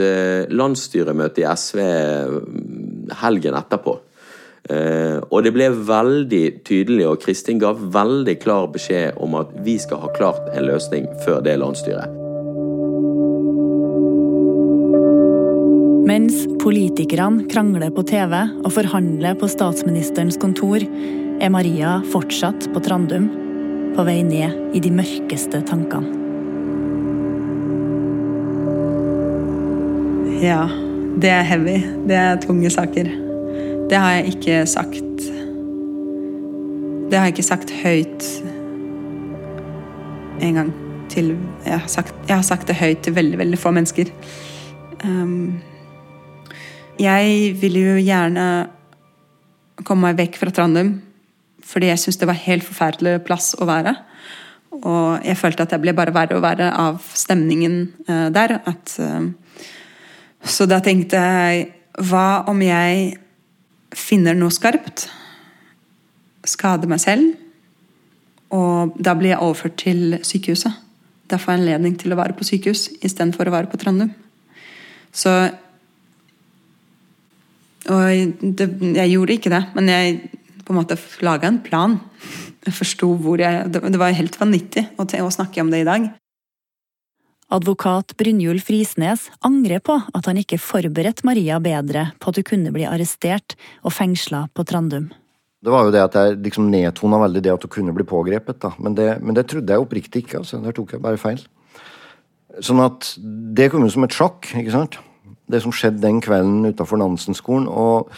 landsstyremøte 0.54 1.42
i 1.42 1.48
SV 1.50 1.80
mm, 1.82 3.10
helgen 3.20 3.58
etterpå. 3.58 3.96
Og 5.26 5.36
det 5.44 5.52
ble 5.56 5.66
veldig 5.74 6.44
tydelig, 6.64 7.08
og 7.10 7.18
Kristin 7.26 7.60
ga 7.60 7.74
veldig 7.74 8.38
klar 8.40 8.70
beskjed 8.70 9.18
om 9.20 9.34
at 9.42 9.52
vi 9.66 9.76
skal 9.82 10.06
ha 10.06 10.14
klart 10.14 10.46
en 10.54 10.70
løsning 10.70 11.10
før 11.26 11.42
det 11.44 11.58
landsstyret. 11.60 12.19
Mens 16.10 16.40
politikerne 16.58 17.44
krangler 17.46 17.92
på 17.94 18.02
TV 18.02 18.32
og 18.64 18.72
forhandler 18.74 19.36
på 19.38 19.46
statsministerens 19.46 20.34
kontor, 20.42 20.82
er 20.82 21.52
Maria 21.54 22.00
fortsatt 22.10 22.66
på 22.74 22.82
Trandum, 22.82 23.28
på 23.94 24.06
vei 24.08 24.16
ned 24.26 24.74
i 24.74 24.82
de 24.82 24.90
mørkeste 24.90 25.60
tankene. 25.68 26.10
Ja, 30.42 30.64
det 31.22 31.30
er 31.30 31.46
heavy. 31.46 31.78
Det 32.10 32.18
er 32.18 32.42
tunge 32.42 32.74
saker. 32.74 33.14
Det 33.86 34.02
har 34.02 34.18
jeg 34.18 34.34
ikke 34.34 34.60
sagt 34.66 35.24
Det 37.10 37.18
har 37.18 37.26
jeg 37.26 37.34
ikke 37.36 37.48
sagt 37.52 37.70
høyt 37.84 38.28
en 40.40 40.54
gang 40.58 40.76
til 41.10 41.36
Jeg 41.66 41.78
har 41.82 41.90
sagt, 41.90 42.14
jeg 42.26 42.34
har 42.34 42.46
sagt 42.46 42.66
det 42.66 42.80
høyt 42.82 43.02
til 43.04 43.14
veldig, 43.14 43.38
veldig 43.38 43.58
få 43.58 43.70
mennesker. 43.78 44.10
Um, 45.04 45.60
jeg 47.00 47.54
ville 47.60 47.84
jo 47.84 47.96
gjerne 48.02 48.46
komme 49.86 50.10
meg 50.10 50.18
vekk 50.20 50.38
fra 50.40 50.52
Trandum, 50.54 50.98
fordi 51.64 51.90
jeg 51.90 52.02
syntes 52.02 52.20
det 52.20 52.28
var 52.28 52.40
helt 52.42 52.66
forferdelig 52.66 53.20
plass 53.26 53.54
å 53.56 53.68
være. 53.68 53.94
Og 54.80 55.24
jeg 55.26 55.38
følte 55.38 55.64
at 55.64 55.74
jeg 55.74 55.82
ble 55.82 55.94
bare 55.96 56.14
verre 56.14 56.38
og 56.38 56.44
verre 56.44 56.70
av 56.76 57.00
stemningen 57.16 57.82
uh, 58.08 58.28
der. 58.32 58.58
At, 58.68 58.94
uh, 59.02 59.66
så 60.40 60.66
da 60.70 60.80
tenkte 60.84 61.20
jeg 61.20 61.68
Hva 62.06 62.46
om 62.48 62.60
jeg 62.64 63.16
finner 63.92 64.36
noe 64.38 64.54
skarpt? 64.54 65.08
Skader 66.48 66.88
meg 66.88 67.02
selv? 67.02 67.34
Og 68.54 68.94
da 68.96 69.12
blir 69.18 69.34
jeg 69.34 69.42
overført 69.44 69.76
til 69.82 70.20
sykehuset. 70.24 70.72
Da 71.30 71.38
får 71.38 71.52
jeg 71.52 71.60
anledning 71.60 71.98
til 71.98 72.14
å 72.14 72.18
være 72.18 72.34
på 72.38 72.46
sykehus 72.46 72.88
istedenfor 73.02 73.50
å 73.50 73.54
være 73.54 73.70
på 73.70 73.78
Trandum. 73.82 74.14
Så 75.12 75.34
og 77.88 78.40
det, 78.58 78.66
jeg 78.96 79.12
gjorde 79.14 79.36
ikke 79.36 79.52
det, 79.52 79.62
men 79.76 79.88
jeg 79.88 80.18
på 80.66 80.74
en 80.74 80.80
måte 80.82 80.98
laga 81.24 81.48
en 81.48 81.60
plan. 81.64 81.98
Jeg 82.66 82.76
forsto 82.76 83.08
hvor 83.16 83.40
jeg 83.40 83.70
Det, 83.72 83.80
det 83.80 83.98
var 83.98 84.12
helt 84.12 84.36
vanvittig 84.36 84.84
å, 85.00 85.06
å 85.06 85.30
snakke 85.32 85.62
om 85.62 85.70
det 85.72 85.82
i 85.82 85.88
dag. 85.88 86.10
Advokat 87.50 88.14
Brynjulf 88.14 88.68
Risnes 88.70 89.24
angrer 89.42 89.80
på 89.82 89.96
at 89.98 90.28
han 90.28 90.38
ikke 90.38 90.60
forberedte 90.62 91.26
Maria 91.26 91.58
bedre 91.58 92.12
på 92.22 92.30
at 92.30 92.38
hun 92.38 92.46
kunne 92.46 92.74
bli 92.74 92.84
arrestert 92.86 93.56
og 93.82 93.96
fengsla 93.96 94.44
på 94.54 94.62
Trandum. 94.68 95.08
Det 95.60 95.72
var 95.72 95.88
jo 95.88 95.92
det 95.92 96.04
at 96.04 96.14
jeg 96.16 96.38
liksom 96.44 96.70
nedtona 96.70 97.18
veldig 97.24 97.42
det 97.44 97.52
at 97.52 97.66
hun 97.66 97.74
kunne 97.74 97.96
bli 97.96 98.06
pågrepet. 98.06 98.60
da. 98.62 98.70
Men 98.78 98.94
det, 98.94 99.08
men 99.20 99.34
det 99.34 99.48
trodde 99.50 99.72
jeg 99.72 99.82
oppriktig 99.82 100.22
ikke. 100.22 100.44
altså. 100.44 100.62
Der 100.62 100.76
tok 100.76 100.94
jeg 100.94 101.02
bare 101.02 101.20
feil. 101.20 101.42
Sånn 102.62 102.80
at 102.84 103.16
det 103.18 103.68
kom 103.72 103.82
jo 103.84 103.90
som 103.92 104.06
et 104.06 104.14
sjokk. 104.14 104.52
ikke 104.54 104.76
sant? 104.76 105.00
Det 105.50 105.62
som 105.64 105.74
skjedde 105.74 106.02
den 106.04 106.20
kvelden 106.24 106.64
utafor 106.70 107.00
Nansen-skolen. 107.00 107.68
Og 107.68 108.10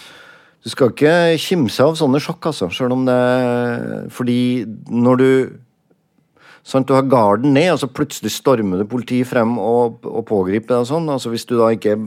du 0.62 0.70
skal 0.70 0.92
ikke 0.92 1.38
kimse 1.42 1.82
av 1.82 1.98
sånne 1.98 2.20
sjokk, 2.22 2.52
altså. 2.52 2.70
Selv 2.70 2.94
om 2.96 3.06
det 3.08 3.18
Fordi 4.14 4.64
når 4.88 5.22
du 5.22 5.28
Sant, 6.62 6.86
du 6.86 6.94
har 6.94 7.08
garden 7.10 7.56
ned, 7.56 7.72
og 7.74 7.80
så 7.82 7.88
plutselig 7.90 8.30
stormer 8.36 8.78
det 8.78 8.86
politiet 8.86 9.26
frem 9.26 9.56
og, 9.58 10.04
og 10.06 10.22
pågriper 10.28 10.76
deg 10.76 10.86
sånn. 10.92 11.08
Altså 11.10 11.32
hvis 11.32 11.42
du 11.48 11.56
da 11.58 11.72
ikke 11.74 11.96
er 11.96 12.04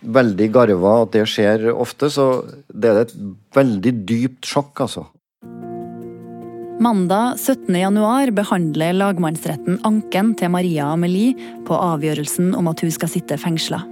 veldig 0.00 0.48
garva 0.52 0.98
at 1.06 1.14
det 1.14 1.24
skjer 1.28 1.70
ofte, 1.72 2.10
så 2.12 2.26
det 2.68 2.90
er 2.90 3.00
et 3.06 3.14
veldig 3.56 3.94
dypt 4.08 4.50
sjokk, 4.52 4.84
altså. 4.84 5.06
Mandag 6.80 7.36
17.1 7.36 8.30
behandler 8.36 8.94
lagmannsretten 8.96 9.82
anken 9.84 10.32
til 10.40 10.52
Maria 10.54 10.86
Amelie 10.94 11.34
på 11.68 11.76
avgjørelsen 11.76 12.54
om 12.56 12.70
at 12.72 12.80
hun 12.80 12.92
skal 12.94 13.12
sitte 13.12 13.36
fengsla. 13.40 13.82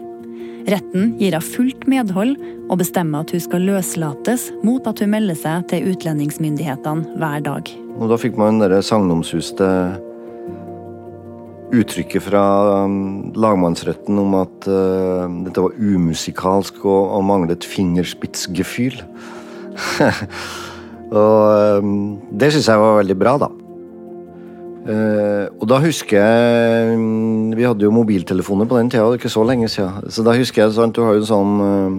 Retten 0.69 1.15
gir 1.17 1.33
henne 1.33 1.45
fullt 1.45 1.87
medhold 1.89 2.35
og 2.69 2.81
bestemmer 2.83 3.25
at 3.25 3.31
hun 3.33 3.41
skal 3.41 3.65
løslates 3.65 4.51
mot 4.67 4.85
at 4.91 5.01
hun 5.01 5.15
melder 5.15 5.39
seg 5.39 5.65
til 5.71 5.87
utlendingsmyndighetene 5.95 7.17
hver 7.17 7.45
dag. 7.47 7.71
Og 7.97 8.13
Da 8.13 8.19
fikk 8.21 8.37
man 8.37 8.61
det 8.61 8.83
sagnomsuste 8.85 9.69
uttrykket 11.73 12.25
fra 12.25 12.43
um, 12.85 13.31
lagmannsretten 13.37 14.21
om 14.21 14.37
at 14.41 14.69
uh, 14.69 15.25
dette 15.47 15.65
var 15.65 15.77
umusikalsk 15.77 16.85
og, 16.85 17.17
og 17.17 17.25
manglet 17.29 17.65
fingerspitzgefühl. 17.69 19.01
og 21.23 21.81
um, 21.81 21.97
det 22.29 22.53
syns 22.53 22.69
jeg 22.73 22.85
var 22.85 23.01
veldig 23.01 23.19
bra, 23.21 23.37
da. 23.45 23.51
Uh, 24.89 25.53
og 25.61 25.67
da 25.69 25.77
husker 25.83 26.17
jeg 26.17 26.93
mm, 26.97 27.51
Vi 27.59 27.65
hadde 27.67 27.85
jo 27.85 27.91
mobiltelefoner 27.93 28.65
på 28.65 28.79
den 28.79 28.89
tida, 28.89 29.05
ikke 29.13 29.29
så 29.29 29.43
lenge 29.45 29.69
siden. 29.69 30.07
Så 30.09 30.25
da 30.25 30.33
husker 30.33 30.65
jeg 30.65 30.77
sant, 30.79 30.97
Du 30.97 31.05
har 31.05 31.13
jo 31.13 31.21
en 31.21 31.29
sånn 31.29 31.59
uh, 31.61 31.99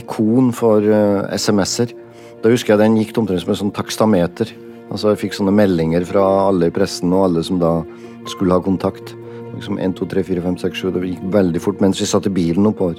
ikon 0.00 0.50
for 0.56 0.82
uh, 0.82 1.28
SMS-er. 1.30 1.94
Da 2.42 2.50
husker 2.50 2.74
jeg 2.74 2.82
den 2.82 2.98
gikk 2.98 3.14
omtrent 3.22 3.44
som 3.44 3.54
en 3.54 3.60
sånn 3.62 3.76
takstameter. 3.76 4.50
Altså 4.90 5.12
Jeg 5.12 5.22
fikk 5.22 5.38
sånne 5.38 5.54
meldinger 5.54 6.02
fra 6.08 6.24
alle 6.48 6.70
i 6.70 6.74
pressen 6.74 7.14
og 7.14 7.28
alle 7.28 7.46
som 7.46 7.62
da 7.62 7.78
skulle 8.26 8.58
ha 8.58 8.64
kontakt. 8.64 9.14
Liksom 9.54 9.78
1, 9.78 9.94
2, 9.98 10.10
3, 10.10 10.26
4, 10.26 10.44
5, 10.50 10.58
6, 10.66 10.82
7. 10.82 10.90
Det 10.96 11.06
gikk 11.12 11.24
veldig 11.38 11.62
fort 11.62 11.84
mens 11.84 12.02
vi 12.02 12.10
satt 12.10 12.26
i 12.26 12.34
bilen 12.42 12.66
oppover. 12.72 12.98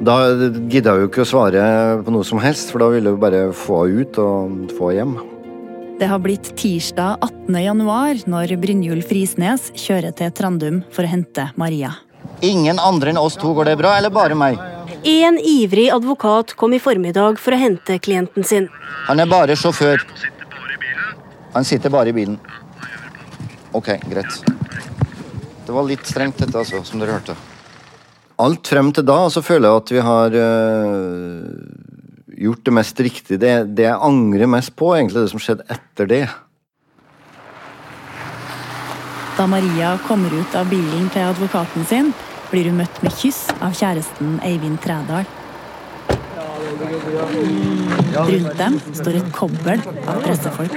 Da 0.00 0.20
gidda 0.32 0.94
jeg 0.96 1.04
jo 1.04 1.08
ikke 1.10 1.24
å 1.24 1.28
svare 1.28 1.64
på 2.04 2.12
noe 2.12 2.24
som 2.24 2.40
helst, 2.40 2.72
for 2.72 2.84
da 2.84 2.92
ville 2.92 3.12
jeg 3.12 3.20
bare 3.20 3.42
få 3.56 3.84
ut 3.88 4.20
og 4.20 4.72
få 4.76 4.94
hjem. 4.96 5.16
Det 6.00 6.06
har 6.06 6.18
blitt 6.18 6.56
tirsdag 6.56 7.18
18. 7.20 7.56
januar 7.60 8.22
når 8.24 8.54
Brynjulf 8.56 9.10
Risnes 9.12 9.66
kjører 9.76 10.14
til 10.16 10.30
Trandum 10.32 10.78
for 10.94 11.04
å 11.04 11.10
hente 11.10 11.44
Maria. 11.60 11.90
Ingen 12.40 12.80
andre 12.80 13.12
enn 13.12 13.20
oss 13.20 13.36
to, 13.36 13.50
går 13.52 13.68
det 13.68 13.74
bra, 13.82 13.90
eller 13.98 14.08
bare 14.08 14.38
meg? 14.38 14.56
En 15.04 15.36
ivrig 15.36 15.90
advokat 15.92 16.54
kom 16.56 16.72
i 16.72 16.80
formiddag 16.80 17.36
for 17.36 17.52
å 17.52 17.58
hente 17.60 17.98
klienten 18.00 18.48
sin. 18.48 18.70
Han 19.10 19.20
er 19.20 19.28
bare 19.28 19.58
sjåfør. 19.60 20.00
Han 21.52 21.68
sitter 21.68 21.92
bare 21.92 22.14
i 22.14 22.16
bilen. 22.16 22.40
Ok, 23.76 23.92
greit. 24.08 24.40
Det 25.66 25.76
var 25.76 25.84
litt 25.84 26.08
strengt, 26.08 26.40
dette, 26.40 26.56
altså, 26.64 26.80
som 26.80 27.04
dere 27.04 27.18
hørte. 27.18 27.36
Alt 28.40 28.72
frem 28.72 28.88
til 28.96 29.04
da 29.04 29.20
så 29.28 29.44
føler 29.44 29.68
jeg 29.68 29.84
at 29.84 29.94
vi 29.98 30.08
har 30.08 30.40
øh, 30.48 31.89
gjort 32.40 32.64
det 32.64 32.74
mest 32.74 33.00
riktige. 33.00 33.38
Det, 33.40 33.52
det 33.76 33.86
jeg 33.88 33.98
angrer 34.00 34.48
mest 34.50 34.74
på, 34.78 34.94
egentlig, 34.96 35.26
det 35.26 35.32
som 35.34 35.42
skjedde 35.42 35.66
etter 35.72 36.08
det. 36.10 36.24
Da 39.36 39.46
Maria 39.48 39.94
kommer 40.04 40.32
ut 40.36 40.56
av 40.58 40.68
bilen 40.68 41.08
til 41.14 41.24
advokaten 41.24 41.86
sin, 41.88 42.10
blir 42.50 42.66
hun 42.68 42.80
møtt 42.82 42.98
med 43.04 43.14
kyss 43.16 43.46
av 43.60 43.76
kjæresten 43.78 44.40
Eivind 44.44 44.80
Trædal. 44.84 45.28
Rundt 48.10 48.58
dem 48.58 48.76
står 48.96 49.16
et 49.20 49.30
kobbel 49.34 49.82
av 50.08 50.20
pressefolk. 50.24 50.76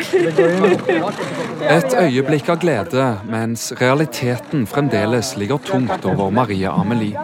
Et 1.74 1.96
øyeblikk 1.98 2.52
av 2.54 2.60
glede, 2.62 3.08
mens 3.30 3.72
realiteten 3.80 4.68
fremdeles 4.70 5.34
ligger 5.40 5.64
tungt 5.64 6.06
over 6.06 6.32
Maria 6.32 6.76
Amelie. 6.78 7.20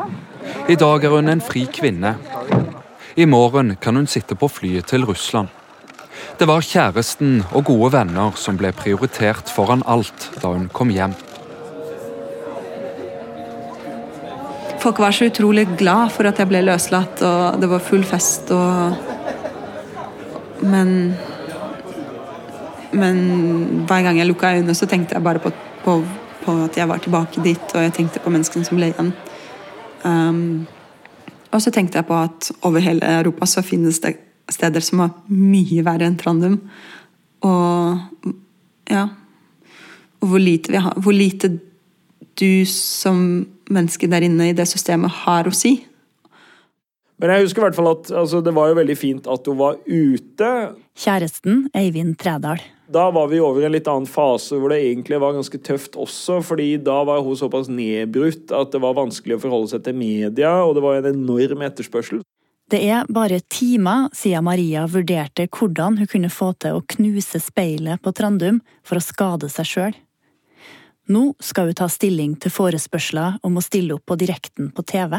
I 0.69 0.75
dag 0.79 1.05
er 1.05 1.13
hun 1.13 1.29
en 1.29 1.43
fri 1.43 1.65
kvinne, 1.71 2.15
i 3.15 3.25
morgen 3.25 3.75
kan 3.81 3.95
hun 3.95 4.07
sitte 4.07 4.35
på 4.35 4.47
flyet 4.47 4.85
til 4.91 5.05
Russland. 5.05 5.47
Det 6.39 6.47
var 6.47 6.63
kjæresten 6.63 7.41
og 7.53 7.65
gode 7.65 7.91
venner 7.93 8.35
som 8.39 8.57
ble 8.59 8.71
prioritert 8.75 9.51
foran 9.51 9.83
alt 9.87 10.29
da 10.41 10.53
hun 10.53 10.69
kom 10.73 10.91
hjem. 10.93 11.15
Folk 14.79 14.99
var 14.99 15.11
så 15.11 15.27
utrolig 15.27 15.67
glad 15.77 16.13
for 16.15 16.29
at 16.29 16.39
jeg 16.39 16.47
ble 16.47 16.61
løslatt, 16.63 17.21
og 17.27 17.59
det 17.59 17.67
var 17.71 17.83
full 17.83 18.03
fest 18.07 18.51
og 18.55 19.05
Men 20.61 21.15
Men 22.91 23.85
hver 23.87 24.01
gang 24.01 24.17
jeg 24.17 24.27
lukka 24.27 24.55
øynene, 24.55 24.73
så 24.73 24.85
tenkte 24.85 25.15
jeg 25.15 25.23
bare 25.23 25.39
på, 25.39 25.51
på, 25.83 26.03
på, 26.45 26.63
at 26.63 26.77
jeg 26.77 26.89
var 26.89 26.97
tilbake 26.97 27.43
dit, 27.43 27.75
og 27.75 27.81
jeg 27.81 27.93
tenkte 27.93 28.19
på 28.19 28.29
menneskene 28.29 28.65
som 28.65 28.77
ble 28.77 28.89
igjen. 28.89 29.13
Um, 30.03 30.67
og 31.51 31.61
så 31.63 31.71
tenkte 31.73 31.97
jeg 31.99 32.07
på 32.07 32.17
at 32.17 32.51
over 32.67 32.83
hele 32.83 33.05
Europa 33.19 33.47
så 33.49 33.63
finnes 33.65 34.01
det 34.03 34.15
steder 34.49 34.83
som 34.85 35.03
er 35.05 35.15
mye 35.29 35.83
verre 35.85 36.07
enn 36.09 36.17
Trandum. 36.19 36.59
Og 37.45 37.97
ja 38.89 39.07
Og 40.19 40.27
hvor 40.27 40.41
lite, 40.41 40.75
har, 40.75 40.93
hvor 40.99 41.15
lite 41.15 41.59
du 42.39 42.65
som 42.67 43.45
menneske 43.71 44.07
der 44.11 44.25
inne 44.25 44.49
i 44.49 44.55
det 44.57 44.65
systemet 44.67 45.13
har 45.23 45.47
å 45.47 45.53
si. 45.55 45.77
Men 47.19 47.33
jeg 47.33 47.45
husker 47.45 47.61
i 47.61 47.65
hvert 47.67 47.75
fall 47.75 47.91
at 47.91 48.09
altså, 48.15 48.39
det 48.43 48.53
var 48.55 48.69
jo 48.71 48.77
veldig 48.79 48.95
fint 48.95 49.25
at 49.27 49.47
hun 49.51 49.57
var 49.59 49.79
ute. 49.83 50.51
Kjæresten 50.99 51.65
Eivind 51.75 52.15
Trædal. 52.21 52.61
Da 52.89 53.09
var 53.13 53.27
vi 53.29 53.41
over 53.43 53.61
i 53.61 53.67
en 53.67 53.75
litt 53.75 53.89
annen 53.91 54.09
fase 54.09 54.57
hvor 54.57 54.71
det 54.71 54.79
egentlig 54.81 55.19
var 55.21 55.35
ganske 55.35 55.59
tøft 55.61 55.99
også, 55.99 56.39
fordi 56.41 56.71
da 56.81 57.01
var 57.05 57.21
hun 57.25 57.37
såpass 57.37 57.67
nedbrutt 57.69 58.53
at 58.55 58.71
det 58.73 58.81
var 58.81 58.97
vanskelig 58.97 59.35
å 59.35 59.43
forholde 59.43 59.75
seg 59.75 59.83
til 59.85 59.99
media, 59.99 60.55
og 60.63 60.73
det 60.77 60.85
var 60.85 61.01
en 61.01 61.11
enorm 61.11 61.65
etterspørsel. 61.67 62.23
Det 62.69 62.79
er 62.85 63.07
bare 63.09 63.41
timer 63.49 64.11
siden 64.13 64.45
Maria 64.45 64.85
vurderte 64.89 65.47
hvordan 65.49 65.97
hun 65.99 66.09
kunne 66.09 66.29
få 66.33 66.51
til 66.61 66.77
å 66.77 66.85
knuse 66.95 67.41
speilet 67.41 68.01
på 68.05 68.13
Trandum 68.15 68.61
for 68.85 68.99
å 68.99 69.03
skade 69.03 69.49
seg 69.51 69.69
sjøl. 69.69 69.97
Nå 71.09 71.23
skal 71.41 71.71
hun 71.71 71.77
ta 71.77 71.87
stilling 71.89 72.35
til 72.37 72.53
forespørsler 72.53 73.39
om 73.45 73.57
å 73.57 73.65
stille 73.65 73.97
opp 73.97 74.05
på 74.05 74.17
direkten 74.21 74.69
på 74.73 74.85
TV. 74.85 75.17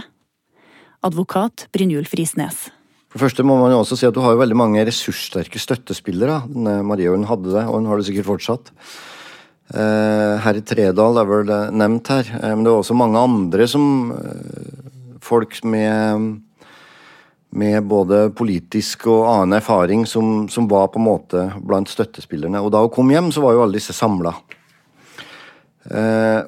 Advokat 1.00 1.64
Brynjulf 1.72 2.12
Risnes. 2.18 2.66
For 3.08 3.16
det 3.16 3.24
første 3.24 3.44
må 3.46 3.56
man 3.58 3.72
jo 3.72 3.78
også 3.80 3.96
si 3.98 4.06
at 4.06 4.14
du 4.14 4.20
har 4.22 4.34
jo 4.34 4.42
veldig 4.42 4.58
mange 4.58 4.82
ressurssterke 4.86 5.58
støttespillere. 5.58 6.42
Denne 6.52 6.82
Maria 6.86 7.14
hun 7.14 7.24
hadde 7.26 7.54
det, 7.54 7.64
og 7.64 7.80
hun 7.80 7.88
har 7.88 7.98
det 7.98 8.06
sikkert 8.06 8.28
fortsatt. 8.28 8.68
Eh, 9.70 10.34
Herr 10.44 10.60
Tredal 10.66 11.18
er 11.22 11.30
vel 11.30 11.50
nevnt 11.78 12.10
her, 12.12 12.30
eh, 12.36 12.52
men 12.52 12.66
det 12.66 12.70
er 12.72 12.82
også 12.82 12.96
mange 12.98 13.18
andre 13.22 13.66
som 13.70 14.12
eh, 14.16 14.86
Folk 15.20 15.58
med, 15.68 16.40
med 17.52 17.84
både 17.86 18.30
politisk 18.34 19.04
og 19.12 19.26
annen 19.28 19.58
erfaring 19.58 20.06
som, 20.08 20.48
som, 20.50 20.64
var 20.66 20.88
på 20.90 20.98
en 20.98 21.04
måte 21.04 21.42
blant 21.60 21.92
støttespillerne. 21.92 22.58
Og 22.64 22.72
da 22.72 22.80
hun 22.80 22.90
kom 22.90 23.12
hjem, 23.12 23.28
så 23.30 23.44
var 23.44 23.52
jo 23.54 23.60
alle 23.62 23.76
disse 23.76 23.94
samla. 23.94 24.32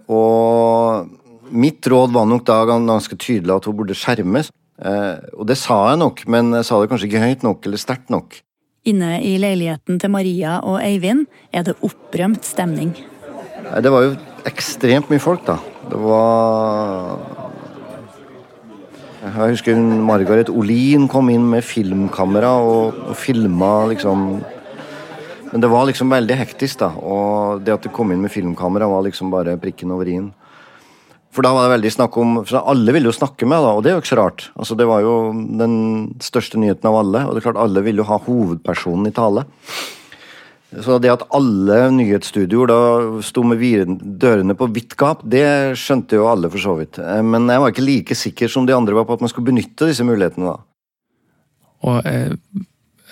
og 0.08 1.12
mitt 1.52 1.86
råd 1.86 2.12
var 2.14 2.26
nok 2.28 2.44
da 2.48 2.62
ganske 2.66 3.16
tydelig 3.20 3.54
at 3.54 3.68
hun 3.68 3.76
burde 3.78 3.96
skjermes. 3.96 4.50
Eh, 4.82 5.18
og 5.36 5.46
det 5.46 5.58
sa 5.60 5.78
jeg 5.92 6.00
nok, 6.02 6.24
men 6.32 6.56
jeg 6.58 6.66
sa 6.66 6.80
det 6.80 6.90
kanskje 6.90 7.10
ikke 7.10 7.22
høyt 7.22 7.44
nok 7.46 7.68
eller 7.68 7.80
sterkt 7.80 8.10
nok. 8.12 8.40
Inne 8.88 9.20
i 9.22 9.36
leiligheten 9.38 10.00
til 10.02 10.10
Maria 10.10 10.56
og 10.66 10.80
Eivind 10.82 11.28
er 11.54 11.68
det 11.68 11.76
opprømt 11.86 12.42
stemning. 12.48 12.96
Det 13.62 13.92
var 13.94 14.08
jo 14.08 14.16
ekstremt 14.48 15.12
mye 15.12 15.22
folk, 15.22 15.44
da. 15.46 15.60
Det 15.90 16.00
var 16.02 17.20
Jeg 19.22 19.52
husker 19.54 19.78
Margaret 19.78 20.48
Olin 20.50 21.06
kom 21.06 21.30
inn 21.30 21.44
med 21.46 21.62
filmkamera 21.62 22.56
og, 22.58 22.98
og 23.06 23.14
filma 23.14 23.86
liksom 23.92 24.42
Men 25.52 25.62
det 25.62 25.70
var 25.70 25.86
liksom 25.86 26.10
veldig 26.10 26.40
hektisk, 26.40 26.80
da. 26.80 26.90
Og 26.96 27.62
det 27.62 27.76
at 27.76 27.86
det 27.86 27.92
kom 27.94 28.10
inn 28.10 28.22
med 28.24 28.32
filmkamera, 28.32 28.88
var 28.88 29.04
liksom 29.06 29.30
bare 29.30 29.58
prikken 29.60 29.92
over 29.94 30.08
i-en. 30.08 30.32
For 31.32 31.44
da 31.44 31.54
var 31.56 31.64
det 31.64 31.78
veldig 31.78 31.92
snakk 31.94 32.16
om 32.20 32.34
for 32.44 32.60
Alle 32.60 32.92
ville 32.92 33.08
jo 33.08 33.16
snakke 33.16 33.48
med, 33.48 33.64
da, 33.64 33.72
og 33.72 33.82
det 33.84 33.92
er 33.92 33.96
jo 33.96 34.02
ikke 34.02 34.12
så 34.12 34.20
rart. 34.20 34.50
Altså, 34.52 34.76
Det 34.76 34.86
var 34.88 35.00
jo 35.00 35.16
den 35.32 35.74
største 36.20 36.60
nyheten 36.60 36.88
av 36.90 36.98
alle, 37.00 37.24
og 37.24 37.32
det 37.32 37.40
er 37.40 37.48
klart 37.48 37.62
alle 37.62 37.84
ville 37.84 38.04
jo 38.04 38.08
ha 38.10 38.20
hovedpersonen 38.20 39.08
i 39.08 39.14
tale. 39.16 39.46
Så 40.72 40.96
det 41.04 41.10
at 41.12 41.24
alle 41.36 41.90
nyhetsstudioer 41.92 42.70
da 42.70 42.80
sto 43.24 43.42
med 43.44 43.60
dørene 44.00 44.56
på 44.56 44.70
vidt 44.72 44.96
gap, 44.96 45.20
det 45.24 45.76
skjønte 45.76 46.16
jo 46.16 46.28
alle 46.30 46.48
for 46.52 46.64
så 46.64 46.76
vidt. 46.78 47.00
Eh, 47.00 47.20
men 47.24 47.48
jeg 47.48 47.60
var 47.60 47.72
ikke 47.72 47.84
like 47.84 48.16
sikker 48.16 48.48
som 48.48 48.68
de 48.68 48.76
andre 48.76 48.96
var 48.96 49.04
på 49.08 49.18
at 49.18 49.24
man 49.24 49.32
skulle 49.32 49.50
benytte 49.50 49.88
disse 49.88 50.04
mulighetene 50.04 50.48
da. 50.48 50.56
Og 51.82 52.08
jeg 52.08 52.38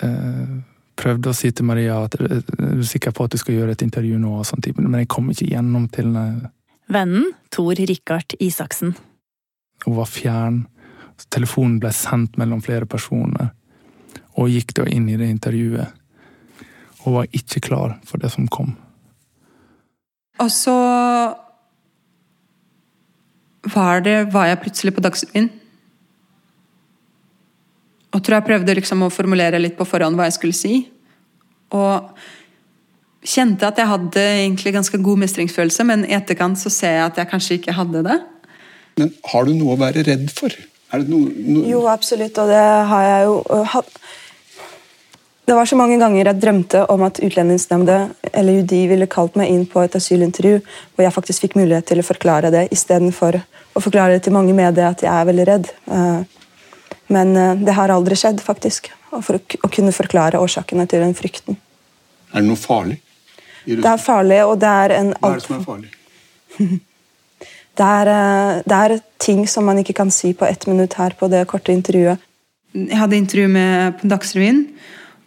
eh, 0.01 0.55
prøvde 0.97 1.29
å 1.29 1.37
si 1.37 1.51
til 1.53 1.69
Maria 1.69 1.99
at 2.05 2.17
du 2.17 2.25
er 2.25 2.81
sikker 2.87 3.13
på 3.13 3.27
at 3.27 3.35
du 3.35 3.41
skal 3.41 3.59
gjøre 3.59 3.75
et 3.77 3.85
intervju 3.85 4.17
nå, 4.21 4.39
og 4.41 4.47
sånt, 4.49 4.69
men 4.77 5.01
jeg 5.03 5.11
kom 5.11 5.29
ikke 5.33 5.51
gjennom 5.51 5.85
til 5.93 6.17
Vennen 6.91 7.31
Tor 7.49 7.75
Rikard 7.75 8.35
Isaksen. 8.39 8.95
Hun 9.85 9.95
var 9.95 10.09
fjern. 10.11 10.65
Telefonen 11.31 11.77
ble 11.79 11.91
sendt 11.93 12.37
mellom 12.41 12.63
flere 12.65 12.87
personer, 12.89 13.51
og 14.35 14.49
gikk 14.49 14.73
da 14.79 14.87
inn 14.89 15.05
i 15.09 15.17
det 15.19 15.29
intervjuet. 15.29 15.93
Hun 17.03 17.19
var 17.19 17.29
ikke 17.37 17.61
klar 17.67 17.93
for 18.07 18.21
det 18.21 18.31
som 18.33 18.49
kom. 18.51 18.73
Og 20.41 20.49
så 20.49 20.75
var, 23.69 24.01
det, 24.01 24.33
var 24.33 24.49
jeg 24.49 24.61
plutselig 24.63 24.95
på 24.97 25.03
Dagsrevyen. 25.05 25.51
Og 28.11 28.19
tror 28.19 28.39
jeg 28.39 28.47
prøvde 28.49 28.75
liksom 28.75 29.05
å 29.05 29.13
formulere 29.13 29.61
litt 29.61 29.77
på 29.77 29.87
forhånd 29.87 30.17
hva 30.17 30.27
jeg 30.27 30.39
skulle 30.39 30.57
si. 30.57 30.75
Og 31.77 32.09
kjente 33.21 33.67
at 33.67 33.77
jeg 33.77 33.89
hadde 33.89 34.21
egentlig 34.21 34.73
ganske 34.73 34.97
god 35.01 35.21
mestringsfølelse, 35.23 35.85
men 35.85 36.05
i 36.07 36.15
etterkant 36.17 36.59
så 36.59 36.71
ser 36.73 36.97
jeg 36.97 37.05
at 37.05 37.21
jeg 37.21 37.29
kanskje 37.29 37.57
ikke 37.59 37.75
hadde 37.77 38.01
det. 38.07 38.17
Men 38.99 39.13
har 39.31 39.45
du 39.47 39.53
noe 39.55 39.75
å 39.75 39.79
være 39.79 40.03
redd 40.07 40.27
for? 40.33 40.53
Noe, 40.91 41.29
noe... 41.31 41.67
Jo, 41.69 41.85
absolutt, 41.87 42.35
og 42.41 42.49
det 42.51 42.65
har 42.89 43.05
jeg 43.07 43.29
jo 43.29 43.35
hatt. 43.75 43.93
Det 45.47 45.55
var 45.57 45.67
så 45.67 45.77
mange 45.79 45.97
ganger 45.99 46.27
jeg 46.29 46.39
drømte 46.39 46.81
om 46.93 47.01
at 47.03 47.19
Utlendingsnemnda 47.23 47.95
eller 48.31 48.61
UDI 48.61 48.81
ville 48.91 49.07
kalt 49.11 49.37
meg 49.39 49.49
inn 49.51 49.63
på 49.67 49.81
et 49.83 49.95
asylintervju, 49.97 50.59
hvor 50.95 51.05
jeg 51.05 51.15
faktisk 51.15 51.45
fikk 51.45 51.57
mulighet 51.59 51.87
til 51.89 51.99
å 51.99 52.05
forklare 52.05 52.51
det, 52.53 52.67
istedenfor 52.71 53.39
å 53.41 53.83
forklare 53.83 54.15
det 54.15 54.25
til 54.27 54.35
mange 54.35 54.53
medier 54.55 54.91
at 54.91 55.01
jeg 55.03 55.11
er 55.11 55.27
veldig 55.27 55.47
redd. 55.49 55.71
Men 57.11 57.33
det 57.65 57.75
har 57.75 57.91
aldri 57.91 58.15
skjedd, 58.19 58.39
faktisk. 58.43 58.91
For 59.11 59.39
å 59.41 59.71
kunne 59.71 59.91
forklare 59.95 60.39
årsakene 60.39 60.85
til 60.87 61.03
den 61.03 61.15
frykten. 61.17 61.57
Er 62.31 62.39
det 62.39 62.47
noe 62.47 62.59
farlig? 62.59 63.01
Det 63.65 63.85
er 63.85 64.01
farlig, 64.01 64.39
og 64.47 64.57
det 64.61 64.69
er 64.69 64.95
en 64.97 65.11
Hva 65.19 65.33
er 65.33 65.39
det 65.39 65.45
som 65.45 65.57
er 65.57 65.65
farlig? 65.65 65.91
det, 67.79 67.87
er, 67.87 68.11
eh, 68.13 68.61
det 68.65 68.79
er 68.79 68.97
ting 69.21 69.43
som 69.49 69.67
man 69.69 69.81
ikke 69.81 69.95
kan 69.97 70.11
si 70.13 70.33
på 70.37 70.47
ett 70.47 70.65
minutt 70.69 70.97
her 70.99 71.15
på 71.17 71.29
det 71.31 71.45
korte 71.51 71.73
intervjuet. 71.73 72.21
Jeg 72.73 72.97
hadde 72.97 73.19
intervju 73.19 73.51
med 73.51 73.99
på 73.99 74.09
Dagsrevyen, 74.11 74.63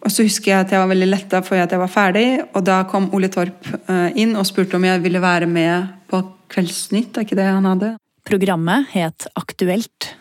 og 0.05 0.11
så 0.13 0.25
husker 0.25 0.51
jeg 0.51 0.65
at 0.65 0.73
jeg 0.73 0.81
var 0.81 0.91
veldig 0.91 1.09
letta 1.09 1.41
for 1.45 1.61
at 1.61 1.71
jeg 1.71 1.81
var 1.81 1.91
ferdig. 1.91 2.25
Og 2.53 2.65
da 2.65 2.81
kom 2.89 3.07
Ole 3.15 3.29
Torp 3.33 3.69
eh, 3.85 4.09
inn 4.21 4.35
og 4.37 4.47
spurte 4.49 4.77
om 4.79 4.85
jeg 4.85 5.03
ville 5.05 5.21
være 5.21 5.49
med 5.49 5.93
på 6.11 6.21
Kveldsnytt. 6.51 7.15
er 7.15 7.25
ikke 7.25 7.39
det 7.39 7.47
han 7.47 7.65
hadde? 7.65 7.95
Programmet 8.25 8.89
het 8.91 9.27
Aktuelt. 9.37 10.11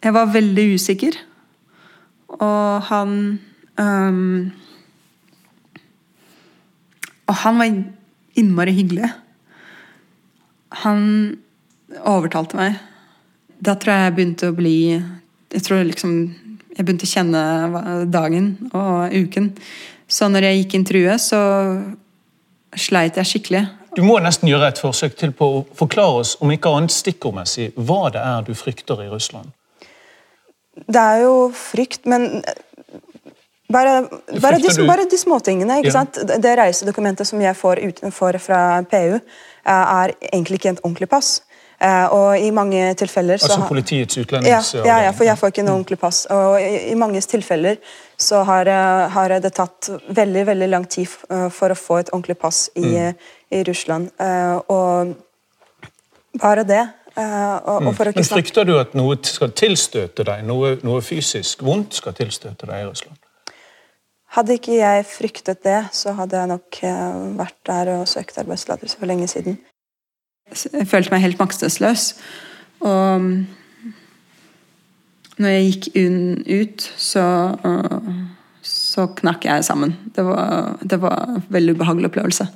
Jeg 0.00 0.14
var 0.16 0.30
veldig 0.32 0.64
usikker, 0.76 1.16
og 2.40 2.88
han 2.88 3.12
um 3.76 4.52
og 7.30 7.38
han 7.44 7.60
var 7.62 7.74
innmari 8.40 8.74
hyggelig. 8.74 9.10
Han 10.82 11.02
overtalte 12.06 12.58
meg. 12.58 12.78
Da 13.60 13.76
tror 13.78 13.94
jeg 13.94 14.06
jeg 14.08 14.16
begynte 14.16 14.50
å 14.50 14.56
bli 14.56 14.76
Jeg 15.50 15.64
tror 15.66 15.82
liksom 15.84 16.12
jeg 16.76 16.86
begynte 16.86 17.04
å 17.04 17.10
kjenne 17.10 17.40
dagen 18.08 18.52
og 18.70 19.12
uken. 19.12 19.50
Så 20.10 20.28
når 20.30 20.46
jeg 20.46 20.60
gikk 20.60 20.76
intervjuet, 20.78 21.20
så 21.20 21.40
sleit 22.78 23.18
jeg 23.18 23.28
skikkelig. 23.28 23.64
Du 23.98 24.04
må 24.06 24.20
nesten 24.22 24.48
gjøre 24.48 24.70
et 24.70 24.80
forsøk 24.80 25.16
til 25.18 25.34
på 25.36 25.48
å 25.58 25.64
forklare 25.76 26.22
oss, 26.22 26.36
om 26.40 26.52
ikke 26.54 26.70
annet 26.72 26.94
stikkordmessig, 26.94 27.72
hva 27.74 28.12
det 28.14 28.22
er 28.22 28.46
du 28.46 28.54
frykter 28.54 29.02
i 29.02 29.10
Russland. 29.10 29.50
Det 30.86 31.02
er 31.02 31.24
jo 31.24 31.50
frykt, 31.52 32.06
men 32.08 32.44
bare, 33.72 34.08
bare, 34.40 34.58
de, 34.62 34.86
bare 34.86 35.06
de 35.10 35.18
småtingene. 35.18 35.80
ikke 35.80 35.92
ja. 35.92 36.00
sant? 36.00 36.18
Det 36.42 36.56
reisedokumentet 36.58 37.28
som 37.28 37.40
jeg 37.42 37.56
får 37.56 37.82
utenfor 37.90 38.38
fra 38.42 38.82
PU, 38.90 39.14
eh, 39.16 39.70
er 39.70 40.14
egentlig 40.32 40.60
ikke 40.60 40.74
et 40.76 40.84
ordentlig 40.84 41.08
pass. 41.08 41.40
Uh, 41.80 42.12
og 42.12 42.30
i 42.36 42.50
mange 42.52 42.94
tilfeller 42.94 43.38
så 43.40 43.54
Altså 43.54 43.68
politiets 43.68 44.18
utlendings... 44.20 44.74
Ja, 44.74 44.82
ja, 44.84 44.96
ja, 45.06 45.12
for 45.16 45.24
jeg 45.24 45.38
får 45.40 45.48
ikke 45.48 45.62
noe 45.64 45.78
ordentlig 45.78 45.96
pass. 46.02 46.26
Og 46.28 46.58
i, 46.60 46.90
i 46.90 46.96
manges 47.00 47.26
tilfeller 47.30 47.78
så 48.20 48.42
har, 48.44 48.68
uh, 48.68 49.06
har, 49.14 49.32
det 49.40 49.54
tatt 49.56 49.88
veldig 50.12 50.42
veldig 50.46 50.68
lang 50.68 50.84
tid 50.84 51.08
for 51.08 51.72
å 51.72 51.78
få 51.78 52.02
et 52.02 52.12
ordentlig 52.12 52.36
pass 52.36 52.66
i, 52.76 52.84
mm. 52.84 53.32
i 53.56 53.62
Russland. 53.70 54.10
og 54.68 55.14
bare 56.40 56.66
det. 56.68 56.84
Og, 57.16 57.64
og 57.64 57.82
mm. 57.82 58.12
Men 58.14 58.28
frykter 58.28 58.68
du 58.68 58.76
at 58.76 58.92
noe 58.94 59.16
skal 59.24 59.56
tilstøte 59.56 60.28
deg, 60.28 60.44
noe, 60.44 60.76
noe 60.84 61.00
fysisk 61.00 61.64
vondt 61.64 61.96
skal 61.96 62.12
tilstøte 62.20 62.68
deg 62.68 62.84
i 62.84 62.90
Russland? 62.90 63.16
Hadde 64.36 64.54
ikke 64.54 64.76
jeg 64.78 65.06
fryktet 65.10 65.64
det, 65.66 65.80
så 65.96 66.14
hadde 66.14 66.38
jeg 66.38 66.50
nok 66.52 66.82
eh, 66.86 67.22
vært 67.40 67.56
der 67.66 67.94
og 67.96 68.08
søkt 68.10 68.38
arbeidstillatelse 68.38 69.00
for 69.00 69.10
lenge 69.10 69.26
siden. 69.30 69.58
Jeg 70.50 70.86
følte 70.90 71.10
meg 71.14 71.24
helt 71.24 71.40
maktesløs. 71.40 72.12
Og 72.80 73.24
mm, 73.24 73.32
når 75.40 75.54
jeg 75.54 75.66
gikk 75.70 75.88
ut, 76.50 76.86
så, 77.00 77.24
så 78.66 79.08
knakk 79.18 79.46
jeg 79.48 79.66
sammen. 79.66 79.96
Det 80.14 80.24
var, 80.26 80.78
det 80.82 81.00
var 81.02 81.36
en 81.36 81.44
veldig 81.48 81.74
ubehagelig 81.78 82.10
opplevelse. 82.10 82.46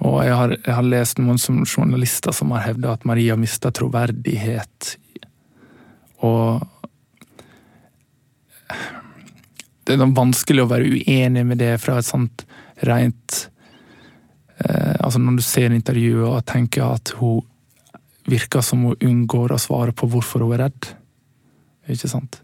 Og 0.00 0.22
jeg 0.24 0.36
har, 0.36 0.54
jeg 0.56 0.74
har 0.78 0.86
lest 0.86 1.20
noen 1.20 1.38
som 1.40 1.60
journalister 1.66 2.32
som 2.32 2.54
har 2.56 2.64
hevda 2.64 2.94
at 2.96 3.04
Maria 3.08 3.36
mista 3.36 3.72
troverdighet. 3.74 4.94
Og 6.24 6.62
det 9.90 10.06
er 10.06 10.16
vanskelig 10.16 10.64
å 10.64 10.70
være 10.70 10.90
uenig 10.96 11.44
med 11.46 11.60
det 11.62 11.74
fra 11.82 11.98
et 12.00 12.06
sånt 12.06 12.44
rent 12.86 13.38
eh, 14.62 14.96
Altså 15.00 15.20
når 15.20 15.40
du 15.40 15.44
ser 15.44 15.74
intervjuet 15.74 16.28
og 16.28 16.46
tenker 16.48 16.86
at 16.96 17.14
hun 17.18 17.42
virker 18.30 18.62
som 18.62 18.84
hun 18.86 19.00
unngår 19.00 19.54
å 19.54 19.60
svare 19.60 19.94
på 19.96 20.06
hvorfor 20.10 20.44
hun 20.44 20.54
er 20.54 20.66
redd. 20.66 20.90
Ikke 21.90 22.10
sant? 22.10 22.42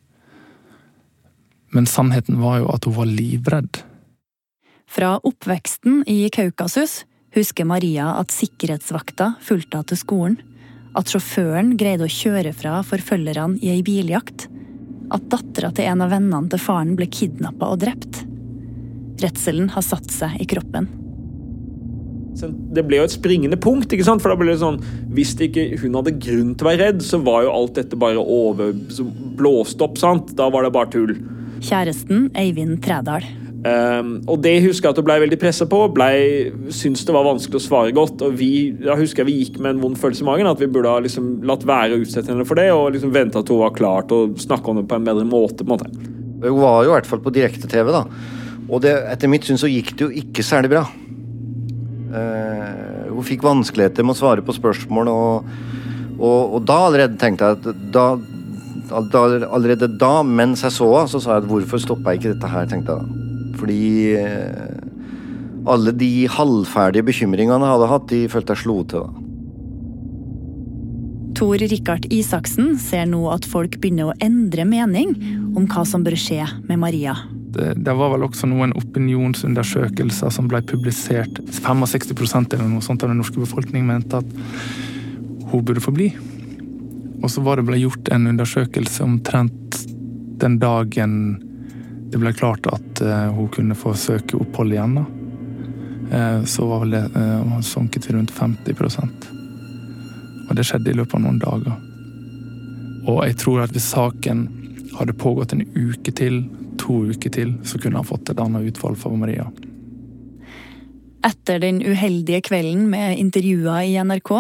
Men 1.75 1.87
sannheten 1.87 2.41
var 2.41 2.63
jo 2.63 2.71
at 2.73 2.89
hun 2.89 2.97
var 2.97 3.11
livredd. 3.11 3.83
Fra 4.91 5.17
oppveksten 5.19 6.05
i 6.11 6.25
Kaukasus 6.33 7.05
husker 7.37 7.69
Maria 7.69 8.15
at 8.17 8.33
sikkerhetsvakta 8.35 9.35
fulgte 9.45 9.79
henne 9.79 9.91
til 9.93 10.01
skolen. 10.01 10.37
At 10.97 11.11
sjåføren 11.13 11.75
greide 11.77 12.07
å 12.07 12.13
kjøre 12.13 12.55
fra 12.57 12.79
forfølgerne 12.87 13.61
i 13.61 13.75
ei 13.75 13.83
biljakt. 13.85 14.47
At 15.15 15.27
dattera 15.31 15.71
til 15.75 15.87
en 15.91 16.03
av 16.03 16.11
vennene 16.11 16.51
til 16.51 16.63
faren 16.63 16.97
ble 16.99 17.07
kidnappa 17.07 17.73
og 17.75 17.83
drept. 17.85 18.25
Redselen 19.23 19.71
har 19.73 19.85
satt 19.87 20.11
seg 20.13 20.41
i 20.43 20.49
kroppen. 20.51 20.89
Det 22.37 22.83
ble 22.85 22.99
jo 22.99 23.07
et 23.07 23.15
springende 23.15 23.57
punkt. 23.57 23.93
ikke 23.93 24.05
sant? 24.05 24.21
For 24.21 24.33
da 24.33 24.37
ble 24.37 24.51
det 24.53 24.61
sånn, 24.61 24.83
Hvis 25.17 25.33
ikke 25.41 25.79
hun 25.81 25.95
hadde 25.97 26.19
grunn 26.21 26.53
til 26.55 26.67
å 26.67 26.71
være 26.71 26.83
redd, 26.85 27.01
så 27.01 27.23
var 27.25 27.47
jo 27.47 27.55
alt 27.55 27.75
dette 27.79 27.97
bare 27.97 28.21
over, 28.21 28.75
blåst 29.39 29.81
opp. 29.81 29.97
sant? 29.97 30.35
Da 30.37 30.51
var 30.51 30.65
det 30.65 30.73
bare 30.73 30.91
tull. 30.93 31.17
Kjæresten 31.61 32.31
Eivind 32.37 32.83
Trædal. 32.85 33.25
Um, 33.67 34.11
og 34.31 34.43
det 34.45 34.61
husker 34.63 34.87
jeg 34.87 34.95
at 34.95 34.99
hun 35.01 35.07
ble 35.09 35.17
veldig 35.25 35.39
pressa 35.41 35.67
på. 35.71 35.79
Blei, 35.95 36.17
syntes 36.75 37.07
det 37.09 37.15
var 37.17 37.27
vanskelig 37.27 37.59
å 37.59 37.65
svare 37.65 37.95
godt. 37.97 38.23
og 38.23 38.37
vi, 38.39 38.71
da 38.83 38.95
husker 38.99 39.25
jeg 39.25 39.31
vi 39.31 39.39
gikk 39.41 39.59
med 39.59 39.75
en 39.75 39.83
vond 39.83 39.97
følelse 39.99 40.23
i 40.23 40.29
magen. 40.29 40.51
At 40.51 40.63
vi 40.63 40.69
burde 40.71 40.93
ha 40.93 41.01
liksom 41.03 41.41
latt 41.49 41.67
være 41.67 41.97
å 41.97 42.03
utsette 42.05 42.33
henne 42.33 42.47
for 42.49 42.61
det, 42.61 42.69
og 42.75 42.93
liksom 42.95 43.15
vente 43.15 43.41
at 43.41 43.51
hun 43.51 43.65
var 43.65 43.75
klar 43.77 44.07
til 44.07 44.29
å 44.29 44.61
om 44.67 44.81
det 44.81 44.87
på 44.91 44.99
en 44.99 45.09
bedre 45.09 45.27
måte. 45.27 45.65
på 45.65 45.73
en 45.73 45.75
måte. 45.75 46.13
Hun 46.45 46.61
var 46.61 46.85
jo 46.85 46.93
i 46.93 46.95
hvert 46.95 47.09
fall 47.09 47.25
på 47.25 47.33
direkte-TV, 47.35 47.91
da. 47.95 48.05
Og 48.67 48.83
det, 48.85 48.95
etter 49.13 49.31
mitt 49.31 49.47
syn 49.47 49.59
så 49.59 49.71
gikk 49.71 49.95
det 49.97 50.07
jo 50.07 50.23
ikke 50.23 50.47
særlig 50.47 50.75
bra. 50.75 50.85
Uh, 52.13 53.13
hun 53.17 53.27
fikk 53.27 53.45
vanskeligheter 53.47 54.07
med 54.07 54.15
å 54.15 54.21
svare 54.21 54.45
på 54.45 54.55
spørsmål, 54.55 55.11
og, 55.11 55.53
og, 56.21 56.41
og 56.59 56.65
da 56.69 56.81
allerede 56.87 57.19
tenkte 57.21 57.51
jeg 57.51 57.61
at 57.63 57.85
da, 57.95 58.09
Allerede 58.87 59.89
da, 59.99 60.21
mens 60.23 60.61
jeg 60.63 60.71
så 60.77 60.87
henne, 60.93 61.09
så 61.11 61.19
sa 61.19 61.33
jeg 61.35 61.43
at 61.43 61.49
hvorfor 61.51 61.81
stoppa 61.83 62.13
jeg 62.15 62.21
ikke 62.21 62.37
dette 62.37 62.53
her, 62.53 62.69
tenkte 62.71 62.95
jeg 62.95 63.03
da. 63.03 63.26
Fordi 63.57 64.17
uh, 64.21 65.71
alle 65.73 65.95
de 65.97 66.27
halvferdige 66.31 67.07
bekymringene 67.09 67.63
jeg 67.63 67.77
hadde 67.77 67.93
hatt, 67.93 68.11
de 68.13 68.27
følte 68.33 68.55
jeg 68.55 68.65
slo 68.65 68.83
til. 68.87 69.07
da. 69.07 69.23
Tor 71.37 71.61
Rikard 71.61 72.07
Isaksen 72.15 72.79
ser 72.81 73.05
nå 73.11 73.27
at 73.29 73.45
folk 73.45 73.75
begynner 73.83 74.09
å 74.09 74.19
endre 74.25 74.65
mening 74.65 75.11
om 75.53 75.67
hva 75.69 75.83
som 75.85 76.05
bør 76.07 76.17
skje 76.17 76.47
med 76.65 76.81
Maria. 76.81 77.13
Det, 77.53 77.75
det 77.85 77.93
var 77.97 78.15
vel 78.15 78.25
også 78.25 78.49
noen 78.49 78.73
opinionsundersøkelser 78.77 80.33
som 80.33 80.49
ble 80.49 80.63
publisert. 80.65 81.43
65 81.53 82.55
eller 82.55 82.71
noe 82.71 82.85
sånt 82.85 83.05
av 83.05 83.13
den 83.13 83.21
norske 83.21 83.41
befolkning 83.43 83.85
mente 83.89 84.23
at 84.23 85.51
hun 85.53 85.65
burde 85.65 85.85
få 85.85 85.93
bli. 85.97 86.09
Og 87.21 87.29
så 87.33 87.45
var 87.45 87.61
det 87.61 87.67
ble 87.69 87.83
gjort 87.83 88.09
en 88.17 88.31
undersøkelse 88.33 89.05
omtrent 89.05 89.83
den 90.41 90.57
dagen 90.63 91.19
det 92.11 92.21
ble 92.23 92.33
klart 92.37 92.67
at 92.71 93.03
uh, 93.03 93.31
hun 93.35 93.49
kunne 93.53 93.77
få 93.79 93.95
søke 93.99 94.39
opphold 94.39 94.75
igjen. 94.75 94.99
da. 95.01 95.07
Uh, 96.13 96.45
så 96.47 96.67
var 96.69 96.85
vel 96.85 96.95
det 96.95 97.05
uh, 97.17 97.57
sunket 97.67 98.07
til 98.07 98.15
rundt 98.15 98.31
50% 98.31 99.25
Og 100.47 100.53
det 100.55 100.63
skjedde 100.69 100.93
i 100.93 100.95
løpet 100.95 101.19
av 101.19 101.25
noen 101.25 101.41
dager. 101.43 101.81
Og 103.07 103.23
jeg 103.27 103.39
tror 103.43 103.65
at 103.65 103.75
hvis 103.75 103.91
saken 103.95 104.47
hadde 104.97 105.19
pågått 105.19 105.55
en 105.55 105.67
uke 105.75 106.15
til, 106.15 106.45
to 106.81 107.03
uker 107.11 107.33
til, 107.33 107.57
så 107.67 107.79
kunne 107.83 108.01
han 108.01 108.09
fått 108.09 108.31
et 108.31 108.41
annet 108.43 108.71
utfall 108.71 108.97
for 108.99 109.19
Maria. 109.19 109.49
Etter 111.27 111.59
den 111.63 111.83
uheldige 111.83 112.43
kvelden 112.47 112.87
med 112.93 113.19
intervjuer 113.19 113.83
i 113.83 113.97
NRK 113.99 114.33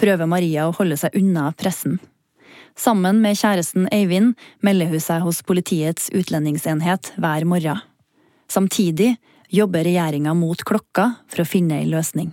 prøver 0.00 0.30
Maria 0.30 0.66
å 0.66 0.74
holde 0.74 0.98
seg 0.98 1.14
unna 1.18 1.52
pressen. 1.58 2.00
Sammen 2.74 3.20
med 3.22 3.38
kjæresten 3.38 3.86
Eivind 3.94 4.34
melder 4.66 4.90
hun 4.90 5.02
seg 5.02 5.22
hos 5.22 5.44
Politiets 5.46 6.08
utlendingsenhet 6.10 7.12
hver 7.22 7.46
morgen. 7.46 7.78
Samtidig 8.50 9.14
jobber 9.54 9.86
regjeringa 9.86 10.34
mot 10.34 10.58
klokka 10.66 11.12
for 11.30 11.44
å 11.44 11.46
finne 11.46 11.78
ei 11.78 11.86
løsning. 11.86 12.32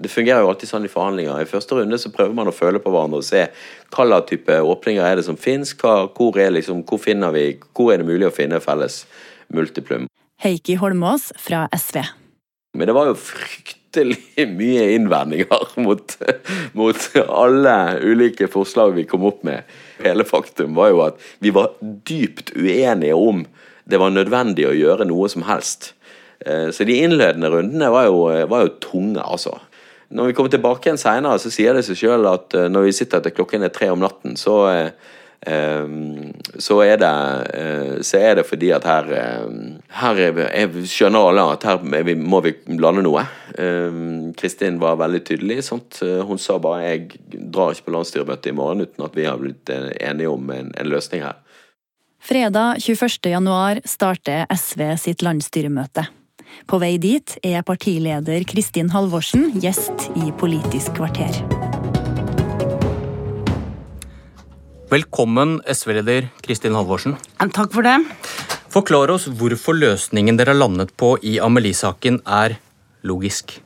Det 0.00 0.08
fungerer 0.08 0.44
jo 0.44 0.52
alltid 0.52 0.70
sånn 0.70 0.86
i 0.86 0.92
forhandlinger. 0.92 1.42
I 1.42 1.50
første 1.50 1.76
runde 1.76 1.98
så 2.00 2.12
prøver 2.14 2.32
man 2.38 2.48
å 2.48 2.54
føle 2.54 2.80
på 2.80 2.92
hverandre 2.94 3.20
og 3.20 3.26
se 3.26 3.42
hva 3.90 4.06
slags 4.06 4.30
type 4.30 4.60
åpninger 4.70 5.04
er 5.04 5.18
det 5.18 5.26
som 5.26 5.36
finnes, 5.36 5.74
hvor, 5.74 6.38
er 6.40 6.54
liksom, 6.54 6.84
hvor, 6.88 7.02
finner 7.02 7.34
vi, 7.34 7.44
hvor 7.76 7.92
er 7.92 8.00
det 8.00 8.08
mulig 8.08 8.30
å 8.30 8.32
finne 8.32 8.62
felles 8.64 9.02
multiplum. 9.52 10.06
Heikki 10.40 10.78
Holmås 10.80 11.32
fra 11.36 11.66
SV. 11.74 12.00
Men 12.78 12.88
det 12.88 12.96
var 12.96 13.10
jo 13.10 13.18
fryktelig 13.90 14.48
mye 14.56 14.94
innvendinger 14.94 15.68
mot, 15.80 16.16
mot 16.72 16.96
alle 17.28 17.98
ulike 18.02 18.48
forslag 18.48 18.94
vi 18.94 19.04
kom 19.04 19.24
opp 19.24 19.42
med. 19.42 19.62
Hele 20.02 20.24
faktum 20.24 20.74
var 20.74 20.90
jo 20.90 21.02
at 21.02 21.18
vi 21.40 21.50
var 21.50 21.72
dypt 21.80 22.52
uenige 22.56 23.14
om 23.14 23.46
det 23.84 23.98
var 23.98 24.10
nødvendig 24.10 24.68
å 24.68 24.76
gjøre 24.76 25.04
noe 25.08 25.28
som 25.28 25.42
helst. 25.42 25.94
Så 26.40 26.84
de 26.84 26.94
innledende 27.02 27.50
rundene 27.50 27.90
var 27.90 28.06
jo, 28.06 28.22
var 28.48 28.62
jo 28.62 28.76
tunge, 28.80 29.20
altså. 29.20 29.58
Når 30.10 30.30
vi 30.30 30.34
kommer 30.34 30.50
tilbake 30.50 30.88
igjen 30.88 30.98
seinere, 30.98 31.38
så 31.38 31.50
sier 31.50 31.74
det 31.74 31.82
seg 31.84 31.98
sjøl 31.98 32.24
at 32.30 32.54
når 32.70 32.86
vi 32.86 32.94
sitter 32.94 33.18
etter 33.20 33.34
klokken 33.34 33.66
er 33.66 33.74
tre 33.74 33.90
om 33.92 34.00
natten, 34.00 34.38
så, 34.38 34.62
så, 35.40 36.76
er, 36.84 36.98
det, 37.00 38.04
så 38.04 38.18
er 38.20 38.34
det 38.36 38.44
fordi 38.44 38.68
at 38.76 38.84
her, 38.84 39.06
her 40.02 40.18
Jeg 40.20 40.82
skjønner 40.84 41.30
alle 41.30 41.46
at 41.54 41.64
her 41.64 41.80
må 42.20 42.42
vi 42.44 42.54
lande 42.76 43.04
noe. 43.06 43.24
Kristin 44.36 44.76
var 44.82 45.00
veldig 45.00 45.22
tydelig. 45.24 45.62
Sant? 45.64 46.02
Hun 46.02 46.38
sa 46.38 46.58
bare 46.58 46.82
'jeg 46.82 47.20
drar 47.52 47.72
ikke 47.72 47.88
på 47.88 47.96
landsstyremøtet 47.96 48.52
i 48.52 48.56
morgen 48.58 48.84
uten 48.84 49.04
at 49.04 49.16
vi 49.16 49.24
har 49.24 49.40
blitt 49.40 49.70
enige 49.70 50.28
om 50.28 50.50
en, 50.50 50.74
en 50.76 50.92
løsning 50.92 51.24
her'. 51.24 51.40
Fredag 52.20 52.76
21. 52.84 53.30
januar 53.32 53.80
starter 53.84 54.44
SV 54.52 54.96
sitt 54.96 55.22
landsstyremøte. 55.22 56.04
På 56.66 56.80
vei 56.82 56.96
dit 57.00 57.36
er 57.46 57.64
partileder 57.66 58.44
Kristin 58.50 58.92
Halvorsen 58.92 59.50
gjest 59.62 60.10
i 60.18 60.30
Politisk 60.40 60.98
kvarter. 61.00 61.69
Velkommen, 64.90 65.60
SV-leder 65.70 66.24
Kristin 66.42 66.74
Halvorsen. 66.74 67.12
Takk 67.54 67.70
for 67.70 67.86
det. 67.86 68.02
Forklar 68.74 69.06
oss 69.14 69.30
hvorfor 69.38 69.78
løsningen 69.78 70.34
dere 70.34 70.50
har 70.50 70.58
landet 70.58 70.90
på 70.98 71.14
i 71.22 71.38
Amelie-saken 71.38 72.26
er 72.26 72.58
logisk. 73.06 73.62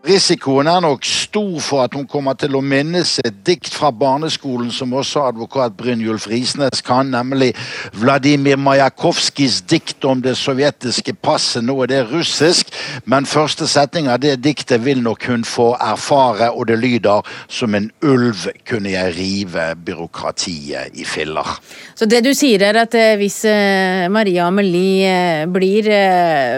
Risikoen 0.00 0.64
er 0.64 0.78
nok 0.80 1.04
stor 1.04 1.58
for 1.60 1.82
at 1.84 1.92
hun 1.92 2.06
kommer 2.08 2.32
til 2.40 2.54
å 2.56 2.62
minnes 2.64 3.18
et 3.20 3.42
dikt 3.44 3.68
fra 3.68 3.90
barneskolen 3.92 4.70
som 4.72 4.94
også 4.96 5.26
advokat 5.28 5.74
Brynjulf 5.76 6.24
Risnes 6.30 6.80
kan, 6.86 7.10
nemlig 7.12 7.50
Vladimir 8.00 8.56
Majakovskijs 8.56 9.58
dikt 9.68 10.06
om 10.08 10.22
det 10.24 10.38
sovjetiske 10.40 11.12
passet. 11.20 11.66
Nå 11.68 11.76
er 11.84 11.90
det 11.92 11.98
russisk, 12.08 12.72
men 13.04 13.28
første 13.28 13.68
setning 13.68 14.08
av 14.08 14.22
det 14.24 14.38
diktet 14.40 14.80
vil 14.86 15.02
nok 15.04 15.26
hun 15.28 15.44
få 15.44 15.74
erfare, 15.76 16.48
og 16.48 16.70
det 16.72 16.80
lyder 16.80 17.20
som 17.52 17.76
en 17.76 17.90
ulv 18.00 18.48
kunne 18.64 18.94
jeg 18.94 19.12
rive 19.18 19.68
byråkratiet 19.84 20.96
i 20.96 21.04
filler. 21.04 21.60
Så 21.92 22.08
det 22.08 22.22
du 22.24 22.32
sier 22.32 22.64
er 22.70 22.80
at 22.86 22.96
eh, 22.96 23.18
hvis 23.20 23.42
eh, 23.44 24.08
Maria 24.08 24.48
Amelie 24.48 25.12
eh, 25.12 25.44
blir 25.44 25.92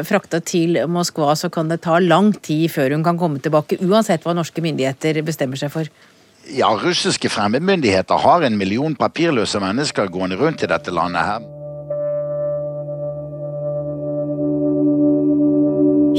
frakta 0.07 0.39
til 0.47 0.79
Moskva, 0.87 1.35
så 1.35 1.51
kan 1.51 1.67
det 1.67 1.83
ta 1.83 1.99
lang 1.99 2.31
tid 2.39 2.71
før 2.71 2.95
hun 2.95 3.03
kan 3.03 3.19
komme 3.19 3.32
tilbake, 3.41 3.79
uansett 3.81 4.27
hva 4.27 4.35
norske 4.37 4.65
myndigheter 4.65 5.23
bestemmer 5.25 5.61
seg 5.61 5.73
for? 5.73 5.89
Ja, 6.51 6.69
russiske 6.75 7.31
fremmedmyndigheter 7.31 8.19
har 8.19 8.43
en 8.43 8.59
million 8.59 8.97
papirløse 8.99 9.61
mennesker 9.63 10.11
gående 10.11 10.37
rundt 10.41 10.65
i 10.67 10.71
dette 10.71 10.91
landet 10.95 11.23
her. 11.23 11.45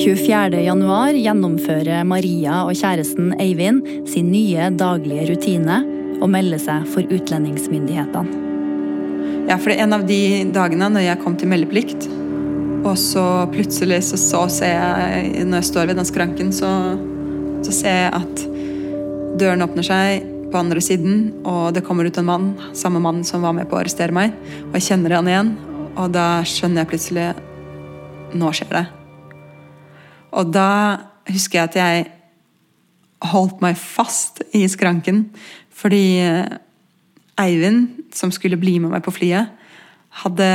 24.1 0.04 1.20
gjennomfører 1.22 2.08
Maria 2.08 2.64
og 2.66 2.74
kjæresten 2.80 3.36
Eivind 3.40 3.86
sin 4.10 4.32
nye 4.34 4.72
daglige 4.74 5.28
rutine 5.30 5.84
og 6.18 6.32
melder 6.34 6.60
seg 6.62 6.88
for 6.90 7.06
utlendingsmyndighetene. 7.14 8.42
Ja, 9.50 9.58
for 9.60 9.70
det 9.70 9.78
er 9.78 9.86
en 9.86 9.96
av 9.96 10.06
de 10.08 10.20
dagene 10.56 10.88
når 10.96 11.04
jeg 11.06 11.22
kom 11.22 11.36
til 11.38 11.52
meldeplikt, 11.52 12.08
og 12.84 12.98
så 13.00 13.24
plutselig 13.52 14.02
så, 14.10 14.20
så 14.20 14.44
ser 14.52 14.74
jeg, 14.76 15.46
når 15.48 15.62
jeg 15.62 15.70
står 15.70 15.90
ved 15.90 16.00
den 16.00 16.08
skranken, 16.08 16.52
så, 16.56 16.70
så 17.64 17.76
ser 17.76 18.00
jeg 18.02 18.14
at 18.18 18.44
døren 19.40 19.64
åpner 19.64 19.88
seg 19.88 20.28
på 20.52 20.60
andre 20.60 20.82
siden, 20.84 21.30
og 21.48 21.72
det 21.74 21.86
kommer 21.88 22.06
ut 22.06 22.18
en 22.20 22.28
mann, 22.28 22.50
samme 22.78 23.02
mann 23.02 23.24
som 23.26 23.46
var 23.46 23.56
med 23.58 23.70
på 23.70 23.78
å 23.78 23.82
arrestere 23.82 24.14
meg. 24.14 24.36
Og 24.68 24.76
jeg 24.78 24.88
kjenner 24.92 25.16
han 25.18 25.30
igjen, 25.32 25.54
og 25.96 26.12
da 26.14 26.28
skjønner 26.48 26.84
jeg 26.84 26.94
plutselig 26.94 27.32
Nå 28.34 28.48
skjer 28.50 28.72
det. 28.74 28.88
Og 30.34 30.48
da 30.50 30.70
husker 31.30 31.60
jeg 31.60 31.68
at 31.68 31.76
jeg 31.78 32.06
holdt 33.30 33.60
meg 33.62 33.78
fast 33.78 34.42
i 34.58 34.64
skranken, 34.66 35.28
fordi 35.70 36.18
Eivind, 37.38 38.10
som 38.14 38.34
skulle 38.34 38.58
bli 38.58 38.80
med 38.82 38.90
meg 38.90 39.06
på 39.06 39.14
flyet, 39.14 39.54
hadde 40.24 40.50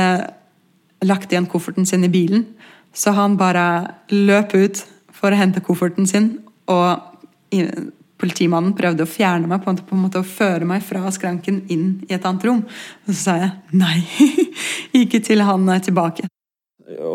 lagt 1.05 1.31
igjen 1.31 1.47
kofferten 1.49 1.87
sin 1.87 2.03
i 2.03 2.11
bilen. 2.11 2.45
Så 2.93 3.13
han 3.15 3.37
bare 3.39 3.65
løp 4.11 4.55
ut 4.57 4.83
for 5.13 5.31
å 5.31 5.39
hente 5.39 5.63
kofferten 5.63 6.07
sin, 6.09 6.37
og 6.69 7.05
politimannen 8.19 8.73
prøvde 8.77 9.05
å 9.05 9.09
fjerne 9.09 9.47
meg, 9.49 9.63
på 9.63 9.71
en, 9.71 10.01
måte 10.01 10.21
å 10.21 10.27
føre 10.27 10.67
meg 10.67 10.83
fra 10.85 11.11
skranken 11.13 11.61
inn 11.71 12.01
i 12.09 12.15
et 12.15 12.25
annet 12.27 12.45
rom. 12.47 12.65
Og 13.05 13.13
så 13.13 13.19
sa 13.19 13.37
jeg 13.39 13.79
nei, 13.79 14.01
ikke 15.03 15.21
til 15.23 15.45
han 15.47 15.67
er 15.71 15.83
tilbake. 15.85 16.27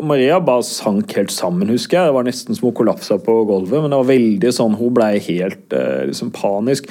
Maria 0.07 0.39
bare 0.43 0.62
sank 0.66 1.12
helt 1.18 1.32
sammen, 1.35 1.72
husker 1.72 1.99
jeg. 1.99 2.09
Det 2.09 2.16
var 2.16 2.26
nesten 2.28 2.57
som 2.57 2.68
hun 2.68 2.76
kollapsa 2.78 3.18
på 3.22 3.41
gulvet. 3.49 3.80
Men 3.82 3.91
det 3.91 4.01
var 4.01 4.11
veldig 4.12 4.53
sånn, 4.55 4.78
hun 4.78 4.95
ble 4.97 5.11
helt 5.26 5.74
eh, 5.76 6.05
liksom 6.11 6.30
panisk. 6.35 6.89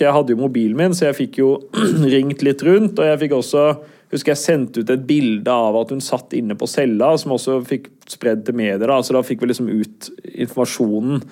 Jeg 0.00 0.14
hadde 0.14 0.32
jo 0.32 0.40
mobilen 0.40 0.78
min, 0.78 0.94
så 0.96 1.08
jeg 1.08 1.18
fikk 1.18 1.40
jo 1.42 1.50
ringt 2.14 2.44
litt 2.46 2.62
rundt. 2.64 3.00
Og 3.00 3.10
jeg 3.10 3.20
fikk 3.24 3.34
også 3.40 3.66
husker 4.10 4.32
jeg 4.32 4.42
sendte 4.42 4.82
ut 4.82 4.90
et 4.90 5.04
bilde 5.06 5.52
av 5.52 5.76
at 5.80 5.92
hun 5.94 6.02
satt 6.02 6.34
inne 6.36 6.56
på 6.58 6.68
cella, 6.70 7.12
som 7.20 7.36
også 7.36 7.60
fikk 7.66 7.90
spredd 8.10 8.42
til 8.46 8.56
medier. 8.58 8.92
Så 9.06 9.14
da 9.14 9.22
fikk 9.26 9.44
vi 9.44 9.50
liksom 9.52 9.70
ut 9.70 10.10
informasjonen. 10.30 11.22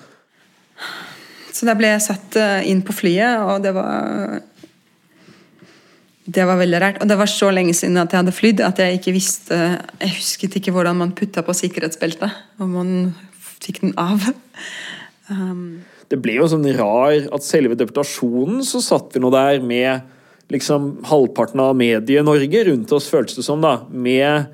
Så 1.51 1.67
da 1.67 1.75
ble 1.75 1.91
jeg 1.91 2.05
satt 2.05 2.37
eh, 2.39 2.69
inn 2.71 2.83
på 2.85 2.95
flyet, 2.95 3.43
og 3.43 3.65
det 3.65 3.75
var 3.75 4.39
Det 6.29 6.45
var 6.45 6.59
veldig 6.59 6.79
rart. 6.79 7.01
Og 7.01 7.09
det 7.09 7.17
var 7.17 7.25
så 7.25 7.49
lenge 7.49 7.73
siden 7.73 7.97
at 7.97 8.13
jeg 8.13 8.21
hadde 8.21 8.35
flydd 8.37 8.59
at 8.61 8.79
jeg 8.79 8.99
ikke 8.99 9.15
visste 9.15 9.57
Jeg 9.99 10.13
husket 10.19 10.55
ikke 10.55 10.71
hvordan 10.71 10.99
man 11.01 11.15
putta 11.17 11.41
på 11.41 11.57
sikkerhetsbeltet, 11.57 12.31
og 12.59 12.69
man 12.69 13.15
fikk 13.59 13.81
den 13.81 13.97
av. 13.97 14.23
Um. 15.29 15.83
Det 16.09 16.17
ble 16.17 16.39
jo 16.39 16.47
sånn 16.49 16.65
rar 16.73 17.27
at 17.35 17.43
selve 17.45 17.75
deputasjonen 17.77 18.63
så 18.65 18.79
satt 18.81 19.13
vi 19.13 19.21
nå 19.21 19.29
der 19.29 19.59
med 19.61 20.07
liksom 20.49 20.97
halvparten 21.09 21.61
av 21.61 21.75
Medie-Norge 21.77 22.63
rundt 22.71 22.91
oss, 22.91 23.09
føltes 23.09 23.37
det 23.37 23.45
som. 23.45 23.61
da, 23.61 23.79
Med 23.89 24.45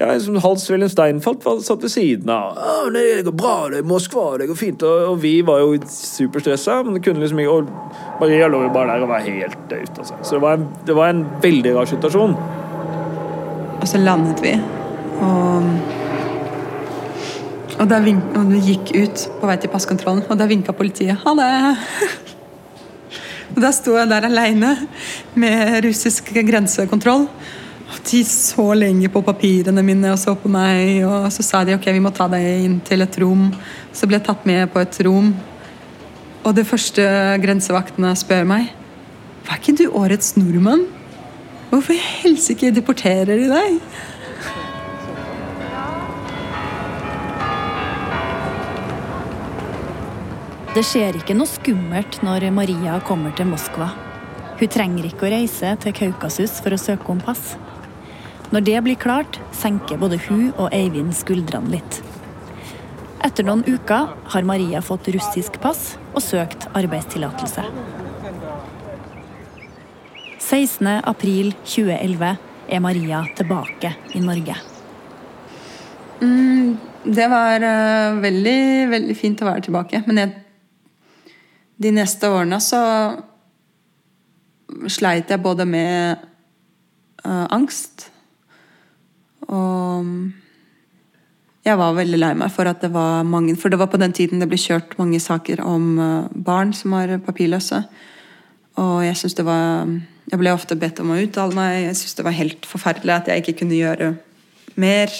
ja, 0.00 0.06
liksom 0.14 0.38
Hals 0.40 0.70
Wilhelm 0.70 0.90
Steinfeld 0.90 1.42
satt 1.62 1.82
ved 1.82 1.90
siden 1.90 2.30
av. 2.30 2.56
ja, 2.56 2.90
nei, 2.90 3.02
'Det 3.16 3.24
går 3.24 3.36
bra, 3.36 3.68
det 3.68 3.78
er 3.78 3.82
Moskva, 3.82 4.38
det 4.38 4.46
går 4.48 4.56
fint.' 4.56 4.82
Og, 4.82 5.08
og 5.10 5.22
vi 5.22 5.42
var 5.42 5.58
jo 5.58 5.76
superstressa, 5.86 6.82
men 6.82 6.94
det 6.94 7.04
kunne 7.04 7.20
liksom 7.20 7.38
ikke 7.38 7.50
Og 7.50 7.68
Maria 8.20 8.48
lå 8.48 8.62
jo 8.62 8.72
bare 8.72 8.94
der 8.94 9.02
og 9.02 9.08
var 9.08 9.20
helt 9.20 9.72
ute. 9.72 9.98
Altså. 9.98 10.14
Så 10.22 10.34
det 10.34 10.42
var, 10.42 10.54
en, 10.54 10.68
det 10.86 10.96
var 10.96 11.08
en 11.08 11.26
veldig 11.42 11.76
rar 11.76 11.84
situasjon. 11.84 12.36
Og 13.80 13.88
så 13.88 13.98
landet 13.98 14.42
vi, 14.42 14.60
og 15.20 15.62
og, 17.80 17.88
da 17.88 17.96
vink, 18.04 18.24
og 18.36 18.50
vi 18.52 18.58
gikk 18.60 18.90
ut 18.92 19.22
på 19.40 19.48
vei 19.48 19.56
til 19.56 19.70
passkontrollen, 19.72 20.26
og 20.28 20.38
da 20.38 20.44
vinka 20.46 20.72
politiet. 20.76 21.16
Ha 21.24 21.34
det! 21.34 22.36
Og 23.54 23.62
Da 23.62 23.72
sto 23.74 23.96
jeg 23.98 24.10
der 24.10 24.28
aleine 24.28 24.74
med 25.34 25.84
russisk 25.84 26.32
grensekontroll. 26.34 27.26
Og 27.90 28.02
de 28.06 28.20
så 28.24 28.68
lenge 28.78 29.08
på 29.10 29.22
papirene 29.26 29.82
mine 29.82 30.12
og 30.12 30.18
så 30.22 30.36
på 30.38 30.48
meg, 30.48 31.02
og 31.02 31.26
så 31.34 31.42
sa 31.42 31.64
de 31.66 31.74
ok, 31.74 31.88
vi 31.90 32.02
må 32.02 32.12
ta 32.14 32.28
deg 32.30 32.44
inn 32.62 32.76
til 32.86 33.02
et 33.02 33.18
rom. 33.18 33.48
Så 33.92 34.06
ble 34.06 34.20
jeg 34.20 34.28
tatt 34.28 34.46
med 34.46 34.70
på 34.70 34.78
et 34.78 35.00
rom, 35.02 35.32
og 36.40 36.54
det 36.56 36.68
første 36.68 37.02
grensevaktene 37.42 38.14
spør 38.16 38.46
meg 38.48 38.70
Var 39.44 39.58
ikke 39.58 39.76
du 39.76 39.90
årets 39.96 40.36
nordmann? 40.38 40.86
Hvorfor 41.70 41.94
i 41.94 42.00
helsike 42.00 42.72
deporterer 42.74 43.36
de 43.38 43.50
deg? 43.50 43.76
Det 50.70 50.84
skjer 50.86 51.16
ikke 51.18 51.34
noe 51.34 51.50
skummelt 51.50 52.20
når 52.22 52.44
Maria 52.54 53.00
kommer 53.02 53.32
til 53.34 53.48
Moskva. 53.50 53.88
Hun 54.60 54.68
trenger 54.70 55.08
ikke 55.08 55.26
å 55.26 55.30
reise 55.32 55.72
til 55.82 55.94
Kaukasus 55.96 56.60
for 56.62 56.70
å 56.70 56.78
søke 56.78 57.10
om 57.10 57.18
pass. 57.26 57.56
Når 58.54 58.62
det 58.68 58.78
blir 58.86 58.98
klart, 59.02 59.40
senker 59.50 59.98
både 59.98 60.20
hun 60.28 60.52
og 60.52 60.70
Eivind 60.70 61.10
skuldrene 61.18 61.72
litt. 61.72 61.98
Etter 63.26 63.42
noen 63.48 63.64
uker 63.66 64.14
har 64.30 64.46
Maria 64.46 64.78
fått 64.78 65.10
russisk 65.10 65.58
pass 65.64 65.96
og 66.12 66.22
søkt 66.22 66.68
arbeidstillatelse. 66.78 67.64
16.4.2011 70.38 72.30
er 72.70 72.84
Maria 72.84 73.24
tilbake 73.40 73.90
i 74.14 74.22
Norge. 74.22 74.54
Mm, 76.22 76.78
det 77.10 77.26
var 77.34 77.58
uh, 77.58 78.22
veldig, 78.22 78.62
veldig 78.94 79.18
fint 79.18 79.42
å 79.42 79.50
være 79.50 79.66
tilbake. 79.66 80.04
Men 80.06 80.22
jeg 80.22 80.30
de 81.80 81.92
neste 81.96 82.28
årene 82.28 82.60
så 82.62 82.80
sleit 84.92 85.30
jeg 85.32 85.42
både 85.42 85.66
med 85.66 86.20
uh, 87.24 87.46
angst 87.50 88.10
og 89.50 90.06
jeg 91.60 91.76
var 91.76 91.96
veldig 91.96 92.18
lei 92.20 92.30
meg 92.38 92.52
for 92.54 92.68
at 92.70 92.80
det 92.84 92.92
var 92.94 93.26
mange 93.28 93.56
For 93.58 93.72
det 93.72 93.78
var 93.80 93.90
på 93.92 94.00
den 94.00 94.14
tiden 94.16 94.40
det 94.40 94.48
ble 94.48 94.58
kjørt 94.60 94.96
mange 95.00 95.20
saker 95.20 95.60
om 95.64 95.98
uh, 95.98 96.28
barn 96.32 96.72
som 96.76 96.94
var 96.96 97.12
papirløse. 97.24 97.82
Og 98.80 99.00
jeg 99.04 99.18
syns 99.18 99.36
det 99.36 99.44
var 99.44 99.90
Jeg 100.30 100.38
ble 100.38 100.54
ofte 100.54 100.78
bedt 100.78 101.02
om 101.02 101.10
å 101.12 101.18
uttale 101.20 101.56
meg. 101.56 101.82
Jeg 101.88 101.98
syns 101.98 102.16
det 102.16 102.24
var 102.24 102.38
helt 102.38 102.68
forferdelig 102.68 103.16
at 103.16 103.28
jeg 103.28 103.42
ikke 103.42 103.58
kunne 103.64 103.80
gjøre 103.80 104.14
mer. 104.80 105.12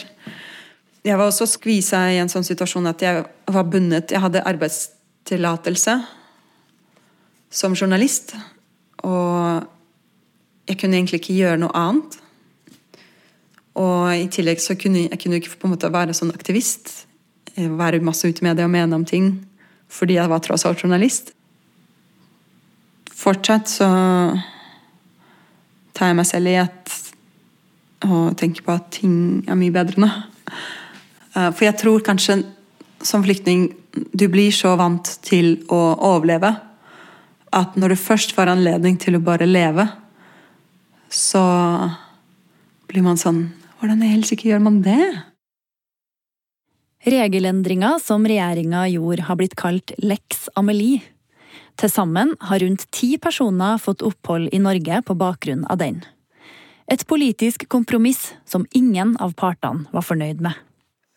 Jeg 1.04 1.18
var 1.18 1.26
også 1.26 1.48
skvisa 1.50 2.04
i 2.12 2.20
en 2.22 2.30
sånn 2.30 2.46
situasjon 2.46 2.86
at 2.86 3.02
jeg 3.02 3.24
var 3.50 3.66
bundet. 3.66 4.12
Jeg 4.14 4.22
hadde 4.22 4.44
arbeidstillatelse 4.46 5.98
som 7.50 7.74
journalist. 7.74 8.34
Og 9.02 9.66
jeg 10.68 10.78
kunne 10.78 10.98
egentlig 10.98 11.20
ikke 11.20 11.38
gjøre 11.40 11.60
noe 11.64 11.74
annet. 11.76 12.18
Og 13.80 14.14
i 14.14 14.26
tillegg 14.32 14.62
så 14.62 14.76
kunne 14.78 15.06
jeg 15.06 15.20
kunne 15.22 15.40
ikke 15.40 15.58
på 15.58 15.68
en 15.68 15.74
måte 15.74 15.92
være 15.92 16.16
sånn 16.16 16.32
aktivist. 16.34 16.92
Være 17.56 18.02
masse 18.04 18.28
ute 18.28 18.42
i 18.42 18.48
media 18.48 18.66
og 18.66 18.74
mene 18.74 18.98
om 18.98 19.06
ting 19.06 19.32
fordi 19.90 20.14
jeg 20.14 20.30
var 20.30 20.38
tross 20.38 20.62
alt 20.68 20.84
journalist. 20.84 21.32
Fortsatt 23.10 23.66
så 23.66 23.88
tar 25.98 26.12
jeg 26.12 26.18
meg 26.20 26.28
selv 26.28 26.52
i 26.52 26.54
at 26.60 26.92
og 28.06 28.36
tenker 28.38 28.64
på 28.64 28.72
at 28.72 28.86
ting 28.94 29.16
er 29.50 29.58
mye 29.58 29.74
bedre 29.74 30.00
nå. 30.00 30.08
Eh, 31.34 31.50
for 31.50 31.66
jeg 31.66 31.76
tror 31.82 32.06
kanskje 32.06 32.38
som 33.02 33.24
flyktning 33.24 33.66
du 33.92 34.28
blir 34.30 34.54
så 34.54 34.76
vant 34.78 35.10
til 35.26 35.58
å 35.68 35.80
overleve 36.06 36.54
at 37.56 37.76
når 37.78 37.94
du 37.94 37.98
først 37.98 38.34
får 38.36 38.52
anledning 38.52 38.98
til 39.00 39.18
å 39.18 39.24
bare 39.24 39.48
leve, 39.48 39.86
så 41.10 41.42
blir 42.90 43.06
man 43.06 43.18
sånn 43.20 43.48
Hvordan 43.80 44.02
i 44.04 44.10
helsike 44.10 44.44
gjør 44.44 44.58
man 44.60 44.82
det? 44.84 45.00
Regelendringa 47.08 47.94
som 48.04 48.26
regjeringa 48.28 48.82
gjorde, 48.92 49.24
har 49.24 49.38
blitt 49.40 49.54
kalt 49.56 49.94
Lex 50.04 50.50
Amelie. 50.52 51.00
Til 51.80 51.88
sammen 51.88 52.34
har 52.44 52.60
rundt 52.60 52.84
ti 52.92 53.14
personer 53.16 53.80
fått 53.80 54.04
opphold 54.04 54.52
i 54.52 54.60
Norge 54.60 55.00
på 55.08 55.16
bakgrunn 55.16 55.64
av 55.72 55.80
den. 55.80 56.02
Et 56.92 57.00
politisk 57.08 57.64
kompromiss 57.72 58.34
som 58.44 58.68
ingen 58.76 59.14
av 59.16 59.32
partene 59.32 59.88
var 59.96 60.04
fornøyd 60.04 60.44
med. 60.44 60.60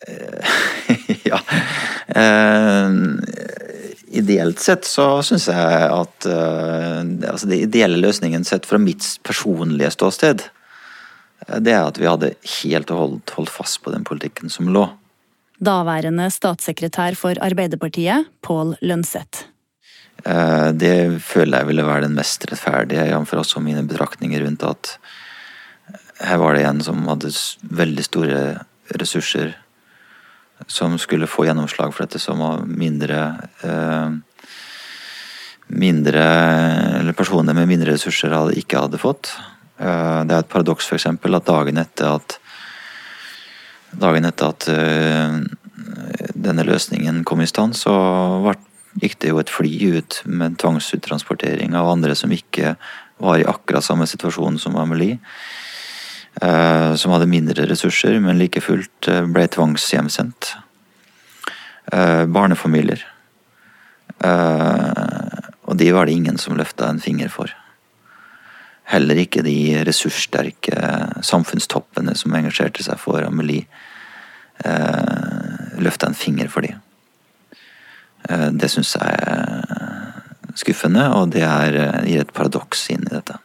ja. 1.28 1.44
Eh, 2.08 2.96
ideelt 4.14 4.60
sett 4.62 4.86
så 4.88 5.08
syns 5.26 5.48
jeg 5.50 5.86
at 5.90 6.28
eh, 6.30 7.00
altså 7.30 7.50
Den 7.50 7.64
ideelle 7.66 8.00
løsningen 8.02 8.46
sett 8.48 8.68
fra 8.70 8.80
mitt 8.82 9.06
personlige 9.26 9.94
ståsted, 9.96 10.44
eh, 11.48 11.60
det 11.64 11.74
er 11.74 11.88
at 11.88 12.00
vi 12.02 12.10
hadde 12.10 12.34
helt 12.60 12.94
og 12.94 13.02
holdt 13.04 13.34
holdt 13.38 13.54
fast 13.54 13.82
på 13.84 13.94
den 13.94 14.06
politikken 14.08 14.54
som 14.54 14.70
lå. 14.74 14.86
Daværende 15.64 16.28
statssekretær 16.34 17.16
for 17.16 17.40
Arbeiderpartiet, 17.42 18.30
Pål 18.44 18.76
Lønseth. 18.84 19.48
Eh, 20.26 20.70
det 20.78 20.96
føler 21.26 21.62
jeg 21.62 21.72
ville 21.72 21.88
være 21.88 22.08
den 22.08 22.18
mest 22.18 22.46
rettferdige, 22.50 23.10
jf. 23.10 23.34
også 23.40 23.64
mine 23.64 23.86
betraktninger 23.88 24.46
rundt 24.46 24.66
at 24.68 24.98
her 26.24 26.40
var 26.40 26.56
det 26.56 26.68
en 26.68 26.82
som 26.86 27.02
hadde 27.10 27.34
veldig 27.82 28.06
store 28.06 28.42
ressurser, 29.00 29.56
som 30.68 30.98
skulle 31.00 31.30
få 31.30 31.48
gjennomslag 31.48 31.94
for 31.94 32.06
dette, 32.06 32.22
som 32.22 32.42
var 32.44 32.64
mindre 32.68 33.24
eh, 33.64 34.14
mindre 35.74 36.24
Eller 37.00 37.16
personer 37.18 37.56
med 37.56 37.68
mindre 37.68 37.96
ressurser 37.96 38.34
hadde 38.36 38.58
ikke 38.60 38.84
hadde 38.84 39.00
fått. 39.02 39.32
Eh, 39.80 40.20
det 40.28 40.36
er 40.36 40.44
et 40.44 40.52
paradoks 40.52 40.90
f.eks. 40.90 41.08
at 41.08 41.48
dagen 41.48 41.82
etter 41.82 42.18
at 42.20 42.38
dagen 43.94 44.26
etter 44.26 44.50
at 44.50 44.68
eh, 44.74 45.40
denne 46.34 46.66
løsningen 46.66 47.24
kom 47.28 47.42
i 47.44 47.50
stand, 47.50 47.78
så 47.78 47.94
gikk 49.02 49.20
det 49.22 49.32
jo 49.32 49.42
et 49.42 49.52
fly 49.52 49.72
ut 49.98 50.20
med 50.30 50.58
tvangsuttransportering 50.62 51.76
av 51.78 51.90
andre 51.90 52.16
som 52.18 52.34
ikke 52.34 52.76
var 53.24 53.40
i 53.40 53.48
akkurat 53.48 53.86
samme 53.86 54.08
situasjon 54.10 54.60
som 54.62 54.78
Amelie. 54.78 55.20
Eh, 56.42 56.96
som 56.96 57.12
hadde 57.12 57.30
mindre 57.30 57.66
ressurser, 57.70 58.20
men 58.20 58.40
like 58.40 58.62
fullt 58.62 59.08
eh, 59.08 59.26
ble 59.30 59.46
tvangshjemsendt. 59.54 60.56
Eh, 61.94 62.26
barnefamilier. 62.26 63.06
Og 64.24 65.76
de 65.76 65.90
var 65.92 66.08
det 66.08 66.14
ingen 66.16 66.38
som 66.40 66.56
løfta 66.56 66.88
en 66.88 67.02
finger 67.04 67.28
for. 67.34 67.52
Heller 68.88 69.20
ikke 69.20 69.44
de 69.44 69.84
ressurssterke 69.84 70.78
samfunnstoppene 71.26 72.16
som 72.16 72.36
engasjerte 72.38 72.86
seg 72.86 73.02
for 73.02 73.26
Amelie, 73.26 73.68
løfta 75.84 76.08
en 76.08 76.16
finger 76.16 76.48
for 76.54 76.64
de. 76.64 76.72
Det 78.56 78.72
syns 78.72 78.94
jeg 78.96 79.18
er 79.28 80.56
skuffende, 80.62 81.10
og 81.18 81.34
det 81.36 81.44
er, 81.50 81.80
gir 82.08 82.24
et 82.24 82.36
paradoks 82.38 82.88
inn 82.96 83.04
i 83.04 83.16
dette. 83.18 83.42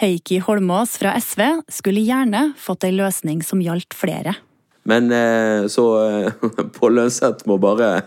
Heikki 0.00 0.40
Holmås 0.44 0.98
fra 1.00 1.14
SV 1.20 1.42
skulle 1.72 2.04
gjerne 2.04 2.50
fått 2.60 2.84
ei 2.84 2.92
løsning 2.92 3.40
som 3.44 3.62
gjaldt 3.64 3.96
flere. 3.96 4.36
Men 4.86 5.10
så 5.72 5.84
Pål 6.76 6.94
Lønseth 6.94 7.48
må 7.50 7.56
bare 7.58 8.04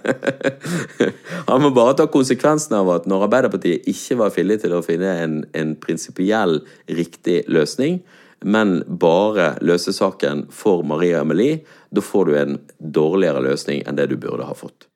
Han 1.50 1.66
må 1.66 1.74
bare 1.76 1.98
ta 2.00 2.06
konsekvensen 2.08 2.78
av 2.78 2.92
at 2.94 3.10
når 3.10 3.26
Arbeiderpartiet 3.26 3.90
ikke 3.92 4.20
var 4.22 4.32
villig 4.38 4.62
til 4.64 4.78
å 4.78 4.84
finne 4.86 5.16
en, 5.26 5.36
en 5.52 5.74
prinsipiell 5.82 6.62
riktig 6.88 7.42
løsning, 7.52 8.00
men 8.46 8.80
bare 8.88 9.58
løse 9.66 9.92
saken 9.94 10.46
for 10.56 10.86
Maria 10.88 11.26
Amelie, 11.26 11.60
da 11.92 12.02
får 12.06 12.26
du 12.30 12.38
en 12.40 12.58
dårligere 12.80 13.44
løsning 13.44 13.84
enn 13.84 14.00
det 14.00 14.08
du 14.14 14.16
burde 14.16 14.48
ha 14.48 14.56
fått. 14.56 14.88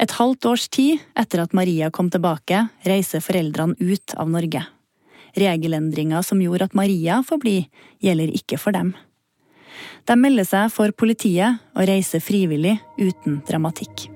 Et 0.00 0.12
halvt 0.16 0.46
års 0.48 0.68
tid 0.72 1.02
etter 1.18 1.42
at 1.42 1.52
Maria 1.52 1.90
kom 1.92 2.08
tilbake, 2.08 2.68
reiser 2.88 3.20
foreldrene 3.20 3.76
ut 3.76 4.16
av 4.16 4.30
Norge. 4.32 4.64
Regelendringa 5.38 6.22
som 6.26 6.40
gjorde 6.42 6.70
at 6.70 6.76
Maria 6.78 7.20
får 7.26 7.42
bli, 7.42 7.58
gjelder 8.02 8.32
ikke 8.34 8.58
for 8.60 8.76
dem. 8.76 8.94
De 10.08 10.16
melder 10.18 10.46
seg 10.48 10.70
for 10.74 10.92
politiet 10.96 11.60
og 11.76 11.86
reiser 11.88 12.22
frivillig 12.24 12.78
uten 12.98 13.40
dramatikk. 13.48 14.08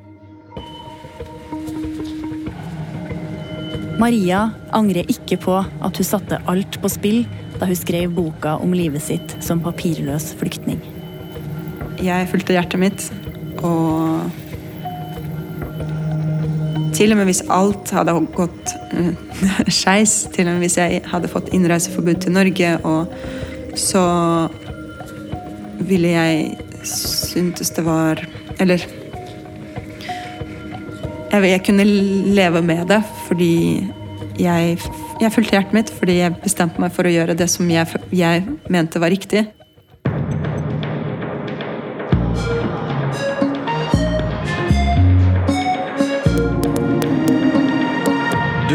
Maria 4.00 4.48
angrer 4.74 5.06
ikke 5.10 5.38
på 5.44 5.60
at 5.62 6.00
hun 6.00 6.06
satte 6.06 6.40
alt 6.50 6.80
på 6.82 6.90
spill 6.90 7.22
da 7.60 7.68
hun 7.70 7.78
skrev 7.78 8.10
boka 8.16 8.56
om 8.62 8.74
livet 8.74 9.04
sitt 9.04 9.36
som 9.44 9.62
papirløs 9.62 10.32
flyktning. 10.40 10.80
Jeg 12.02 12.26
fulgte 12.28 12.56
hjertet 12.56 12.82
mitt, 12.82 13.04
og 13.62 14.43
til 16.94 17.12
og 17.12 17.20
med 17.20 17.28
hvis 17.28 17.44
alt 17.52 17.90
hadde 17.94 18.14
gått 18.36 18.74
uh, 18.94 19.12
skeis, 19.78 20.24
til 20.34 20.48
og 20.48 20.56
med 20.56 20.66
hvis 20.66 20.78
jeg 20.80 21.02
hadde 21.10 21.30
fått 21.30 21.52
innreiseforbud 21.56 22.22
til 22.24 22.36
Norge, 22.36 22.76
og 22.86 23.10
så 23.78 24.04
ville 25.84 26.14
jeg 26.14 26.54
syntes 26.84 27.72
det 27.74 27.82
var 27.84 28.20
Eller 28.60 28.82
jeg, 31.32 31.44
jeg 31.50 31.62
kunne 31.66 31.84
leve 32.36 32.62
med 32.62 32.86
det 32.92 33.00
fordi 33.26 33.54
jeg, 34.38 34.78
jeg 35.20 35.32
fulgte 35.34 35.56
hjertet 35.56 35.74
mitt 35.74 35.90
fordi 35.90 36.20
jeg 36.20 36.36
bestemte 36.44 36.82
meg 36.82 36.94
for 36.94 37.08
å 37.08 37.12
gjøre 37.12 37.34
det 37.38 37.48
som 37.50 37.68
jeg, 37.70 38.00
jeg 38.14 38.44
mente 38.70 39.02
var 39.02 39.10
riktig. 39.14 39.46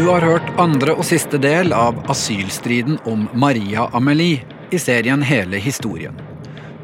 Du 0.00 0.06
har 0.08 0.24
hørt 0.24 0.46
andre 0.56 0.94
og 0.96 1.04
siste 1.04 1.36
del 1.36 1.74
av 1.76 1.98
asylstriden 2.08 2.94
om 3.10 3.26
Maria 3.36 3.82
Amelie 3.92 4.38
i 4.72 4.78
serien 4.80 5.20
Hele 5.28 5.60
historien. 5.60 6.16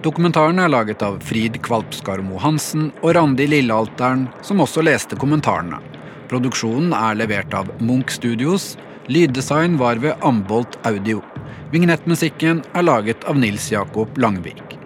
Dokumentaren 0.05 0.61
er 0.61 0.69
laget 0.69 1.01
av 1.07 1.17
Frid 1.25 1.57
Kvalpskarmo 1.65 2.37
Hansen 2.45 2.91
og 3.01 3.15
Randi 3.17 3.47
Lillealteren, 3.49 4.27
som 4.45 4.61
også 4.61 4.85
leste 4.85 5.17
kommentarene. 5.17 5.81
Produksjonen 6.29 6.93
er 6.93 7.17
levert 7.17 7.57
av 7.57 7.73
Munch 7.81 8.13
Studios. 8.19 8.75
Lyddesign 9.09 9.81
var 9.81 9.97
ved 10.05 10.21
Ambolt 10.21 10.77
Audio. 10.85 11.25
Vignettmusikken 11.73 12.67
er 12.77 12.85
laget 12.85 13.25
av 13.25 13.41
Nils 13.41 13.73
Jakob 13.73 14.13
Langvik. 14.21 14.77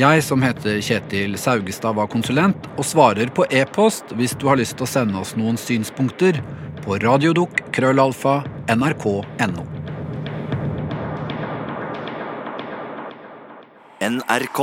Jeg 0.00 0.24
som 0.24 0.40
heter 0.42 0.80
Kjetil 0.80 1.36
Saugestad 1.36 2.00
var 2.00 2.08
konsulent, 2.08 2.64
og 2.80 2.88
svarer 2.88 3.28
på 3.28 3.44
e-post 3.52 4.16
hvis 4.16 4.32
du 4.40 4.48
har 4.48 4.56
lyst 4.56 4.80
til 4.80 4.88
å 4.88 4.94
sende 4.96 5.20
oss 5.20 5.36
noen 5.36 5.60
synspunkter 5.60 6.40
på 6.84 6.98
radiodukk 7.00 7.62
krøllalfa 7.72 8.42
nrk.no. 8.76 9.64
NRK. 14.04 14.60